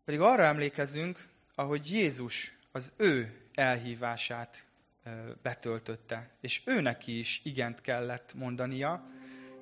pedig 0.05 0.21
arra 0.21 0.43
emlékezünk, 0.43 1.29
ahogy 1.55 1.91
Jézus 1.91 2.55
az 2.73 2.93
ő 2.97 3.41
elhívását 3.55 4.67
betöltötte. 5.43 6.31
És 6.41 6.63
ő 6.65 6.97
is 7.07 7.41
igent 7.45 7.81
kellett 7.81 8.35
mondania, 8.35 9.11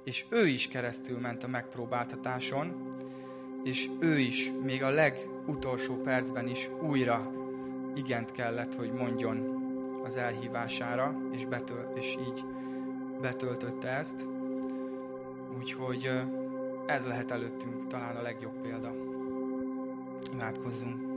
és 0.04 0.24
ő 0.30 0.46
is 0.46 0.68
keresztül 0.68 1.18
ment 1.18 1.42
a 1.42 1.46
megpróbáltatáson, 1.46 2.94
és 3.64 3.88
ő 3.98 4.18
is 4.18 4.52
még 4.62 4.82
a 4.82 4.90
legutolsó 4.90 5.94
percben 5.94 6.48
is 6.48 6.70
újra 6.80 7.32
igent 7.94 8.30
kellett, 8.30 8.74
hogy 8.74 8.92
mondjon 8.92 9.60
az 10.04 10.16
elhívására, 10.16 11.14
és, 11.32 11.44
betöl, 11.44 11.92
és 11.94 12.16
így 12.28 12.44
betöltötte 13.20 13.88
ezt. 13.88 14.26
Úgyhogy 15.58 16.10
ez 16.86 17.06
lehet 17.06 17.30
előttünk 17.30 17.86
talán 17.86 18.16
a 18.16 18.22
legjobb 18.22 18.60
példa. 18.60 18.92
Imádkozzunk! 20.32 21.10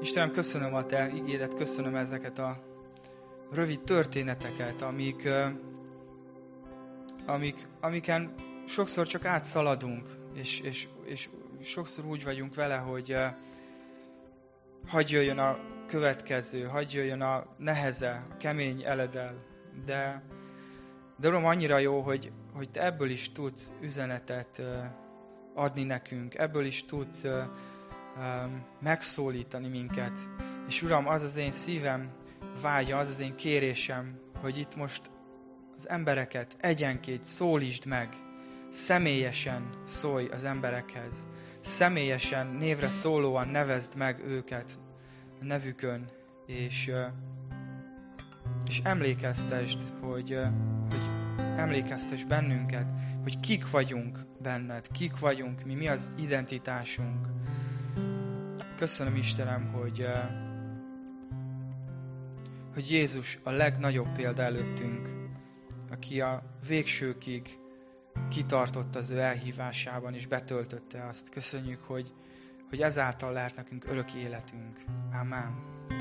Istenem, 0.00 0.32
köszönöm 0.32 0.74
a 0.74 0.86
Te 0.86 1.10
igédet, 1.14 1.54
köszönöm 1.54 1.94
ezeket 1.94 2.38
a 2.38 2.56
rövid 3.52 3.80
történeteket, 3.80 4.82
amik, 4.82 5.28
amik, 7.26 7.66
amiken 7.80 8.34
sokszor 8.66 9.06
csak 9.06 9.24
átszaladunk, 9.24 10.21
és, 10.34 10.60
és, 10.60 10.88
és 11.04 11.28
sokszor 11.62 12.04
úgy 12.04 12.24
vagyunk 12.24 12.54
vele, 12.54 12.76
hogy 12.76 13.16
hagy 14.86 15.10
jöjjön 15.10 15.38
a 15.38 15.58
következő, 15.86 16.64
hagy 16.64 16.92
jöjjön 16.92 17.20
a 17.20 17.46
neheze, 17.58 18.26
a 18.30 18.36
kemény 18.36 18.82
eledel, 18.82 19.44
de, 19.84 20.22
de 21.16 21.28
Uram, 21.28 21.44
annyira 21.44 21.78
jó, 21.78 22.00
hogy, 22.00 22.32
hogy 22.52 22.70
Te 22.70 22.84
ebből 22.84 23.10
is 23.10 23.32
tudsz 23.32 23.72
üzenetet 23.80 24.62
adni 25.54 25.82
nekünk, 25.82 26.34
ebből 26.34 26.64
is 26.64 26.84
tudsz 26.84 27.24
um, 27.24 28.66
megszólítani 28.80 29.68
minket. 29.68 30.20
És 30.68 30.82
Uram, 30.82 31.08
az 31.08 31.22
az 31.22 31.36
én 31.36 31.50
szívem 31.50 32.10
vágya, 32.62 32.96
az 32.96 33.08
az 33.08 33.20
én 33.20 33.36
kérésem, 33.36 34.20
hogy 34.40 34.58
itt 34.58 34.76
most 34.76 35.10
az 35.76 35.88
embereket 35.88 36.56
egyenként 36.60 37.22
szólítsd 37.22 37.86
meg, 37.86 38.08
személyesen 38.72 39.68
szólj 39.84 40.28
az 40.28 40.44
emberekhez, 40.44 41.26
személyesen, 41.60 42.46
névre 42.46 42.88
szólóan 42.88 43.48
nevezd 43.48 43.96
meg 43.96 44.20
őket 44.26 44.78
a 45.40 45.44
nevükön, 45.44 46.10
és, 46.46 46.90
és 48.66 48.80
emlékeztesd, 48.84 49.82
hogy, 50.00 50.38
hogy 50.90 51.00
emlékeztes 51.56 52.24
bennünket, 52.24 52.86
hogy 53.22 53.40
kik 53.40 53.70
vagyunk 53.70 54.18
benned, 54.42 54.88
kik 54.88 55.18
vagyunk, 55.18 55.64
mi, 55.64 55.74
mi 55.74 55.88
az 55.88 56.10
identitásunk, 56.18 57.32
Köszönöm 58.82 59.16
Istenem, 59.16 59.72
hogy, 59.72 60.06
hogy 62.74 62.90
Jézus 62.90 63.38
a 63.42 63.50
legnagyobb 63.50 64.08
példa 64.16 64.42
előttünk, 64.42 65.08
aki 65.90 66.20
a 66.20 66.42
végsőkig 66.68 67.58
kitartott 68.28 68.94
az 68.94 69.10
ő 69.10 69.18
elhívásában, 69.18 70.14
és 70.14 70.26
betöltötte 70.26 71.06
azt. 71.06 71.28
Köszönjük, 71.28 71.82
hogy, 71.82 72.12
hogy 72.68 72.80
ezáltal 72.82 73.32
lehet 73.32 73.56
nekünk 73.56 73.84
örök 73.84 74.14
életünk. 74.14 74.80
Amen. 75.20 75.70